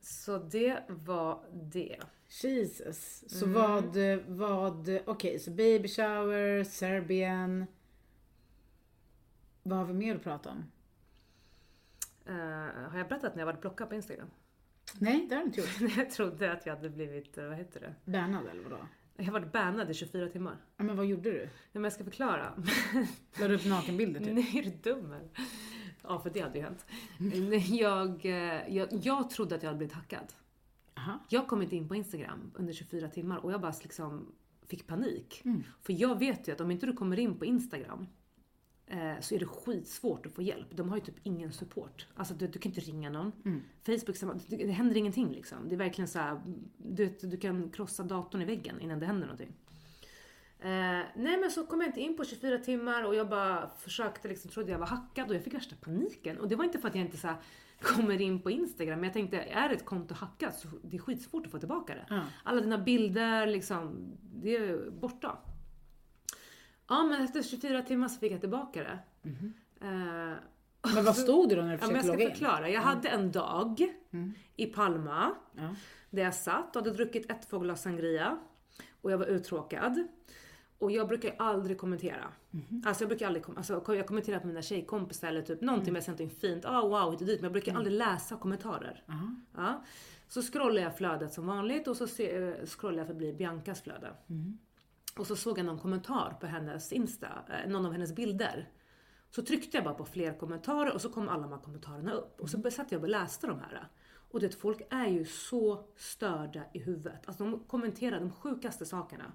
Så 0.00 0.38
det 0.38 0.82
var 0.88 1.44
det. 1.52 2.00
Jesus. 2.42 3.24
Så 3.38 3.44
Mm. 3.46 3.54
vad, 3.54 3.96
vad, 4.26 5.00
okej, 5.06 5.38
så 5.38 5.50
baby 5.50 5.88
shower, 5.88 6.64
Serbien. 6.64 7.66
Vad 9.62 9.78
har 9.78 9.84
vi 9.84 9.92
mer 9.94 10.16
att 10.16 10.22
prata 10.22 10.50
om? 10.50 10.64
Eh, 12.26 12.90
har 12.90 12.98
jag 12.98 13.08
berättat 13.08 13.34
när 13.34 13.40
jag 13.40 13.46
var 13.52 13.60
blockad 13.60 13.88
på 13.88 13.94
Instagram? 13.94 14.30
Nej, 14.98 15.26
det 15.28 15.34
har 15.34 15.42
du 15.42 15.46
inte 15.46 15.60
gjort. 15.60 15.96
jag 15.96 16.10
trodde 16.10 16.52
att 16.52 16.66
jag 16.66 16.76
hade 16.76 16.90
blivit, 16.90 17.38
eh, 17.38 17.44
vad 17.46 17.56
heter 17.56 17.80
det? 17.80 17.94
Bannad 18.12 18.46
eller 18.48 18.62
vadå? 18.62 18.78
Jag 19.16 19.24
har 19.24 19.32
varit 19.32 19.52
bannad 19.52 19.90
i 19.90 19.94
24 19.94 20.28
timmar. 20.28 20.56
Ja, 20.76 20.84
men 20.84 20.96
vad 20.96 21.06
gjorde 21.06 21.30
du? 21.30 21.38
Nej, 21.38 21.50
men 21.72 21.84
jag 21.84 21.92
ska 21.92 22.04
förklara. 22.04 22.52
La 23.40 23.48
du 23.48 23.54
upp 23.54 23.66
nakenbilder 23.66 24.20
typ? 24.20 24.34
Nej, 24.34 24.58
är 24.58 24.62
du 24.62 24.70
dum 24.70 25.12
eller? 25.12 25.28
Ja, 26.02 26.20
för 26.20 26.30
det 26.30 26.40
hade 26.40 26.58
ju 26.58 26.64
hänt. 26.64 26.86
Jag, 27.68 28.26
eh, 28.26 28.76
jag, 28.76 28.88
jag 28.92 29.30
trodde 29.30 29.54
att 29.54 29.62
jag 29.62 29.68
hade 29.68 29.78
blivit 29.78 29.94
hackad. 29.94 30.32
Aha. 30.96 31.18
Jag 31.28 31.48
kom 31.48 31.62
inte 31.62 31.76
in 31.76 31.88
på 31.88 31.94
Instagram 31.94 32.50
under 32.54 32.72
24 32.72 33.08
timmar 33.08 33.36
och 33.36 33.52
jag 33.52 33.60
bara 33.60 33.74
liksom 33.82 34.32
fick 34.66 34.86
panik. 34.86 35.42
Mm. 35.44 35.62
För 35.82 35.92
jag 35.92 36.18
vet 36.18 36.48
ju 36.48 36.52
att 36.52 36.60
om 36.60 36.70
inte 36.70 36.86
du 36.86 36.92
kommer 36.92 37.18
in 37.18 37.38
på 37.38 37.44
Instagram 37.44 38.06
så 39.20 39.34
är 39.34 39.38
det 39.38 39.46
skitsvårt 39.46 40.26
att 40.26 40.32
få 40.32 40.42
hjälp. 40.42 40.66
De 40.70 40.88
har 40.88 40.96
ju 40.96 41.02
typ 41.02 41.16
ingen 41.22 41.52
support. 41.52 42.06
Alltså 42.14 42.34
du, 42.34 42.46
du 42.46 42.58
kan 42.58 42.72
inte 42.72 42.80
ringa 42.80 43.10
någon. 43.10 43.32
Mm. 43.44 43.62
Facebook, 43.86 44.16
samma- 44.16 44.40
det, 44.46 44.56
det 44.56 44.72
händer 44.72 44.96
ingenting 44.96 45.32
liksom. 45.32 45.68
Det 45.68 45.74
är 45.74 45.78
verkligen 45.78 46.08
så 46.08 46.18
här, 46.18 46.40
du, 46.76 47.18
du 47.22 47.36
kan 47.36 47.70
krossa 47.70 48.02
datorn 48.02 48.42
i 48.42 48.44
väggen 48.44 48.80
innan 48.80 48.98
det 49.00 49.06
händer 49.06 49.26
någonting. 49.26 49.52
Eh, 50.62 51.02
nej 51.16 51.40
men 51.40 51.50
så 51.50 51.66
kom 51.66 51.80
jag 51.80 51.88
inte 51.88 52.00
in 52.00 52.16
på 52.16 52.24
24 52.24 52.58
timmar 52.58 53.04
och 53.04 53.14
jag 53.14 53.28
bara 53.28 53.70
försökte 53.78 54.28
liksom, 54.28 54.50
trodde 54.50 54.72
jag 54.72 54.78
var 54.78 54.86
hackad 54.86 55.28
och 55.28 55.34
jag 55.34 55.44
fick 55.44 55.54
värsta 55.54 55.76
paniken. 55.80 56.38
Och 56.38 56.48
det 56.48 56.56
var 56.56 56.64
inte 56.64 56.78
för 56.78 56.88
att 56.88 56.94
jag 56.94 57.04
inte 57.04 57.16
så 57.16 57.26
här, 57.26 57.36
kommer 57.80 58.20
in 58.20 58.40
på 58.42 58.50
Instagram, 58.50 59.00
men 59.00 59.04
jag 59.04 59.12
tänkte 59.12 59.38
är 59.40 59.70
ett 59.70 59.84
konto 59.84 60.14
hackat 60.14 60.58
så 60.58 60.68
det 60.82 60.96
är 60.96 61.00
skitsvårt 61.00 61.46
att 61.46 61.52
få 61.52 61.58
tillbaka 61.58 61.94
det. 61.94 62.06
Ja. 62.08 62.20
Alla 62.44 62.60
dina 62.60 62.78
bilder 62.78 63.46
liksom, 63.46 64.12
det 64.34 64.56
är 64.56 64.90
borta. 64.90 65.38
Ja 66.90 67.02
men 67.04 67.24
efter 67.24 67.42
24 67.42 67.82
timmar 67.82 68.08
så 68.08 68.20
fick 68.20 68.32
jag 68.32 68.40
tillbaka 68.40 68.82
det. 68.82 68.98
Eh, 69.80 70.34
Men 70.94 71.04
vad 71.04 71.16
stod 71.16 71.48
det 71.48 71.54
då 71.54 71.62
när 71.62 71.76
du 71.76 71.78
Ja, 71.82 71.86
men 71.92 72.00
försökte 72.00 72.22
jag 72.22 72.30
ska 72.30 72.38
förklara. 72.38 72.68
Jag 72.70 72.80
hade 72.80 73.08
en 73.08 73.32
dag 73.32 73.82
Mm. 74.12 74.32
i 74.56 74.66
Palma 74.66 75.30
Ja. 75.56 75.74
där 76.10 76.22
jag 76.22 76.34
satt 76.34 76.76
och 76.76 76.82
hade 76.82 76.96
druckit 76.96 77.30
ett 77.30 77.48
två 77.50 77.58
glas 77.58 77.82
sangria 77.82 78.38
och 79.00 79.12
jag 79.12 79.18
var 79.18 79.26
uttråkad. 79.26 80.08
Och 80.78 80.90
jag 80.92 81.08
brukar 81.08 81.34
aldrig 81.38 81.78
kommentera. 81.78 82.24
Mhm. 82.50 82.82
Alltså 82.86 83.02
jag 83.04 83.08
brukar 83.08 83.26
aldrig 83.26 83.44
alltså, 83.56 83.82
jag 83.86 84.06
kommenterar 84.06 84.40
på 84.40 84.46
mina 84.46 84.62
tjejkompisar 84.62 85.28
eller 85.28 85.42
typ 85.42 85.62
Mm. 85.62 85.66
någonting 85.66 85.92
med 85.92 86.02
någonting 86.08 86.30
fint. 86.30 86.64
Ah 86.64 86.86
wow, 86.88 87.10
hit 87.10 87.20
och 87.20 87.26
dit. 87.26 87.40
Men 87.40 87.44
jag 87.44 87.52
brukar 87.52 87.74
aldrig 87.74 87.96
läsa 87.96 88.36
kommentarer. 88.36 89.04
Ja. 89.56 89.84
Så 90.28 90.42
scrollar 90.42 90.82
jag 90.82 90.96
flödet 90.96 91.32
som 91.32 91.46
vanligt 91.46 91.88
och 91.88 91.96
så 91.96 92.04
eh, 92.22 92.54
scrollar 92.66 92.98
jag 92.98 93.06
förbi 93.06 93.32
Biancas 93.32 93.80
flöde. 93.82 94.12
Mm. 95.16 95.20
Och 95.20 95.26
så 95.26 95.36
såg 95.36 95.58
jag 95.58 95.66
någon 95.66 95.78
kommentar 95.78 96.36
på 96.40 96.46
hennes 96.46 96.92
Insta, 96.92 97.28
eh, 97.48 97.70
någon 97.70 97.86
av 97.86 97.92
hennes 97.92 98.14
bilder. 98.14 98.68
Så 99.30 99.42
tryckte 99.42 99.76
jag 99.76 99.84
bara 99.84 99.94
på 99.94 100.04
fler 100.04 100.38
kommentarer 100.38 100.94
och 100.94 101.00
så 101.00 101.08
kom 101.12 101.28
alla 101.28 101.42
de 101.42 101.52
här 101.52 101.58
kommentarerna 101.60 102.12
upp. 102.12 102.40
Och 102.40 102.50
så 102.50 102.70
satt 102.70 102.92
jag 102.92 103.02
och 103.02 103.08
läste 103.08 103.46
de 103.46 103.58
här. 103.60 103.88
Och 104.30 104.40
det 104.40 104.54
folk 104.60 104.80
är 104.90 105.06
ju 105.06 105.24
så 105.24 105.84
störda 105.96 106.64
i 106.74 106.78
huvudet. 106.78 107.22
Alltså 107.26 107.44
de 107.44 107.64
kommenterar 107.64 108.20
de 108.20 108.30
sjukaste 108.30 108.86
sakerna. 108.86 109.32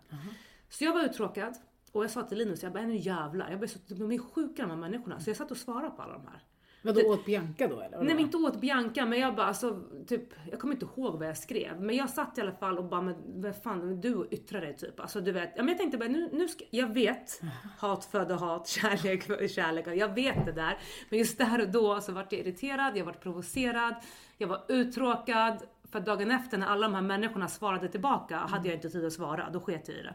Så 0.69 0.83
jag 0.83 0.93
var 0.93 1.03
uttråkad 1.03 1.55
och 1.91 2.03
jag 2.03 2.11
sa 2.11 2.23
till 2.23 2.37
Linus, 2.37 2.63
jag 2.63 2.73
bara 2.73 2.81
"Äh, 2.83 2.87
nu 2.87 2.95
jävlar, 2.95 3.51
jag 3.51 3.59
bara, 3.59 3.67
så, 3.67 3.79
de 3.87 4.11
är 4.11 4.17
sjuka 4.17 4.61
de 4.61 4.69
här 4.71 4.77
människorna. 4.77 5.19
Så 5.19 5.29
jag 5.29 5.37
satt 5.37 5.51
och 5.51 5.57
svarade 5.57 5.89
på 5.89 6.01
alla 6.01 6.13
de 6.13 6.27
här. 6.27 6.43
Vadå, 6.85 7.01
åt 7.01 7.25
Bianca 7.25 7.67
då 7.67 7.81
eller? 7.81 7.97
Nej 7.97 8.15
men 8.15 8.19
inte 8.19 8.37
åt 8.37 8.61
Bianca 8.61 9.05
men 9.05 9.19
jag 9.19 9.35
bara 9.35 9.47
alltså, 9.47 9.81
typ, 10.07 10.33
jag 10.51 10.59
kommer 10.59 10.73
inte 10.73 10.85
ihåg 10.85 11.19
vad 11.19 11.27
jag 11.27 11.37
skrev. 11.37 11.81
Men 11.81 11.95
jag 11.95 12.09
satt 12.09 12.37
i 12.37 12.41
alla 12.41 12.51
fall 12.51 12.77
och 12.77 12.85
bara, 12.85 13.01
men 13.01 13.15
vad 13.41 13.63
fan, 13.63 14.01
du 14.01 14.27
yttrar 14.31 14.61
dig 14.61 14.75
typ. 14.75 14.99
Alltså 14.99 15.21
du 15.21 15.31
vet, 15.31 15.53
ja, 15.55 15.63
men 15.63 15.67
jag 15.67 15.77
tänkte 15.77 15.97
bara 15.97 16.09
nu, 16.09 16.29
nu 16.33 16.47
ska, 16.47 16.63
jag 16.69 16.93
vet, 16.93 17.41
hat 17.77 18.05
föder 18.05 18.35
hat, 18.35 18.67
kärlek 18.67 19.49
kärlek. 19.51 19.87
Jag 19.87 20.15
vet 20.15 20.45
det 20.45 20.51
där. 20.51 20.77
Men 21.09 21.19
just 21.19 21.37
där 21.37 21.61
och 21.61 21.69
då 21.69 22.01
så 22.01 22.11
vart 22.11 22.31
jag 22.31 22.41
irriterad, 22.41 22.97
jag 22.97 23.05
vart 23.05 23.23
provocerad, 23.23 23.95
jag 24.37 24.47
var 24.47 24.61
uttråkad. 24.67 25.63
För 25.91 25.99
dagen 25.99 26.31
efter 26.31 26.57
när 26.57 26.67
alla 26.67 26.87
de 26.87 26.95
här 26.95 27.01
människorna 27.01 27.47
svarade 27.47 27.87
tillbaka 27.87 28.37
hade 28.37 28.67
jag 28.67 28.77
inte 28.77 28.89
tid 28.89 29.05
att 29.05 29.13
svara, 29.13 29.49
då 29.53 29.59
sket 29.59 29.87
jag 29.87 29.97
i 29.97 30.01
det. 30.01 30.13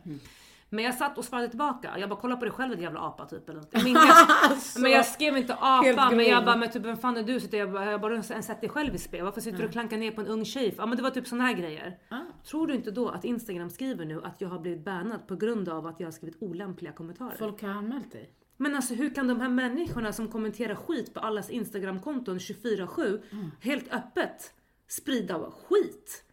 Men 0.70 0.84
jag 0.84 0.94
satt 0.94 1.18
och 1.18 1.24
svarade 1.24 1.48
tillbaka. 1.48 1.98
Jag 1.98 2.08
bara 2.08 2.20
kolla 2.20 2.36
på 2.36 2.44
dig 2.44 2.54
själv 2.54 2.70
din 2.70 2.82
jävla 2.82 3.00
apa 3.00 3.26
typ. 3.26 3.48
Eller. 3.48 3.62
Men, 3.84 3.92
jag, 3.92 4.26
Alltså, 4.42 4.80
men 4.80 4.90
jag 4.90 5.06
skrev 5.06 5.36
inte 5.36 5.54
apa, 5.54 6.10
men 6.10 6.24
jag 6.26 6.44
bara 6.44 6.56
men 6.56 6.70
typ 6.70 6.84
vem 6.84 6.96
fan 6.96 7.16
är 7.16 7.22
du? 7.22 7.40
Så 7.40 7.56
jag 7.56 7.72
bara, 7.72 7.90
jag 7.90 8.00
bara 8.00 8.12
ens 8.12 8.46
sätt 8.46 8.60
dig 8.60 8.70
själv 8.70 8.94
i 8.94 8.98
spel. 8.98 9.24
Varför 9.24 9.40
sitter 9.40 9.58
du 9.58 9.64
och 9.64 9.72
klankar 9.72 9.96
ner 9.96 10.10
på 10.10 10.20
en 10.20 10.26
ung 10.26 10.44
tjej? 10.44 10.74
Ja 10.78 10.86
men 10.86 10.96
det 10.96 11.02
var 11.02 11.10
typ 11.10 11.26
såna 11.26 11.44
här 11.44 11.52
grejer. 11.52 11.98
Ah. 12.08 12.16
Tror 12.44 12.66
du 12.66 12.74
inte 12.74 12.90
då 12.90 13.08
att 13.08 13.24
Instagram 13.24 13.70
skriver 13.70 14.04
nu 14.04 14.22
att 14.24 14.40
jag 14.40 14.48
har 14.48 14.58
blivit 14.58 14.84
bannad 14.84 15.26
på 15.26 15.36
grund 15.36 15.68
av 15.68 15.86
att 15.86 16.00
jag 16.00 16.06
har 16.06 16.12
skrivit 16.12 16.36
olämpliga 16.42 16.92
kommentarer? 16.92 17.36
Folk 17.38 17.62
har 17.62 17.68
anmält 17.68 18.12
dig. 18.12 18.30
Men 18.56 18.74
alltså 18.74 18.94
hur 18.94 19.14
kan 19.14 19.28
de 19.28 19.40
här 19.40 19.48
människorna 19.48 20.12
som 20.12 20.28
kommenterar 20.28 20.74
skit 20.74 21.14
på 21.14 21.20
allas 21.20 21.50
Instagramkonton 21.50 22.38
24-7 22.38 23.20
helt 23.60 23.92
öppet 23.92 24.52
sprida 24.88 25.50
skit? 25.68 26.24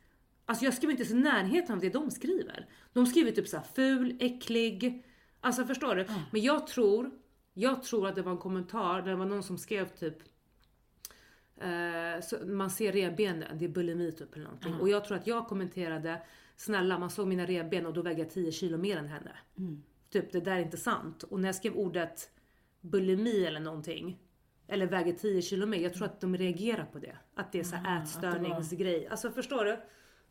Alltså 0.50 0.66
jag 0.66 0.74
skriver 0.74 0.92
inte 0.92 1.04
ens 1.04 1.14
i 1.14 1.18
närheten 1.18 1.76
av 1.76 1.82
det 1.82 1.90
de 1.90 2.12
skriver. 2.12 2.68
De 2.94 3.06
skriver 3.06 3.32
typ 3.32 3.48
såhär 3.48 3.64
ful, 3.76 4.18
äcklig. 4.20 5.06
Alltså 5.42 5.66
förstår 5.66 5.96
du? 5.96 6.06
Men 6.32 6.42
jag 6.42 6.68
tror, 6.68 7.12
jag 7.54 7.84
tror 7.84 8.08
att 8.08 8.16
det 8.16 8.22
var 8.22 8.32
en 8.32 8.38
kommentar 8.38 9.02
där 9.02 9.10
det 9.10 9.16
var 9.16 9.26
någon 9.26 9.44
som 9.44 9.58
skrev 9.58 9.88
typ 9.90 10.18
eh, 11.58 12.46
man 12.46 12.70
ser 12.70 12.92
revbenen, 12.92 13.58
det 13.58 13.66
är 13.66 13.70
bulimi 13.70 14.12
typ 14.12 14.36
eller 14.36 14.46
någonting. 14.46 14.74
Och 14.74 14.90
jag 14.90 15.06
tror 15.06 15.18
att 15.18 15.28
jag 15.28 15.48
kommenterade 15.48 16.22
Snälla 16.56 17.00
man 17.00 17.10
såg 17.10 17.28
mina 17.28 17.46
revben 17.46 17.86
och 17.86 17.94
då 17.94 18.02
väger 18.02 18.24
jag 18.24 18.30
10 18.34 18.52
kilo 18.52 18.78
mer 18.78 18.98
än 18.98 19.08
henne. 19.08 19.32
Typ 20.10 20.32
det 20.32 20.40
där 20.40 20.52
är 20.56 20.60
inte 20.60 20.78
sant. 20.78 21.24
Och 21.24 21.40
när 21.40 21.48
jag 21.48 21.56
skrev 21.56 21.74
ordet 21.74 22.30
bulimi 22.82 23.46
eller 23.46 23.60
någonting. 23.60 24.20
Eller 24.68 24.86
väger 24.88 25.14
10 25.14 25.42
kilo 25.42 25.66
mer. 25.66 25.80
Jag 25.80 25.94
tror 25.94 26.06
att 26.06 26.22
de 26.22 26.38
reagerar 26.38 26.86
på 26.86 27.00
det. 27.00 27.18
Att 27.36 27.52
det 27.52 27.60
är 27.60 27.64
så 27.64 27.76
här 27.76 27.98
Ah, 27.98 28.04
ätstörningsgrej. 28.04 29.08
Alltså 29.08 29.32
förstår 29.32 29.66
du? 29.66 29.80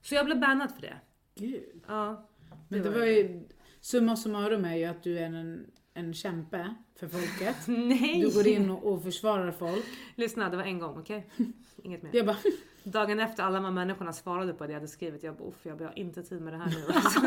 Så 0.08 0.14
jag 0.14 0.26
blev 0.26 0.40
bannad 0.40 0.74
för 0.74 0.80
det. 0.80 0.96
Gud. 1.34 1.82
Ja. 1.86 2.28
Men 2.68 2.82
det 2.82 2.90
var 2.90 3.04
ju, 3.04 3.44
summa 3.80 4.16
summarum 4.16 4.64
är 4.64 4.76
ju 4.76 4.84
att 4.84 5.02
du 5.02 5.18
är 5.18 5.24
en, 5.24 5.66
en 5.94 6.14
kämpe 6.14 6.74
för 6.96 7.08
folket. 7.08 7.56
Nej! 7.66 8.20
Du 8.20 8.34
går 8.34 8.46
in 8.46 8.70
och, 8.70 8.92
och 8.92 9.02
försvarar 9.02 9.52
folk. 9.52 9.84
Lyssna, 10.14 10.50
det 10.50 10.56
var 10.56 10.64
en 10.64 10.78
gång, 10.78 10.98
okej? 10.98 11.30
Inget 11.82 12.02
mer. 12.02 12.10
Jag 12.14 12.26
bara, 12.26 12.36
Dagen 12.84 13.20
efter 13.20 13.42
alla 13.42 13.54
de 13.54 13.64
här 13.64 13.72
människorna 13.72 14.12
svarade 14.12 14.54
på 14.54 14.66
det 14.66 14.72
jag 14.72 14.80
hade 14.80 14.88
skrivit, 14.88 15.22
jag 15.22 15.36
bara 15.36 15.52
jag 15.62 15.76
har 15.76 15.98
inte 15.98 16.22
tid 16.22 16.42
med 16.42 16.52
det 16.52 16.56
här 16.56 16.70
nu. 16.70 16.84
Alltså, 16.94 17.20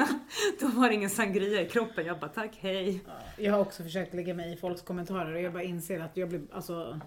då 0.59 0.67
var 0.67 0.87
det 0.87 0.93
ingen 0.93 1.09
sangria 1.09 1.61
i 1.61 1.69
kroppen. 1.69 2.05
Jag 2.05 2.19
bara 2.19 2.29
tack, 2.29 2.57
hej. 2.59 3.03
Jag 3.37 3.53
har 3.53 3.59
också 3.59 3.83
försökt 3.83 4.13
lägga 4.13 4.33
mig 4.33 4.53
i 4.53 4.55
folks 4.57 4.81
kommentarer 4.81 5.33
och 5.33 5.41
jag 5.41 5.53
bara 5.53 5.63
inser 5.63 5.99
att 5.99 6.17
jag 6.17 6.29
blir, 6.29 6.41
alltså 6.51 6.99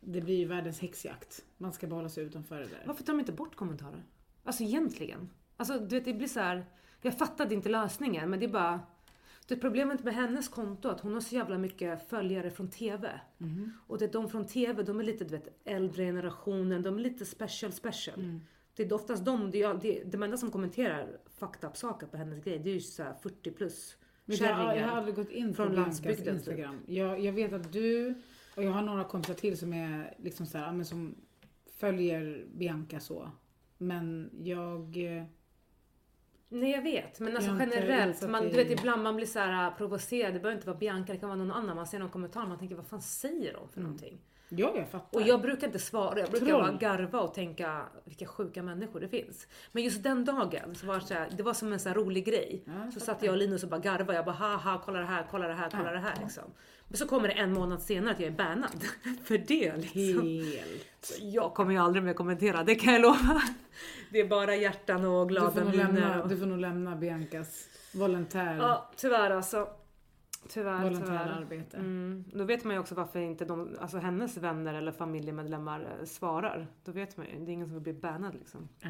det 0.00 0.20
blir 0.20 0.36
ju 0.36 0.44
världens 0.44 0.80
häxjakt. 0.80 1.44
Man 1.56 1.72
ska 1.72 1.86
bara 1.86 1.96
hålla 1.96 2.08
sig 2.08 2.24
utanför 2.24 2.60
det 2.60 2.66
där. 2.66 2.82
Varför 2.86 3.04
tar 3.04 3.12
de 3.12 3.20
inte 3.20 3.32
bort 3.32 3.56
kommentarer? 3.56 4.04
Alltså 4.44 4.62
egentligen. 4.62 5.30
Alltså 5.56 5.78
du 5.78 5.96
vet, 5.96 6.04
det 6.04 6.14
blir 6.14 6.28
så 6.28 6.40
här. 6.40 6.66
Jag 7.02 7.18
fattade 7.18 7.54
inte 7.54 7.68
lösningen, 7.68 8.30
men 8.30 8.40
det 8.40 8.46
är 8.46 8.50
bara... 8.50 8.80
Det 9.46 9.54
är 9.54 9.58
problemet 9.58 10.04
med 10.04 10.14
hennes 10.14 10.48
konto 10.48 10.88
att 10.88 11.00
hon 11.00 11.14
har 11.14 11.20
så 11.20 11.34
jävla 11.34 11.58
mycket 11.58 12.08
följare 12.08 12.50
från 12.50 12.68
TV. 12.68 13.20
Mm. 13.40 13.72
Och 13.86 13.98
det 13.98 14.04
är 14.04 14.12
de 14.12 14.28
från 14.28 14.46
TV, 14.46 14.82
de 14.82 15.00
är 15.00 15.04
lite 15.04 15.24
du 15.24 15.30
vet, 15.36 15.60
äldre 15.64 16.04
generationen, 16.04 16.82
de 16.82 16.96
är 16.96 17.00
lite 17.00 17.24
special 17.24 17.72
special. 17.72 18.20
Mm. 18.20 18.40
Det 18.76 18.82
är 18.82 18.92
oftast 18.92 19.24
de, 19.24 19.50
det 19.50 19.62
är, 19.62 19.74
det, 19.74 20.04
de 20.04 20.22
enda 20.22 20.36
som 20.36 20.50
kommenterar 20.50 21.18
fucked 21.38 21.70
up 21.70 21.76
saker 21.76 22.06
på 22.06 22.16
hennes 22.16 22.44
grej, 22.44 22.58
det 22.58 22.70
är 22.70 22.74
ju 22.74 22.80
så 22.80 23.02
här 23.02 23.14
40 23.22 23.50
plus 23.50 23.96
Men 24.24 24.36
jag, 24.36 24.54
har 24.54 24.64
kärringar. 24.64 24.88
aldrig 24.88 25.14
gått 25.14 25.30
in 25.30 25.48
på 25.48 25.54
från 25.54 25.74
landsbygden, 25.74 26.24
typ. 26.24 26.34
Instagram. 26.34 26.80
Jag, 26.86 27.20
jag 27.20 27.32
vet 27.32 27.52
att 27.52 27.72
du 27.72 28.14
och 28.56 28.62
jag 28.62 28.70
har 28.70 28.82
några 28.82 29.04
kompisar 29.04 29.34
till 29.34 29.58
som 29.58 29.72
är 29.72 30.14
liksom 30.18 30.46
så 30.46 30.58
här, 30.58 30.84
som 30.84 31.14
följer 31.78 32.46
Bianca 32.54 33.00
så. 33.00 33.30
Men 33.80 34.30
jag... 34.42 35.16
eh, 35.16 35.24
Nej 36.52 36.70
jag 36.70 36.82
vet, 36.82 37.20
men 37.20 37.36
alltså 37.36 37.56
generellt, 37.60 38.28
man, 38.28 38.42
du 38.42 38.50
vet 38.50 38.70
ibland 38.70 39.02
man 39.02 39.16
blir 39.16 39.26
så 39.26 39.38
här 39.38 39.66
äh, 39.70 39.76
provocerad, 39.76 40.34
det 40.34 40.40
behöver 40.40 40.54
inte 40.58 40.66
vara 40.66 40.78
Bianca, 40.78 41.12
det 41.12 41.18
kan 41.18 41.28
vara 41.28 41.38
någon 41.38 41.50
annan, 41.52 41.76
man 41.76 41.86
ser 41.86 41.98
någon 41.98 42.08
kommentar 42.10 42.46
man 42.46 42.58
tänker 42.58 42.74
vad 42.76 42.86
fan 42.86 43.02
säger 43.02 43.52
de 43.52 43.68
för 43.68 43.80
någonting? 43.80 44.18
Ja, 44.48 44.72
jag 44.76 44.88
fattar. 44.88 45.20
Och 45.20 45.26
jag 45.26 45.40
brukar 45.42 45.66
inte 45.66 45.78
svara, 45.78 46.18
jag 46.18 46.30
brukar 46.30 46.46
Troll. 46.46 46.60
bara 46.62 46.72
garva 46.72 47.20
och 47.20 47.34
tänka 47.34 47.82
vilka 48.04 48.26
sjuka 48.26 48.62
människor 48.62 49.00
det 49.00 49.08
finns. 49.08 49.46
Men 49.72 49.82
just 49.82 50.02
den 50.02 50.24
dagen 50.24 50.74
så 50.74 50.86
var 50.86 50.94
det, 50.94 51.00
så 51.00 51.14
här, 51.14 51.28
det 51.36 51.42
var 51.42 51.54
som 51.54 51.72
en 51.72 51.80
så 51.80 51.90
rolig 51.90 52.24
grej. 52.24 52.62
Ja, 52.66 52.90
så 52.90 53.00
satt 53.00 53.22
jag 53.22 53.32
och 53.32 53.38
Linus 53.38 53.62
och 53.62 53.68
bara 53.70 53.80
garvade, 53.80 54.14
jag 54.14 54.24
bara 54.24 54.34
haha 54.34 54.82
kolla 54.84 54.98
det 54.98 55.04
här, 55.06 55.26
kolla 55.30 55.48
det 55.48 55.54
här, 55.54 55.70
kolla 55.70 55.84
Ja. 55.84 55.92
det 55.92 55.98
här 55.98 56.14
liksom. 56.22 56.44
Men 56.90 56.96
så 56.98 57.06
kommer 57.06 57.28
det 57.28 57.34
en 57.34 57.52
månad 57.52 57.82
senare 57.82 58.14
att 58.14 58.20
jag 58.20 58.26
är 58.32 58.36
bannad 58.36 58.84
för 59.24 59.38
det 59.38 59.76
liksom. 59.76 60.26
Helt. 60.26 61.18
Jag 61.20 61.54
kommer 61.54 61.72
ju 61.72 61.78
aldrig 61.78 62.02
mer 62.04 62.12
kommentera, 62.14 62.64
det 62.64 62.74
kan 62.74 62.92
jag 62.92 63.02
lova. 63.02 63.42
Det 64.12 64.20
är 64.20 64.28
bara 64.28 64.56
hjärtan 64.56 65.04
och 65.04 65.28
glada 65.28 65.64
miner. 65.64 66.22
och- 66.22 66.28
du 66.28 66.36
får 66.36 66.46
nog 66.46 66.58
lämna 66.58 66.96
Biancas 66.96 67.68
volontär, 67.94 68.56
Ja, 68.56 68.90
tyvärr 68.96 69.30
alltså. 69.30 69.68
Tyvärr, 70.48 70.82
volontära 70.82 71.46
tyvärr. 71.50 71.74
Mm. 71.74 72.24
Då 72.32 72.44
vet 72.44 72.64
man 72.64 72.74
ju 72.74 72.80
också 72.80 72.94
varför 72.94 73.20
inte 73.20 73.44
de, 73.44 73.76
alltså 73.80 73.98
hennes 73.98 74.36
vänner 74.36 74.74
eller 74.74 74.92
familjemedlemmar 74.92 75.96
eh, 76.00 76.04
svarar. 76.06 76.66
Då 76.84 76.92
vet 76.92 77.16
man 77.16 77.26
ju, 77.26 77.32
det 77.44 77.50
är 77.50 77.52
ingen 77.52 77.66
som 77.66 77.74
vill 77.74 77.82
bli 77.82 77.92
bannad 77.92 78.34
liksom. 78.34 78.68
Ja. 78.80 78.88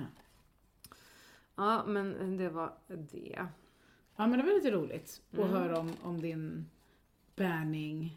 Ja, 1.56 1.84
men 1.86 2.36
det 2.36 2.48
var 2.48 2.72
det. 2.88 3.46
Ja 4.16 4.26
men 4.26 4.38
det 4.38 4.44
var 4.44 4.52
lite 4.52 4.70
roligt 4.70 5.20
att 5.32 5.38
Mm. 5.38 5.50
höra 5.50 5.78
om, 5.78 5.92
om 6.02 6.20
din 6.20 6.66
banning 7.44 8.16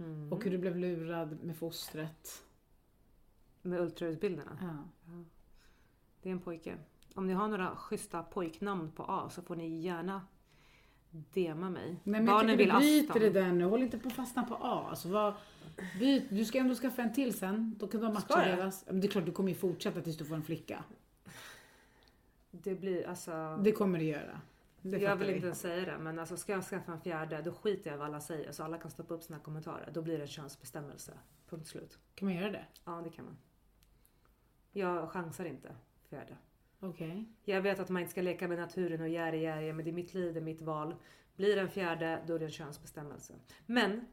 Mm. 0.00 0.32
och 0.32 0.44
hur 0.44 0.50
du 0.50 0.58
blev 0.58 0.76
lurad 0.76 1.44
med 1.44 1.56
fostret. 1.56 2.42
Med 3.62 3.80
ultraljudbilderna. 3.80 4.58
Ja. 4.60 4.84
Det 6.22 6.28
är 6.28 6.32
en 6.32 6.40
pojke. 6.40 6.76
Om 7.14 7.26
ni 7.26 7.32
har 7.32 7.48
några 7.48 7.76
schyssta 7.76 8.22
pojknamn 8.22 8.92
på 8.92 9.04
A 9.08 9.30
så 9.30 9.42
får 9.42 9.56
ni 9.56 9.80
gärna 9.80 10.22
DMa 11.10 11.70
mig. 11.70 11.88
Nej 11.88 12.00
men 12.04 12.26
Barnen 12.26 12.48
jag 12.48 12.56
vill 12.56 12.68
du 12.68 12.74
bryter 12.74 13.20
det 13.20 13.30
där 13.30 13.52
nu. 13.52 13.64
Håll 13.64 13.82
inte 13.82 13.98
på 13.98 14.08
att 14.08 14.14
fastna 14.14 14.42
på 14.44 14.54
A. 14.54 14.86
Alltså, 14.90 15.08
vad, 15.08 15.34
byt, 15.98 16.24
du 16.30 16.44
ska 16.44 16.58
ändå 16.58 16.74
skaffa 16.74 17.02
en 17.02 17.12
till 17.14 17.38
sen. 17.38 17.74
Då 17.78 17.86
kan 17.86 18.00
de 18.00 18.14
matcha 18.14 18.36
deras. 18.44 18.82
Ja, 18.86 18.92
Men 18.92 19.00
det 19.00 19.06
är 19.06 19.10
klart 19.10 19.26
du 19.26 19.32
kommer 19.32 19.48
ju 19.48 19.54
fortsätta 19.54 20.00
tills 20.00 20.16
du 20.16 20.24
får 20.24 20.34
en 20.34 20.42
flicka. 20.42 20.84
Det 22.50 22.74
blir 22.74 23.08
alltså... 23.08 23.56
Det 23.64 23.72
kommer 23.72 23.98
du 23.98 24.04
göra. 24.04 24.40
Jag 24.82 25.16
vill 25.16 25.28
vi. 25.28 25.34
inte 25.34 25.46
ens 25.46 25.60
säga 25.60 25.84
det, 25.84 25.98
men 25.98 26.18
alltså 26.18 26.36
ska 26.36 26.52
jag 26.52 26.64
skaffa 26.64 26.92
en 26.92 27.00
fjärde, 27.00 27.42
då 27.42 27.52
skiter 27.52 27.90
jag 27.90 27.96
i 27.96 27.98
vad 27.98 28.06
alla 28.06 28.20
säger. 28.20 28.52
Så 28.52 28.64
alla 28.64 28.78
kan 28.78 28.90
stoppa 28.90 29.14
upp 29.14 29.22
sina 29.22 29.38
kommentarer. 29.38 29.90
Då 29.94 30.02
blir 30.02 30.16
det 30.16 30.24
en 30.24 30.28
könsbestämmelse. 30.28 31.12
Punkt 31.48 31.66
slut. 31.66 31.98
Kan 32.14 32.28
man 32.28 32.36
göra 32.36 32.50
det? 32.50 32.66
Ja, 32.84 33.00
det 33.04 33.10
kan 33.10 33.24
man. 33.24 33.36
Jag 34.72 35.10
chansar 35.10 35.44
inte 35.44 35.76
fjärde. 36.08 36.36
Okej. 36.80 37.24
Jag 37.44 37.62
vet 37.62 37.80
att 37.80 37.88
man 37.88 38.02
inte 38.02 38.10
ska 38.10 38.22
leka 38.22 38.48
med 38.48 38.58
naturen 38.58 39.00
och 39.00 39.08
järi 39.08 39.42
järi, 39.42 39.72
men 39.72 39.84
det 39.84 39.90
är 39.90 39.92
mitt 39.92 40.14
liv, 40.14 40.34
det 40.34 40.40
är 40.40 40.44
mitt 40.44 40.62
val. 40.62 40.94
Blir 41.36 41.56
det 41.56 41.62
en 41.62 41.68
fjärde, 41.68 42.22
då 42.26 42.34
är 42.34 42.38
det 42.38 42.44
en 42.44 42.50
könsbestämmelse. 42.50 43.34
Men 43.66 44.06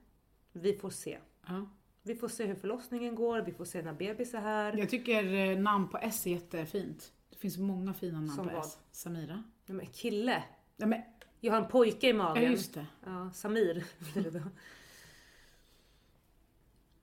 vi 0.52 0.74
får 0.74 0.90
se. 0.90 1.18
Ja. 1.48 1.70
Vi 2.02 2.16
får 2.16 2.28
se 2.28 2.46
hur 2.46 2.56
förlossningen 2.56 3.16
går, 3.16 3.42
vi 3.42 3.52
får 3.52 3.66
se 3.66 3.82
när 3.82 3.94
bebis 3.94 4.34
är 4.34 4.40
här. 4.40 4.78
Jag 4.78 4.90
tycker 4.90 5.34
eh, 5.34 5.58
namn 5.60 5.90
på 5.90 5.98
S 5.98 6.28
är 6.28 6.32
jättefint. 6.32 7.14
Det 7.30 7.38
finns 7.38 7.58
många 7.58 7.94
fina 7.94 8.18
namn 8.18 8.30
Som 8.30 8.48
på 8.48 8.54
vad? 8.54 8.66
S. 8.66 8.80
Samira. 8.92 9.44
Ja, 9.66 9.74
men 9.74 9.86
kille. 9.86 10.44
Ja, 10.78 10.86
men, 10.86 11.02
Jag 11.40 11.54
har 11.54 11.62
en 11.62 11.68
pojke 11.68 12.08
i 12.08 12.10
ja 12.10 12.16
magen. 12.16 12.52
just 12.52 12.74
det. 12.74 12.86
Ja, 13.06 13.32
Samir 13.34 13.86
blir 14.14 14.24
det 14.24 14.30
då. 14.40 14.40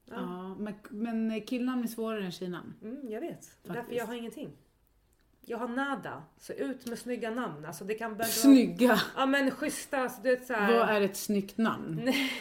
Ja. 0.05 0.15
Ja. 0.15 0.55
men, 0.55 0.75
men 0.91 1.41
killnamn 1.41 1.83
är 1.85 1.89
svårare 1.89 2.25
än 2.25 2.33
tjejnamn. 2.33 2.75
Mm, 2.83 3.11
jag 3.11 3.21
vet. 3.21 3.57
Därför 3.63 3.81
Faktiskt. 3.81 3.99
jag 3.99 4.07
har 4.07 4.15
ingenting. 4.15 4.51
Jag 5.41 5.59
har 5.59 5.69
nada. 5.69 6.23
Så 6.39 6.53
ut 6.53 6.87
med 6.87 6.99
snygga 6.99 7.31
namn. 7.31 7.65
Alltså 7.65 7.85
det 7.85 7.95
kan. 7.95 8.25
Snygga! 8.25 9.01
Ja 9.17 9.27
men 9.27 9.51
schyssta, 9.51 9.99
alltså, 9.99 10.23
du 10.23 10.29
vet 10.31 10.47
såhär... 10.47 10.79
Vad 10.79 10.89
är 10.89 11.01
ett 11.01 11.17
snyggt 11.17 11.59
namn? 11.59 12.01
Nej. 12.05 12.33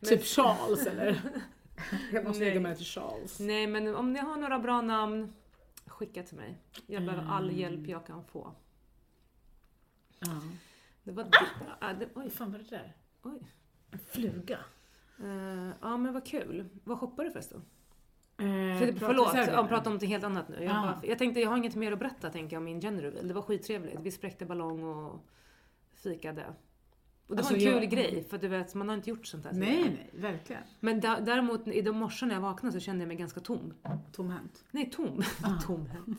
Typ 0.00 0.24
Charles 0.24 0.86
eller? 0.86 1.20
Jag 2.12 2.24
måste 2.24 2.44
lägga 2.44 2.60
mig 2.60 2.76
till 2.76 2.86
Charles. 2.86 3.40
Nej 3.40 3.66
men 3.66 3.94
om 3.96 4.12
ni 4.12 4.18
har 4.18 4.36
några 4.36 4.58
bra 4.58 4.80
namn, 4.80 5.32
skicka 5.86 6.22
till 6.22 6.36
mig. 6.36 6.58
Jag 6.86 7.04
behöver 7.04 7.28
all 7.30 7.44
Mm. 7.44 7.56
hjälp 7.60 7.88
jag 7.88 8.06
kan 8.06 8.24
få. 8.24 8.52
Ja. 10.24 10.40
Det 11.04 11.12
var... 11.12 11.26
Ah! 11.80 11.92
det, 11.92 12.04
oj, 12.04 12.10
Vad 12.14 12.32
fan 12.32 12.52
var 12.52 12.58
det 12.58 12.70
där? 12.70 12.92
oj. 13.22 13.40
En 13.90 13.98
fluga. 13.98 14.58
Eh, 15.20 15.70
ja 15.80 15.96
men 15.96 16.12
vad 16.12 16.26
kul. 16.26 16.68
Vad 16.84 16.98
shoppar 16.98 17.24
du 17.24 17.30
förresten? 17.30 17.62
Eh, 18.38 18.44
För, 18.78 18.92
förlåt, 18.98 19.34
jag 19.34 19.68
pratar 19.68 19.90
om 19.90 19.94
något 19.94 20.08
helt 20.08 20.24
annat 20.24 20.48
nu. 20.48 20.64
Jag, 20.64 20.76
Ah. 20.76 20.82
bara, 20.82 21.00
jag 21.06 21.18
tänkte, 21.18 21.40
jag 21.40 21.48
har 21.50 21.56
inget 21.56 21.74
mer 21.74 21.92
att 21.92 21.98
berätta 21.98 22.30
tänker 22.30 22.56
jag 22.56 22.60
om 22.60 22.64
min 22.64 22.80
gender 22.80 23.02
reveal. 23.02 23.28
Det 23.28 23.34
var 23.34 23.42
skittrevligt. 23.42 24.00
Vi 24.00 24.10
spräckte 24.10 24.46
ballong 24.46 24.84
och 24.84 25.26
fikade. 25.94 26.54
Och 27.26 27.36
det 27.36 27.40
Alltså, 27.40 27.54
var 27.54 27.60
en 27.60 27.66
kul 27.72 27.82
jag- 27.82 27.90
grej, 27.90 28.26
för 28.30 28.38
du 28.38 28.48
vet, 28.48 28.74
man 28.74 28.88
har 28.88 28.96
inte 28.96 29.10
gjort 29.10 29.26
sånt 29.26 29.44
här 29.44 29.52
Nej, 29.52 29.82
nej, 29.82 30.10
verkligen. 30.22 30.62
Men 30.80 31.00
däremot 31.00 31.68
i 31.68 31.82
de 31.82 31.96
morse 31.96 32.26
när 32.26 32.34
jag 32.34 32.42
vaknade 32.42 32.72
så 32.72 32.80
kände 32.80 33.02
jag 33.02 33.08
mig 33.08 33.16
ganska 33.16 33.40
tom. 33.40 33.74
Tomhänt. 34.12 34.64
Nej, 34.70 34.90
tom. 34.90 35.22
Ah. 35.42 35.60
Tomhänt. 35.66 36.18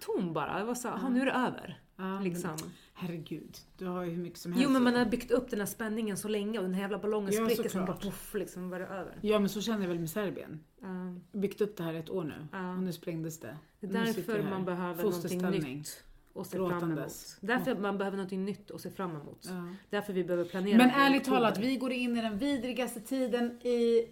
Tom 0.00 0.32
bara. 0.32 0.58
Jag 0.58 0.66
var 0.66 0.74
så, 0.74 0.88
"Jaha, 0.88 1.08
nu 1.08 1.20
är 1.20 1.26
det 1.26 1.32
över. 1.32 1.80
Ja, 1.98 2.20
Liksom. 2.20 2.50
men, 2.50 2.70
herregud, 2.94 3.56
du 3.78 3.86
har 3.86 4.04
ju 4.04 4.10
hur 4.10 4.22
mycket 4.22 4.38
som 4.38 4.52
helst. 4.52 4.64
Jo 4.64 4.70
men 4.72 4.82
man 4.82 4.94
har 4.94 5.04
byggt 5.04 5.30
upp 5.30 5.50
den 5.50 5.58
här 5.60 5.66
spänningen 5.66 6.16
så 6.16 6.28
länge 6.28 6.58
och 6.58 6.64
den 6.64 6.74
här 6.74 6.80
jävla 6.80 6.98
ballongen 6.98 7.32
Ja, 7.32 7.44
spricker 7.44 7.68
sen 7.68 7.84
bara 7.86 7.96
poff 7.96 8.34
liksom 8.34 8.70
var 8.70 8.78
det 8.78 8.86
över. 8.86 9.18
Ja, 9.22 9.38
men 9.38 9.48
så 9.48 9.60
känner 9.60 9.80
jag 9.80 9.88
väl 9.88 9.98
med 9.98 10.10
Serbien. 10.10 10.60
Ja. 10.80 11.14
Byggt 11.40 11.60
upp 11.60 11.76
det 11.76 11.82
här 11.82 11.94
ett 11.94 12.10
år 12.10 12.24
nu. 12.24 12.46
Ja. 12.52 12.72
Och 12.76 12.82
nu 12.82 12.92
sprängdes 12.92 13.40
det. 13.40 13.56
det 13.80 13.86
är 13.86 13.92
därför 13.92 14.42
man 14.50 14.64
behöver 14.64 15.02
någonting 15.04 15.50
nytt 15.50 16.04
och 16.36 16.46
se 16.46 16.56
fram 16.56 16.92
emot. 16.92 17.36
Därför 17.40 17.76
man 17.76 17.98
behöver 17.98 18.16
någonting 18.16 18.44
nytt 18.44 18.70
och 18.70 18.80
se 18.80 18.90
fram 18.90 19.10
emot. 19.10 19.38
Ja. 19.42 19.74
Därför 19.90 20.12
vi 20.12 20.24
behöver 20.24 20.44
planera. 20.44 20.76
Men 20.76 20.90
ärligt 20.90 21.24
talat, 21.24 21.58
vi 21.58 21.76
går 21.76 21.92
in 21.92 22.16
i 22.16 22.22
den 22.22 22.38
vidrigaste 22.38 23.00
tiden 23.00 23.66
i, 23.66 24.08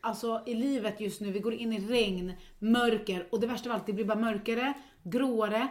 alltså, 0.00 0.42
i 0.46 0.54
livet 0.54 1.00
just 1.00 1.20
nu. 1.20 1.32
Vi 1.32 1.40
går 1.40 1.54
in 1.54 1.72
i 1.72 1.80
regn, 1.80 2.32
mörker 2.58 3.28
och 3.30 3.40
det 3.40 3.46
värsta 3.46 3.70
av 3.70 3.74
allt, 3.74 3.86
det 3.86 3.92
blir 3.92 4.04
bara 4.04 4.18
mörkare, 4.18 4.74
gråare, 5.02 5.68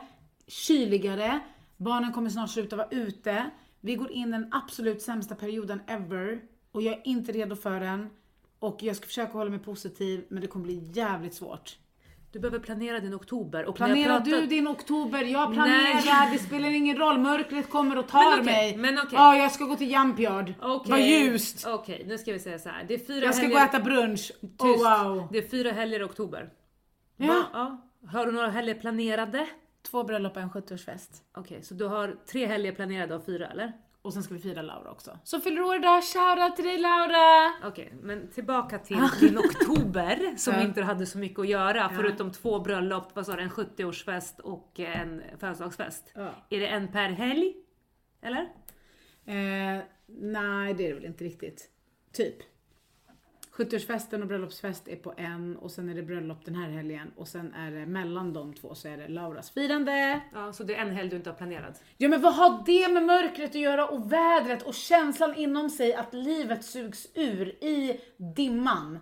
kyligare. 0.48 1.40
Barnen 1.78 2.14
kommer 2.14 2.30
snart 2.30 2.50
sluta 2.50 2.76
vara 2.76 2.88
ute. 2.92 3.50
Vi 3.80 3.96
går 3.96 4.12
in 4.12 4.28
i 4.28 4.32
den 4.32 4.54
absolut 4.54 5.02
sämsta 5.02 5.36
perioden 5.36 5.80
ever 5.88 6.42
och 6.72 6.82
jag 6.82 6.94
är 6.94 7.02
inte 7.04 7.32
redo 7.32 7.56
för 7.56 7.80
den. 7.80 8.10
Och 8.60 8.84
jag 8.84 8.96
ska 8.96 9.06
försöka 9.06 9.32
hålla 9.32 9.50
mig 9.50 9.60
positiv, 9.60 10.26
men 10.30 10.42
det 10.42 10.48
kommer 10.48 10.66
bli 10.66 10.92
jävligt 10.94 11.34
svårt. 11.34 11.78
Du 12.36 12.40
behöver 12.40 12.60
planera 12.60 13.00
din 13.00 13.16
oktober. 13.16 13.66
Och 13.66 13.76
Planerar 13.76 14.20
pratar- 14.20 14.32
du 14.42 14.46
din 14.46 14.68
oktober? 14.68 15.24
Jag 15.24 15.54
planerar, 15.54 16.06
Nej. 16.06 16.30
det 16.34 16.40
spelar 16.40 16.70
ingen 16.70 16.98
roll. 16.98 17.18
Mörkret 17.20 17.70
kommer 17.70 17.98
och 17.98 18.08
tar 18.08 18.32
Men 18.32 18.40
okej, 18.40 18.54
mig. 18.54 18.78
men 18.78 18.98
okej. 18.98 19.10
Ja, 19.14 19.36
jag 19.38 19.52
ska 19.52 19.64
gå 19.66 19.76
till 19.76 19.92
Jumpyard. 19.92 20.54
Okej. 20.62 20.92
Vad 20.92 21.02
ljust. 21.02 21.68
Okej, 21.68 22.04
nu 22.08 22.18
ska 22.18 22.34
vi 22.34 22.40
säga 22.40 22.60
så 22.60 22.70
här. 22.70 22.86
Det 22.88 22.94
är 22.94 22.98
fyra 22.98 23.26
Jag 23.26 23.36
ska 23.36 23.48
gå 23.48 23.58
helger... 23.58 23.68
och 23.70 23.76
äta 23.76 23.80
brunch. 23.84 24.32
Tyst. 24.42 24.62
Oh 24.62 25.04
wow. 25.06 25.28
Det 25.32 25.38
är 25.38 25.48
fyra 25.50 25.72
helger 25.72 26.00
i 26.00 26.04
oktober. 26.04 26.50
Ja. 27.18 27.28
Va? 27.28 27.44
ja. 27.54 27.82
Har 28.12 28.26
du 28.26 28.32
några 28.32 28.50
helger 28.50 28.74
planerade? 28.74 29.48
Två 29.92 30.04
bröllop 30.04 30.36
och 30.36 30.42
en 30.42 30.50
70-årsfest. 30.52 31.10
Okej, 31.38 31.64
så 31.64 31.74
du 31.74 31.86
har 31.86 32.16
tre 32.32 32.46
helger 32.46 32.72
planerade 32.72 33.16
av 33.16 33.20
fyra 33.20 33.48
eller? 33.48 33.72
Och 34.06 34.14
sen 34.14 34.24
ska 34.24 34.34
vi 34.34 34.40
fira 34.40 34.62
Laura 34.62 34.92
också. 34.92 35.20
Så 35.24 35.40
fyller 35.40 35.62
år 35.62 35.76
idag, 35.76 36.04
shoutout 36.04 36.56
till 36.56 36.66
dig 36.66 36.78
Laura! 36.78 37.54
Okej, 37.64 37.94
men 38.02 38.28
tillbaka 38.28 38.80
till 38.80 39.02
din 39.20 39.38
oktober 39.38 40.36
som 40.38 40.60
inte 40.60 40.82
hade 40.82 41.06
så 41.06 41.18
mycket 41.18 41.40
att 41.40 41.48
göra 41.48 41.92
förutom 41.96 42.32
två 42.32 42.60
bröllop, 42.60 43.16
vad 43.16 43.26
sa 43.26 43.36
du, 43.36 43.42
en 43.42 43.50
70-årsfest 43.50 44.40
och 44.40 44.80
en 44.80 45.22
födelsedagsfest. 45.40 46.14
Är 46.50 46.60
det 46.60 46.68
en 46.68 46.92
per 46.92 47.10
helg? 47.10 47.54
Eller? 48.22 48.42
Eh, 49.26 49.84
nej, 50.08 50.74
det 50.74 50.84
är 50.84 50.88
det 50.88 50.94
väl 50.94 51.06
inte 51.06 51.24
riktigt. 51.24 51.70
Typ. 52.14 52.36
70-årsfesten 53.58 54.22
och 54.22 54.28
bröllopsfest 54.28 54.88
är 54.88 54.96
på 54.96 55.14
en 55.18 55.58
och 55.58 55.72
sen 55.72 55.90
är 55.90 55.96
det 55.96 56.04
bröllop 56.04 56.46
den 56.46 56.56
här 56.56 56.70
helgen 56.70 57.12
och 57.16 57.28
sen 57.28 57.54
är 57.54 57.72
det 57.72 57.86
mellan 57.86 58.34
de 58.34 58.54
två 58.54 58.76
så 58.76 58.88
är 58.88 58.98
det 58.98 59.08
Lauras 59.08 59.52
firande. 59.52 60.22
Ja, 60.34 60.54
så 60.54 60.64
det 60.64 60.76
är 60.76 60.82
en 60.82 60.96
helg 60.96 61.10
du 61.10 61.16
inte 61.16 61.30
har 61.30 61.38
planerat? 61.38 61.84
Ja 61.98 62.10
men 62.10 62.22
vad 62.22 62.36
har 62.36 62.64
det 62.66 62.94
med 62.94 63.04
mörkret 63.04 63.50
att 63.50 63.56
göra 63.56 63.88
och 63.88 64.12
vädret 64.12 64.62
och 64.64 64.74
känslan 64.74 65.36
inom 65.36 65.70
sig 65.70 65.94
att 65.94 66.14
livet 66.14 66.66
sugs 66.66 67.08
ur 67.14 67.48
i 67.48 68.02
dimman. 68.36 69.00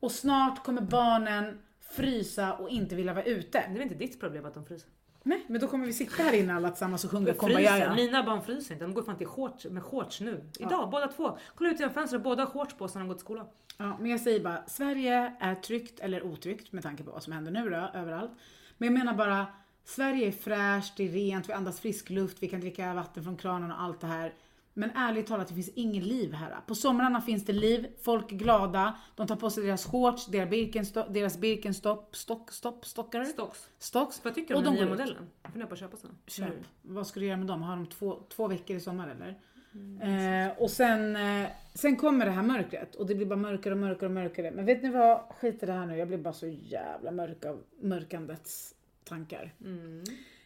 Och 0.00 0.12
snart 0.12 0.64
kommer 0.64 0.82
barnen 0.82 1.58
frysa 1.96 2.52
och 2.52 2.68
inte 2.68 2.96
vilja 2.96 3.14
vara 3.14 3.24
ute. 3.24 3.58
Det 3.58 3.64
är 3.64 3.72
väl 3.72 3.82
inte 3.82 3.94
ditt 3.94 4.20
problem 4.20 4.44
att 4.44 4.54
de 4.54 4.66
fryser? 4.66 4.90
Nej, 5.26 5.44
men 5.48 5.60
då 5.60 5.68
kommer 5.68 5.86
vi 5.86 5.92
sitta 5.92 6.22
här 6.22 6.32
inne 6.32 6.54
alla 6.54 6.70
tillsammans 6.70 7.04
och 7.04 7.10
sjunga. 7.10 7.34
Kumbaya. 7.34 7.94
Mina 7.94 8.22
barn 8.22 8.42
fryser 8.42 8.74
inte, 8.74 8.84
de 8.84 8.94
går 8.94 9.02
fan 9.02 9.16
till 9.16 9.26
shorts, 9.26 9.64
med 9.64 9.82
shorts 9.82 10.20
nu. 10.20 10.44
Idag, 10.58 10.90
båda 10.90 11.08
två. 11.08 11.38
Kolla 11.54 11.70
ut 11.70 11.80
genom 11.80 11.94
fönstret, 11.94 12.22
båda 12.22 12.42
har 12.44 12.50
shorts 12.50 12.74
på 12.74 12.88
sig 12.88 12.98
när 12.98 13.04
de 13.04 13.08
går 13.08 13.14
till 13.14 13.24
skolan. 13.24 13.46
Ja, 13.78 13.96
men 14.00 14.10
jag 14.10 14.20
säger 14.20 14.40
bara, 14.40 14.66
Sverige 14.66 15.32
är 15.40 15.54
tryggt 15.54 16.00
eller 16.00 16.22
otryggt 16.22 16.72
med 16.72 16.82
tanke 16.82 17.02
på 17.02 17.10
vad 17.10 17.22
som 17.22 17.32
händer 17.32 17.52
nu 17.52 17.70
då, 17.70 17.98
överallt. 17.98 18.30
Men 18.78 18.86
jag 18.86 18.98
menar 18.98 19.14
bara, 19.14 19.46
Sverige 19.84 20.26
är 20.26 20.32
fräscht, 20.32 20.96
det 20.96 21.04
är 21.04 21.08
rent, 21.08 21.48
vi 21.48 21.52
andas 21.52 21.80
frisk 21.80 22.10
luft, 22.10 22.36
vi 22.40 22.48
kan 22.48 22.60
dricka 22.60 22.94
vatten 22.94 23.24
från 23.24 23.36
kranen 23.36 23.72
och 23.72 23.82
allt 23.82 24.00
det 24.00 24.06
här. 24.06 24.32
Men 24.74 24.90
ärligt 24.90 25.26
talat, 25.26 25.48
det 25.48 25.54
finns 25.54 25.68
inget 25.68 26.04
liv 26.04 26.32
här. 26.32 26.56
På 26.66 26.74
somrarna 26.74 27.20
finns 27.20 27.44
det 27.44 27.52
liv, 27.52 27.86
folk 28.02 28.32
är 28.32 28.36
glada, 28.36 28.98
de 29.16 29.26
tar 29.26 29.36
på 29.36 29.50
sig 29.50 29.64
deras 29.64 29.86
shorts, 29.86 30.26
deras 30.26 30.50
Birkenstock, 30.50 31.06
deras 31.10 31.38
Birkenstock, 31.38 32.16
stock, 32.16 32.52
stopp, 32.52 32.86
stockar, 32.86 33.24
Stocks. 33.24 33.68
stocks. 33.78 34.24
Vad 34.24 34.34
tycker 34.34 34.54
du 34.54 34.58
om 34.58 34.64
den 34.64 34.74
de 34.74 34.80
nya 34.80 34.88
modellen? 34.90 35.30
Jag 35.42 35.52
funderar 35.52 35.68
på 35.68 35.74
att 35.74 35.80
köpa 35.80 35.96
såna. 35.96 36.14
Köp. 36.26 36.48
Nu. 36.48 36.54
Vad 36.82 37.06
ska 37.06 37.20
du 37.20 37.26
göra 37.26 37.36
med 37.36 37.46
dem? 37.46 37.62
Har 37.62 37.76
de 37.76 37.86
två, 37.86 38.22
två 38.28 38.48
veckor 38.48 38.76
i 38.76 38.80
sommar 38.80 39.08
eller? 39.08 39.38
Mm, 39.74 40.48
eh, 40.48 40.58
och 40.58 40.70
sen, 40.70 41.16
eh, 41.16 41.48
sen 41.74 41.96
kommer 41.96 42.24
det 42.24 42.30
här 42.30 42.42
mörkret 42.42 42.94
och 42.94 43.06
det 43.06 43.14
blir 43.14 43.26
bara 43.26 43.36
mörkare 43.38 43.74
och 43.74 43.80
mörkare 43.80 44.06
och 44.06 44.14
mörkare. 44.14 44.50
Men 44.50 44.64
vet 44.64 44.82
ni 44.82 44.90
vad? 44.90 45.20
Skit 45.40 45.62
i 45.62 45.66
det 45.66 45.72
här 45.72 45.86
nu. 45.86 45.96
Jag 45.96 46.08
blir 46.08 46.18
bara 46.18 46.34
så 46.34 46.46
jävla 46.46 47.10
mörk 47.10 47.44
av 47.44 47.60
mörkandets 47.80 48.74
tankar. 49.04 49.52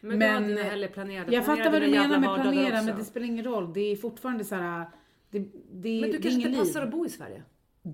Men, 0.01 0.19
Men, 0.19 0.47
du 0.47 0.63
helger 0.63 0.87
planerade. 0.87 1.33
Jag 1.33 1.45
fattar 1.45 1.71
vad 1.71 1.81
du 1.81 1.87
menar 1.87 2.19
med 2.19 2.41
planera 2.41 2.81
men 2.81 2.97
det 2.97 3.05
spelar 3.05 3.27
ingen 3.27 3.45
roll. 3.45 3.73
Det 3.73 3.91
är 3.91 3.95
fortfarande 3.95 4.43
så 4.43 4.55
här. 4.55 4.89
Det, 5.29 5.39
det, 5.39 5.49
Men 5.71 5.83
det 5.83 6.07
du 6.07 6.17
är 6.17 6.21
kanske 6.21 6.49
inte 6.49 6.59
passar 6.59 6.81
att 6.81 6.91
bo 6.91 7.05
i 7.05 7.09
Sverige? 7.09 7.43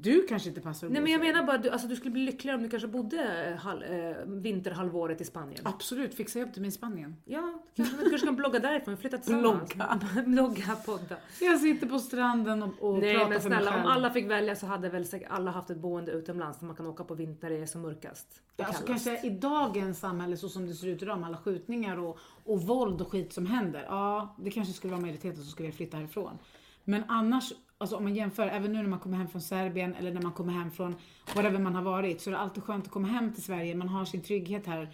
Du 0.01 0.25
kanske 0.29 0.49
inte 0.49 0.61
passar 0.61 0.87
att 0.87 0.93
Nej 0.93 1.01
men 1.01 1.11
jag 1.11 1.21
menar 1.21 1.43
bara, 1.43 1.57
du, 1.57 1.69
alltså, 1.69 1.87
du 1.87 1.95
skulle 1.95 2.11
bli 2.11 2.21
lyckligare 2.21 2.57
om 2.57 2.63
du 2.63 2.69
kanske 2.69 2.87
bodde 2.87 3.47
eh, 3.49 3.55
hal, 3.55 3.83
eh, 3.83 4.15
vinterhalvåret 4.25 5.21
i 5.21 5.25
Spanien. 5.25 5.61
Absolut, 5.63 6.13
fixa 6.13 6.39
jobb 6.39 6.53
till 6.53 6.61
mig 6.61 6.67
i 6.67 6.71
Spanien. 6.71 7.15
Ja, 7.25 7.63
kanske, 7.75 7.97
du 7.97 8.09
kanske 8.09 8.27
kan 8.27 8.35
blogga 8.35 8.59
därifrån, 8.59 8.97
flytta 8.97 9.17
tillsammans. 9.17 9.73
Blogga. 9.73 9.99
blogga, 10.25 10.75
podda. 10.85 11.15
Jag 11.41 11.59
sitter 11.59 11.87
på 11.87 11.99
stranden 11.99 12.63
och, 12.63 12.73
och 12.79 12.99
Nej 12.99 13.15
pratar 13.15 13.29
men 13.29 13.41
för 13.41 13.49
mig 13.49 13.57
snälla, 13.57 13.71
själv. 13.71 13.85
om 13.85 13.91
alla 13.91 14.11
fick 14.11 14.29
välja 14.29 14.55
så 14.55 14.65
hade 14.65 14.89
väl 14.89 15.05
alla 15.29 15.51
haft 15.51 15.69
ett 15.69 15.77
boende 15.77 16.11
utomlands 16.11 16.59
där 16.59 16.65
man 16.65 16.75
kan 16.75 16.87
åka 16.87 17.03
på 17.03 17.13
vinter 17.13 17.49
när 17.49 17.55
det 17.55 17.61
är 17.61 17.65
som 17.65 17.81
mörkast. 17.81 18.41
Ja, 18.57 18.65
alltså 18.65 18.83
kanske 18.85 19.27
i 19.27 19.29
dagens 19.29 19.99
samhälle 19.99 20.37
så 20.37 20.49
som 20.49 20.67
det 20.67 20.73
ser 20.73 20.87
ut 20.87 21.01
idag 21.01 21.19
med 21.19 21.27
alla 21.27 21.37
skjutningar 21.37 21.99
och, 21.99 22.19
och 22.43 22.61
våld 22.61 23.01
och 23.01 23.11
skit 23.11 23.33
som 23.33 23.45
händer. 23.45 23.85
Ja, 23.87 24.35
det 24.39 24.51
kanske 24.51 24.73
skulle 24.73 24.91
vara 24.91 25.01
majoriteten 25.01 25.37
som 25.37 25.45
skulle 25.45 25.71
flytta 25.71 25.97
härifrån. 25.97 26.37
Men 26.85 27.03
annars, 27.07 27.53
alltså 27.77 27.95
om 27.95 28.03
man 28.03 28.15
jämför, 28.15 28.47
även 28.47 28.73
nu 28.73 28.81
när 28.81 28.89
man 28.89 28.99
kommer 28.99 29.17
hem 29.17 29.27
från 29.27 29.41
Serbien 29.41 29.95
eller 29.95 30.13
när 30.13 30.21
man 30.21 30.31
kommer 30.31 30.53
hem 30.53 30.71
från 30.71 30.95
whatever 31.35 31.59
man 31.59 31.75
har 31.75 31.81
varit 31.81 32.21
så 32.21 32.29
är 32.29 32.31
det 32.31 32.37
alltid 32.39 32.63
skönt 32.63 32.85
att 32.85 32.91
komma 32.91 33.07
hem 33.07 33.33
till 33.33 33.43
Sverige. 33.43 33.75
Man 33.75 33.89
har 33.89 34.05
sin 34.05 34.21
trygghet 34.21 34.67
här. 34.67 34.89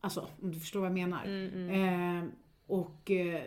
Alltså 0.00 0.28
om 0.42 0.52
du 0.52 0.60
förstår 0.60 0.80
vad 0.80 0.88
jag 0.88 0.94
menar. 0.94 1.24
Eh, 1.70 2.24
och 2.66 3.10
eh, 3.10 3.42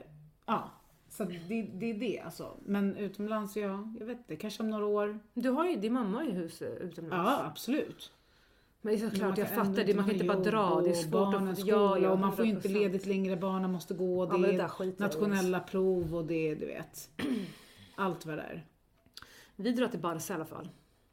ja, 0.46 0.70
så 1.10 1.24
det, 1.24 1.62
det 1.62 1.90
är 1.90 1.94
det 1.94 2.20
alltså. 2.20 2.58
Men 2.66 2.96
utomlands, 2.96 3.56
ja, 3.56 3.94
jag 4.00 4.06
vet 4.06 4.18
inte, 4.18 4.36
kanske 4.36 4.64
om 4.64 4.70
några 4.70 4.86
år. 4.86 5.20
Du 5.34 5.50
har 5.50 5.66
ju, 5.66 5.76
din 5.76 5.94
mamma 5.94 6.18
har 6.18 6.26
ju 6.26 6.32
hus 6.32 6.62
eh, 6.62 6.68
utomlands. 6.68 7.32
Ja, 7.32 7.46
absolut. 7.46 8.12
Men 8.82 8.94
det 8.96 9.04
är 9.04 9.10
såklart, 9.10 9.38
jag 9.38 9.50
fattar 9.50 9.84
det. 9.84 9.96
Man 9.96 10.06
kan 10.06 10.14
inte 10.14 10.26
bara 10.26 10.40
dra. 10.40 10.82
Det 10.82 10.90
är 10.90 10.94
svårt 10.94 11.36
att... 11.36 11.60
skola 11.60 12.12
och 12.12 12.20
man 12.20 12.36
får 12.36 12.46
ju 12.46 12.52
inte 12.52 12.68
100%. 12.68 12.74
ledigt 12.74 13.06
längre, 13.06 13.38
barnen 13.38 13.72
måste 13.72 13.94
gå. 13.94 14.26
Det 14.26 14.38
Ja, 14.38 14.38
det 14.38 14.84
är 14.84 15.00
nationella 15.00 15.60
prov 15.60 16.16
och 16.16 16.26
det, 16.26 16.56
du 16.56 16.66
vet. 16.66 17.10
Allt 17.96 18.26
vad 18.26 18.38
det 18.38 18.42
är. 18.42 18.66
Vi 19.56 19.72
drar 19.72 19.88
till 19.88 20.00
Barca 20.00 20.34
i 20.34 20.36
alla 20.36 20.46
fall. 20.46 20.70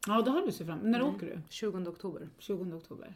Ja, 0.07 0.22
det 0.22 0.31
har 0.31 0.43
du 0.43 0.53
sett 0.53 0.66
fram 0.66 0.78
När 0.78 1.01
Mm. 1.01 1.14
åker 1.14 1.26
du? 1.26 1.41
20 1.49 1.78
oktober. 1.91 2.28
20 2.39 2.76
oktober. 2.76 3.14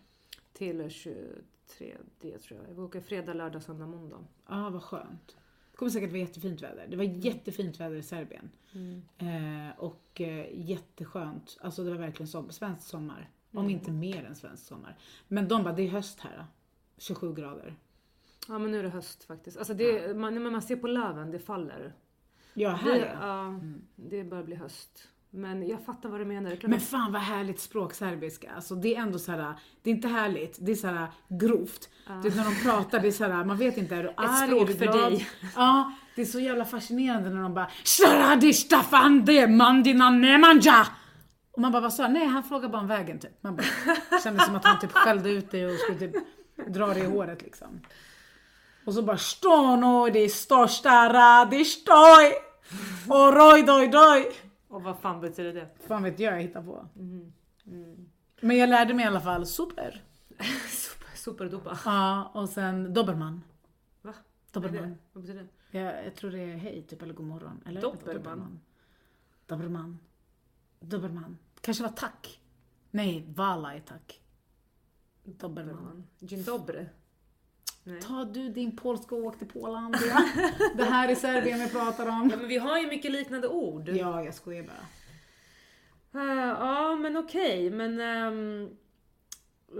Till 0.52 0.90
23 0.90 2.38
tror 2.38 2.60
jag. 2.68 2.74
Vi 2.74 2.80
åker 2.80 3.00
fredag, 3.00 3.34
lördag, 3.34 3.62
söndag, 3.62 3.86
måndag. 3.86 4.24
Ja, 4.48 4.70
vad 4.70 4.82
skönt. 4.82 5.36
Det 5.70 5.76
kommer 5.76 5.90
säkert 5.90 6.10
vara 6.10 6.18
jättefint 6.20 6.62
väder. 6.62 6.86
Det 6.90 6.96
var 6.96 7.04
jättefint 7.04 7.80
väder 7.80 7.96
i 7.96 8.02
Serbien. 8.02 8.50
Eh, 9.18 9.78
och 9.78 10.20
eh, 10.20 10.46
jätteskönt. 10.52 11.58
Alltså 11.60 11.84
det 11.84 11.90
var 11.90 11.98
verkligen 11.98 12.28
som, 12.28 12.50
svensk 12.50 12.82
sommar. 12.88 13.30
Om 13.52 13.70
inte 13.70 13.90
mer 13.90 14.24
än 14.24 14.34
svensk 14.34 14.66
sommar. 14.66 14.96
Men 15.28 15.48
de 15.48 15.62
bara, 15.64 15.74
det 15.74 15.82
är 15.82 15.88
höst 15.88 16.20
här. 16.20 16.46
27 16.98 17.34
grader. 17.34 17.74
Ja 18.48 18.58
men 18.58 18.70
nu 18.70 18.78
är 18.78 18.82
det 18.82 18.88
höst 18.88 19.24
faktiskt. 19.24 19.56
Alltså 19.56 19.74
det, 19.74 20.16
man, 20.16 20.34
när 20.42 20.50
man 20.50 20.62
ser 20.62 20.76
på 20.76 20.86
löven, 20.86 21.30
det 21.30 21.38
faller. 21.38 21.92
Ja, 22.54 22.70
här 22.70 22.92
Det, 22.92 22.98
ja. 22.98 23.06
ja, 23.20 23.60
det 23.96 24.24
börjar 24.24 24.44
bli 24.44 24.56
höst. 24.56 25.08
Men 25.30 25.68
jag 25.68 25.84
fattar 25.84 26.08
vad 26.08 26.20
du 26.20 26.24
menar. 26.24 26.58
Men 26.62 26.80
fan 26.80 27.12
vad 27.12 27.22
härligt 27.22 27.60
språk 27.60 27.94
serbiska. 27.94 28.50
Alltså 28.56 28.74
det 28.74 28.96
är 28.96 29.00
ändå 29.00 29.18
så 29.18 29.32
här, 29.32 29.54
det 29.82 29.90
är 29.90 29.94
inte 29.94 30.08
härligt, 30.08 30.56
det 30.60 30.72
är 30.72 30.76
så 30.76 30.86
här 30.86 31.06
grovt. 31.28 31.88
Du 32.22 32.28
vet 32.28 32.36
när 32.36 32.44
de 32.44 32.62
pratar, 32.62 33.00
det 33.00 33.08
är 33.08 33.12
så 33.12 33.24
här, 33.24 33.44
man 33.44 33.56
vet 33.56 33.76
inte, 33.76 33.96
är 33.96 34.02
du 34.02 34.08
arg, 34.16 34.46
språk 34.46 34.62
är 34.62 34.66
du 34.66 34.74
för 34.78 34.84
glad? 34.84 35.12
dig. 35.12 35.28
Ja, 35.56 35.92
det 36.14 36.22
är 36.22 36.26
så 36.26 36.40
jävla 36.40 36.64
fascinerande 36.64 37.30
när 37.30 37.42
de 37.42 37.54
bara 37.54 37.70
Sharadi 37.84 38.52
Staffan 38.52 39.24
de 39.24 39.46
mandina 39.46 40.10
nemanja! 40.10 40.86
Och 41.52 41.60
man 41.60 41.72
bara, 41.72 41.82
vad 41.82 41.92
sa 41.92 42.02
han? 42.02 42.12
Nej, 42.12 42.26
han 42.26 42.42
frågar 42.42 42.68
bara 42.68 42.80
om 42.82 42.86
vägen 42.88 43.18
typ. 43.18 43.42
Man 43.42 43.56
bara, 43.56 43.66
kände 44.22 44.42
som 44.44 44.54
att 44.56 44.64
han 44.64 44.78
typ 44.78 44.92
skällde 44.92 45.30
ut 45.30 45.50
dig 45.50 45.66
och 45.66 45.72
skulle 45.78 45.98
typ 45.98 46.14
dra 46.68 46.86
dig 46.86 47.02
i 47.02 47.06
håret 47.06 47.42
liksom. 47.42 47.80
Och 48.86 48.94
så 48.94 49.02
bara 49.02 49.18
Stono 49.18 50.08
di 50.10 50.28
största 50.28 51.12
radi 51.12 51.64
stoj! 51.64 52.32
Och 53.08 53.32
roj 53.34 53.62
doj 53.62 53.88
doj! 53.88 54.32
Och 54.68 54.82
vad 54.82 54.98
fan 54.98 55.20
betyder 55.20 55.52
det? 55.52 55.68
Fan 55.86 56.02
vet 56.02 56.18
jag, 56.18 56.34
jag 56.34 56.42
hittar 56.42 56.62
på. 56.62 56.88
Mm. 56.96 57.32
Men 58.40 58.56
jag 58.56 58.68
lärde 58.68 58.94
mig 58.94 59.04
i 59.04 59.08
alla 59.08 59.20
fall 59.20 59.46
super. 59.46 60.02
Super, 60.68 61.16
superdopa. 61.16 61.78
Ja, 61.84 62.30
och 62.34 62.48
sen 62.48 62.94
dobermann. 62.94 63.42
Va? 64.02 64.10
Är 64.10 64.14
Dobermann. 64.60 64.82
det? 64.90 64.96
Vad 65.12 65.22
betyder 65.22 65.42
det? 65.70 65.78
Jag, 65.78 66.06
jag 66.06 66.14
tror 66.14 66.30
det 66.30 66.40
är 66.40 66.56
hej 66.56 66.82
typ, 66.88 67.02
eller 67.02 67.14
god 67.14 67.26
morgon. 67.26 67.62
Eller? 67.66 67.80
Dobermann? 67.80 68.60
Dobermann. 69.46 69.98
Dobermann. 70.80 71.38
Kanske 71.60 71.82
var 71.82 71.90
tack. 71.90 72.40
Nej, 72.90 73.24
vala 73.36 73.74
är 73.74 73.80
tack. 73.80 74.20
Dobermann. 75.24 76.04
Dzień 76.18 76.44
dobry. 76.44 76.86
Nej. 77.84 78.00
Ta 78.00 78.24
du 78.24 78.48
din 78.48 78.76
polska 78.76 79.14
och 79.14 79.24
åk 79.24 79.38
till 79.38 79.48
Polen. 79.48 79.94
Det 80.76 80.84
här 80.84 81.08
är 81.08 81.14
Serbien 81.14 81.60
vi 81.60 81.68
pratar 81.68 82.08
om. 82.08 82.30
Ja, 82.30 82.36
men 82.36 82.48
vi 82.48 82.56
har 82.58 82.78
ju 82.78 82.86
mycket 82.86 83.10
liknande 83.12 83.48
ord. 83.48 83.88
Ja, 83.88 84.24
jag 84.24 84.34
skojar 84.34 84.62
bara. 84.62 84.86
Eh, 86.22 86.48
ja, 86.48 86.96
men 86.96 87.16
okej, 87.16 87.70
men... 87.70 88.00
ehm, 88.00 88.68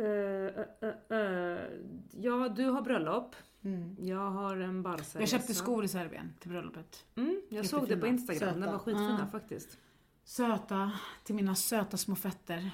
eh, 0.00 0.62
eh, 0.88 1.18
eh, 1.18 1.61
ja, 2.12 2.48
du 2.48 2.64
har 2.64 2.82
bröllop. 2.82 3.36
Jag 3.98 4.30
har 4.30 4.57
en 4.57 4.86
Mm. 4.86 4.96
Jag 5.12 5.28
köpte 5.28 5.55
skor 5.55 5.84
i 5.84 5.88
Serbien 5.88 6.34
till 6.40 6.50
bröllopet. 6.50 7.05
Mm, 7.16 7.40
jag 7.48 7.66
såg 7.66 7.88
det 7.88 7.96
på. 7.96 8.07
Instagram. 8.07 8.55
De 8.55 8.61
Söta. 8.61 8.72
var 8.72 8.78
skitfina 8.78 9.28
faktiskt. 9.32 9.78
Söta, 10.24 10.92
till 11.24 11.34
mina 11.34 11.55
söta 11.55 11.96
små 11.96 12.16
fötter. 12.16 12.70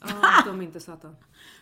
Ja, 0.00 0.42
de 0.46 0.60
är 0.60 0.64
inte 0.64 0.80
söta. 0.80 1.14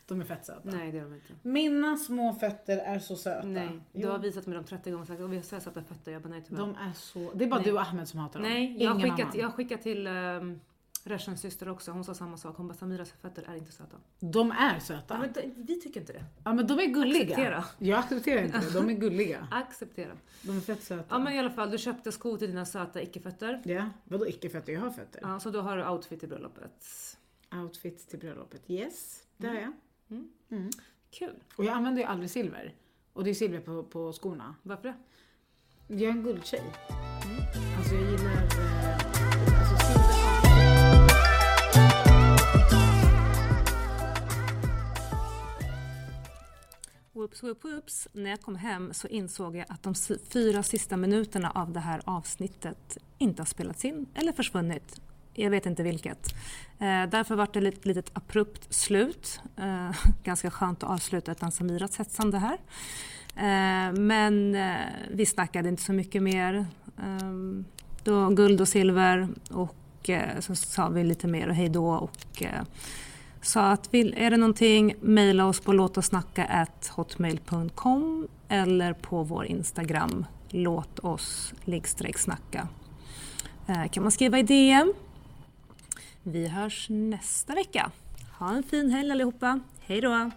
De 0.06 0.20
är 0.20 0.24
fett 0.24 0.46
söta. 0.46 0.60
Nej, 0.64 0.92
det 0.92 0.98
är 0.98 1.02
de 1.02 1.14
inte. 1.14 1.32
Mina 1.42 1.96
små 1.96 2.32
fötter 2.32 2.78
är 2.78 2.98
så 2.98 3.16
söta. 3.16 3.46
Nej, 3.46 3.68
du 3.92 4.00
Jo. 4.00 4.10
har 4.10 4.18
visat 4.18 4.46
mig 4.46 4.54
dem 4.54 4.64
30 4.64 4.90
gånger 4.90 5.02
och 5.02 5.08
sagt 5.08 5.20
att 5.20 5.30
vi 5.30 5.36
har 5.36 5.42
så 5.42 5.60
söta 5.60 5.82
fötter. 5.82 6.12
Jag 6.12 6.22
bara 6.22 6.28
nej 6.28 6.42
tyvärr. 6.48 6.60
De 6.60 6.70
är 6.74 6.92
så... 6.92 7.32
Det 7.34 7.44
är 7.44 7.48
bara 7.48 7.60
Nej. 7.60 7.64
du 7.64 7.72
och 7.72 7.80
Ahmed 7.80 8.08
som 8.08 8.20
hatar 8.20 8.40
dem. 8.40 8.48
Nej, 8.48 8.82
jag 8.82 8.90
har, 8.90 9.00
skickat, 9.00 9.20
annan. 9.20 9.32
jag 9.38 9.46
har 9.46 9.52
skickat 9.52 9.82
till 9.82 10.06
um, 10.06 10.60
Reshans 11.04 11.40
syster 11.40 11.68
också. 11.68 11.90
Hon 11.90 12.04
sa 12.04 12.14
samma 12.14 12.36
sak. 12.36 12.56
Hon 12.56 12.68
bara 12.68 12.74
Samiras 12.74 13.12
fötter 13.22 13.44
är 13.48 13.54
inte 13.56 13.72
söta. 13.72 13.96
De 14.20 14.50
är 14.50 14.78
söta. 14.78 15.14
Ja, 15.14 15.18
men 15.20 15.32
de, 15.32 15.54
vi 15.56 15.80
tycker 15.80 16.00
inte 16.00 16.12
det. 16.12 16.24
Ja 16.44 16.52
men 16.54 16.66
de 16.66 16.78
är 16.80 16.86
gulliga. 16.86 17.22
Acceptera. 17.22 17.64
Jag 17.78 17.98
accepterar 17.98 18.42
inte 18.42 18.58
det, 18.58 18.70
de 18.72 18.90
är 18.90 18.94
gulliga. 18.94 19.48
Acceptera. 19.50 20.12
De 20.42 20.56
är 20.56 20.60
fett 20.60 20.82
söta. 20.82 21.04
Ja 21.08 21.18
men 21.18 21.32
i 21.32 21.38
alla 21.38 21.50
fall, 21.50 21.70
du 21.70 21.78
köpte 21.78 22.12
skor 22.12 22.38
till 22.38 22.48
dina 22.48 22.64
söta 22.66 23.02
icke-fötter. 23.02 23.62
Ja, 23.64 23.90
vadå 24.04 24.28
icke-fötter? 24.28 24.72
Jag 24.72 24.80
har 24.80 24.90
fötter. 24.90 25.20
Ja, 25.22 25.40
så 25.40 25.50
då 25.50 25.60
har 25.60 25.76
du 25.76 25.88
outfit 25.88 26.20
till 26.20 26.28
bröllopet. 26.28 26.84
Outfits 27.54 28.06
till 28.06 28.18
bröllopet. 28.18 28.62
Yes, 28.66 29.22
det 29.36 29.46
har 29.48 29.54
jag. 29.54 29.72
Kul. 31.10 31.42
Och 31.56 31.64
jag 31.64 31.74
använder 31.74 32.02
ju 32.02 32.08
aldrig 32.08 32.30
silver. 32.30 32.74
Och 33.12 33.24
det 33.24 33.30
är 33.30 33.34
silver 33.34 33.60
på, 33.60 33.82
på 33.82 34.12
skorna. 34.12 34.54
Varför 34.62 34.88
det? 34.88 34.96
Jag 35.94 36.02
är 36.02 36.08
en 36.08 36.22
guldtjej. 36.22 36.72
Alltså 37.78 37.94
jag 37.94 38.10
gillar... 38.10 38.32
Eh, 38.32 39.60
alltså 39.60 39.86
silver. 39.86 40.16
Whoops, 47.12 47.42
whoops, 47.42 47.64
whoops. 47.64 48.08
När 48.12 48.30
jag 48.30 48.40
kom 48.40 48.56
hem 48.56 48.94
så 48.94 49.08
insåg 49.08 49.56
jag 49.56 49.66
att 49.68 49.82
de 49.82 49.94
fyra 50.32 50.62
sista 50.62 50.96
minuterna 50.96 51.50
av 51.50 51.72
det 51.72 51.80
här 51.80 52.00
avsnittet 52.04 52.98
inte 53.18 53.42
har 53.42 53.46
spelats 53.46 53.84
in 53.84 54.06
eller 54.14 54.32
försvunnit 54.32 55.00
jag 55.36 55.50
vet 55.50 55.66
inte 55.66 55.82
vilket. 55.82 56.34
Eh, 56.78 57.06
därför 57.10 57.36
var 57.36 57.48
det 57.52 57.68
ett 57.68 57.86
litet 57.86 58.10
abrupt 58.12 58.74
slut. 58.74 59.40
Eh, 59.56 59.90
ganska 60.24 60.50
skönt 60.50 60.82
att 60.82 60.90
avsluta 60.90 61.32
utan 61.32 61.52
Samiras 61.52 61.96
hetsande 61.96 62.38
här. 62.38 62.58
Eh, 63.36 63.92
men 63.92 64.54
eh, 64.54 64.76
vi 65.10 65.26
snackade 65.26 65.68
inte 65.68 65.82
så 65.82 65.92
mycket 65.92 66.22
mer. 66.22 66.66
Eh, 66.98 67.30
då 68.04 68.28
guld 68.28 68.60
och 68.60 68.68
silver 68.68 69.28
och 69.50 70.10
eh, 70.10 70.40
så 70.40 70.54
sa 70.54 70.88
vi 70.88 71.04
lite 71.04 71.26
mer 71.26 71.48
och 71.48 71.54
hej 71.54 71.68
då 71.68 71.88
och 71.88 72.42
eh, 72.42 72.62
sa 73.42 73.70
att 73.70 73.94
vill, 73.94 74.14
är 74.16 74.30
det 74.30 74.36
någonting, 74.36 74.94
mejla 75.00 75.46
oss 75.46 75.60
på 75.60 75.72
låtossnacka.hotmail.com 75.72 78.28
eller 78.48 78.92
på 78.92 79.22
vår 79.22 79.46
Instagram, 79.46 80.26
låt 80.50 80.98
oss 80.98 81.54
snacka. 82.16 82.68
Eh, 83.66 83.88
kan 83.88 84.02
man 84.02 84.12
skriva 84.12 84.38
i 84.38 84.42
DM. 84.42 84.92
Vi 86.28 86.48
hörs 86.48 86.86
nästa 86.90 87.54
vecka. 87.54 87.90
Ha 88.38 88.54
en 88.56 88.62
fin 88.62 88.90
helg 88.90 89.10
allihopa. 89.10 89.60
Hej 89.80 90.00
då! 90.00 90.30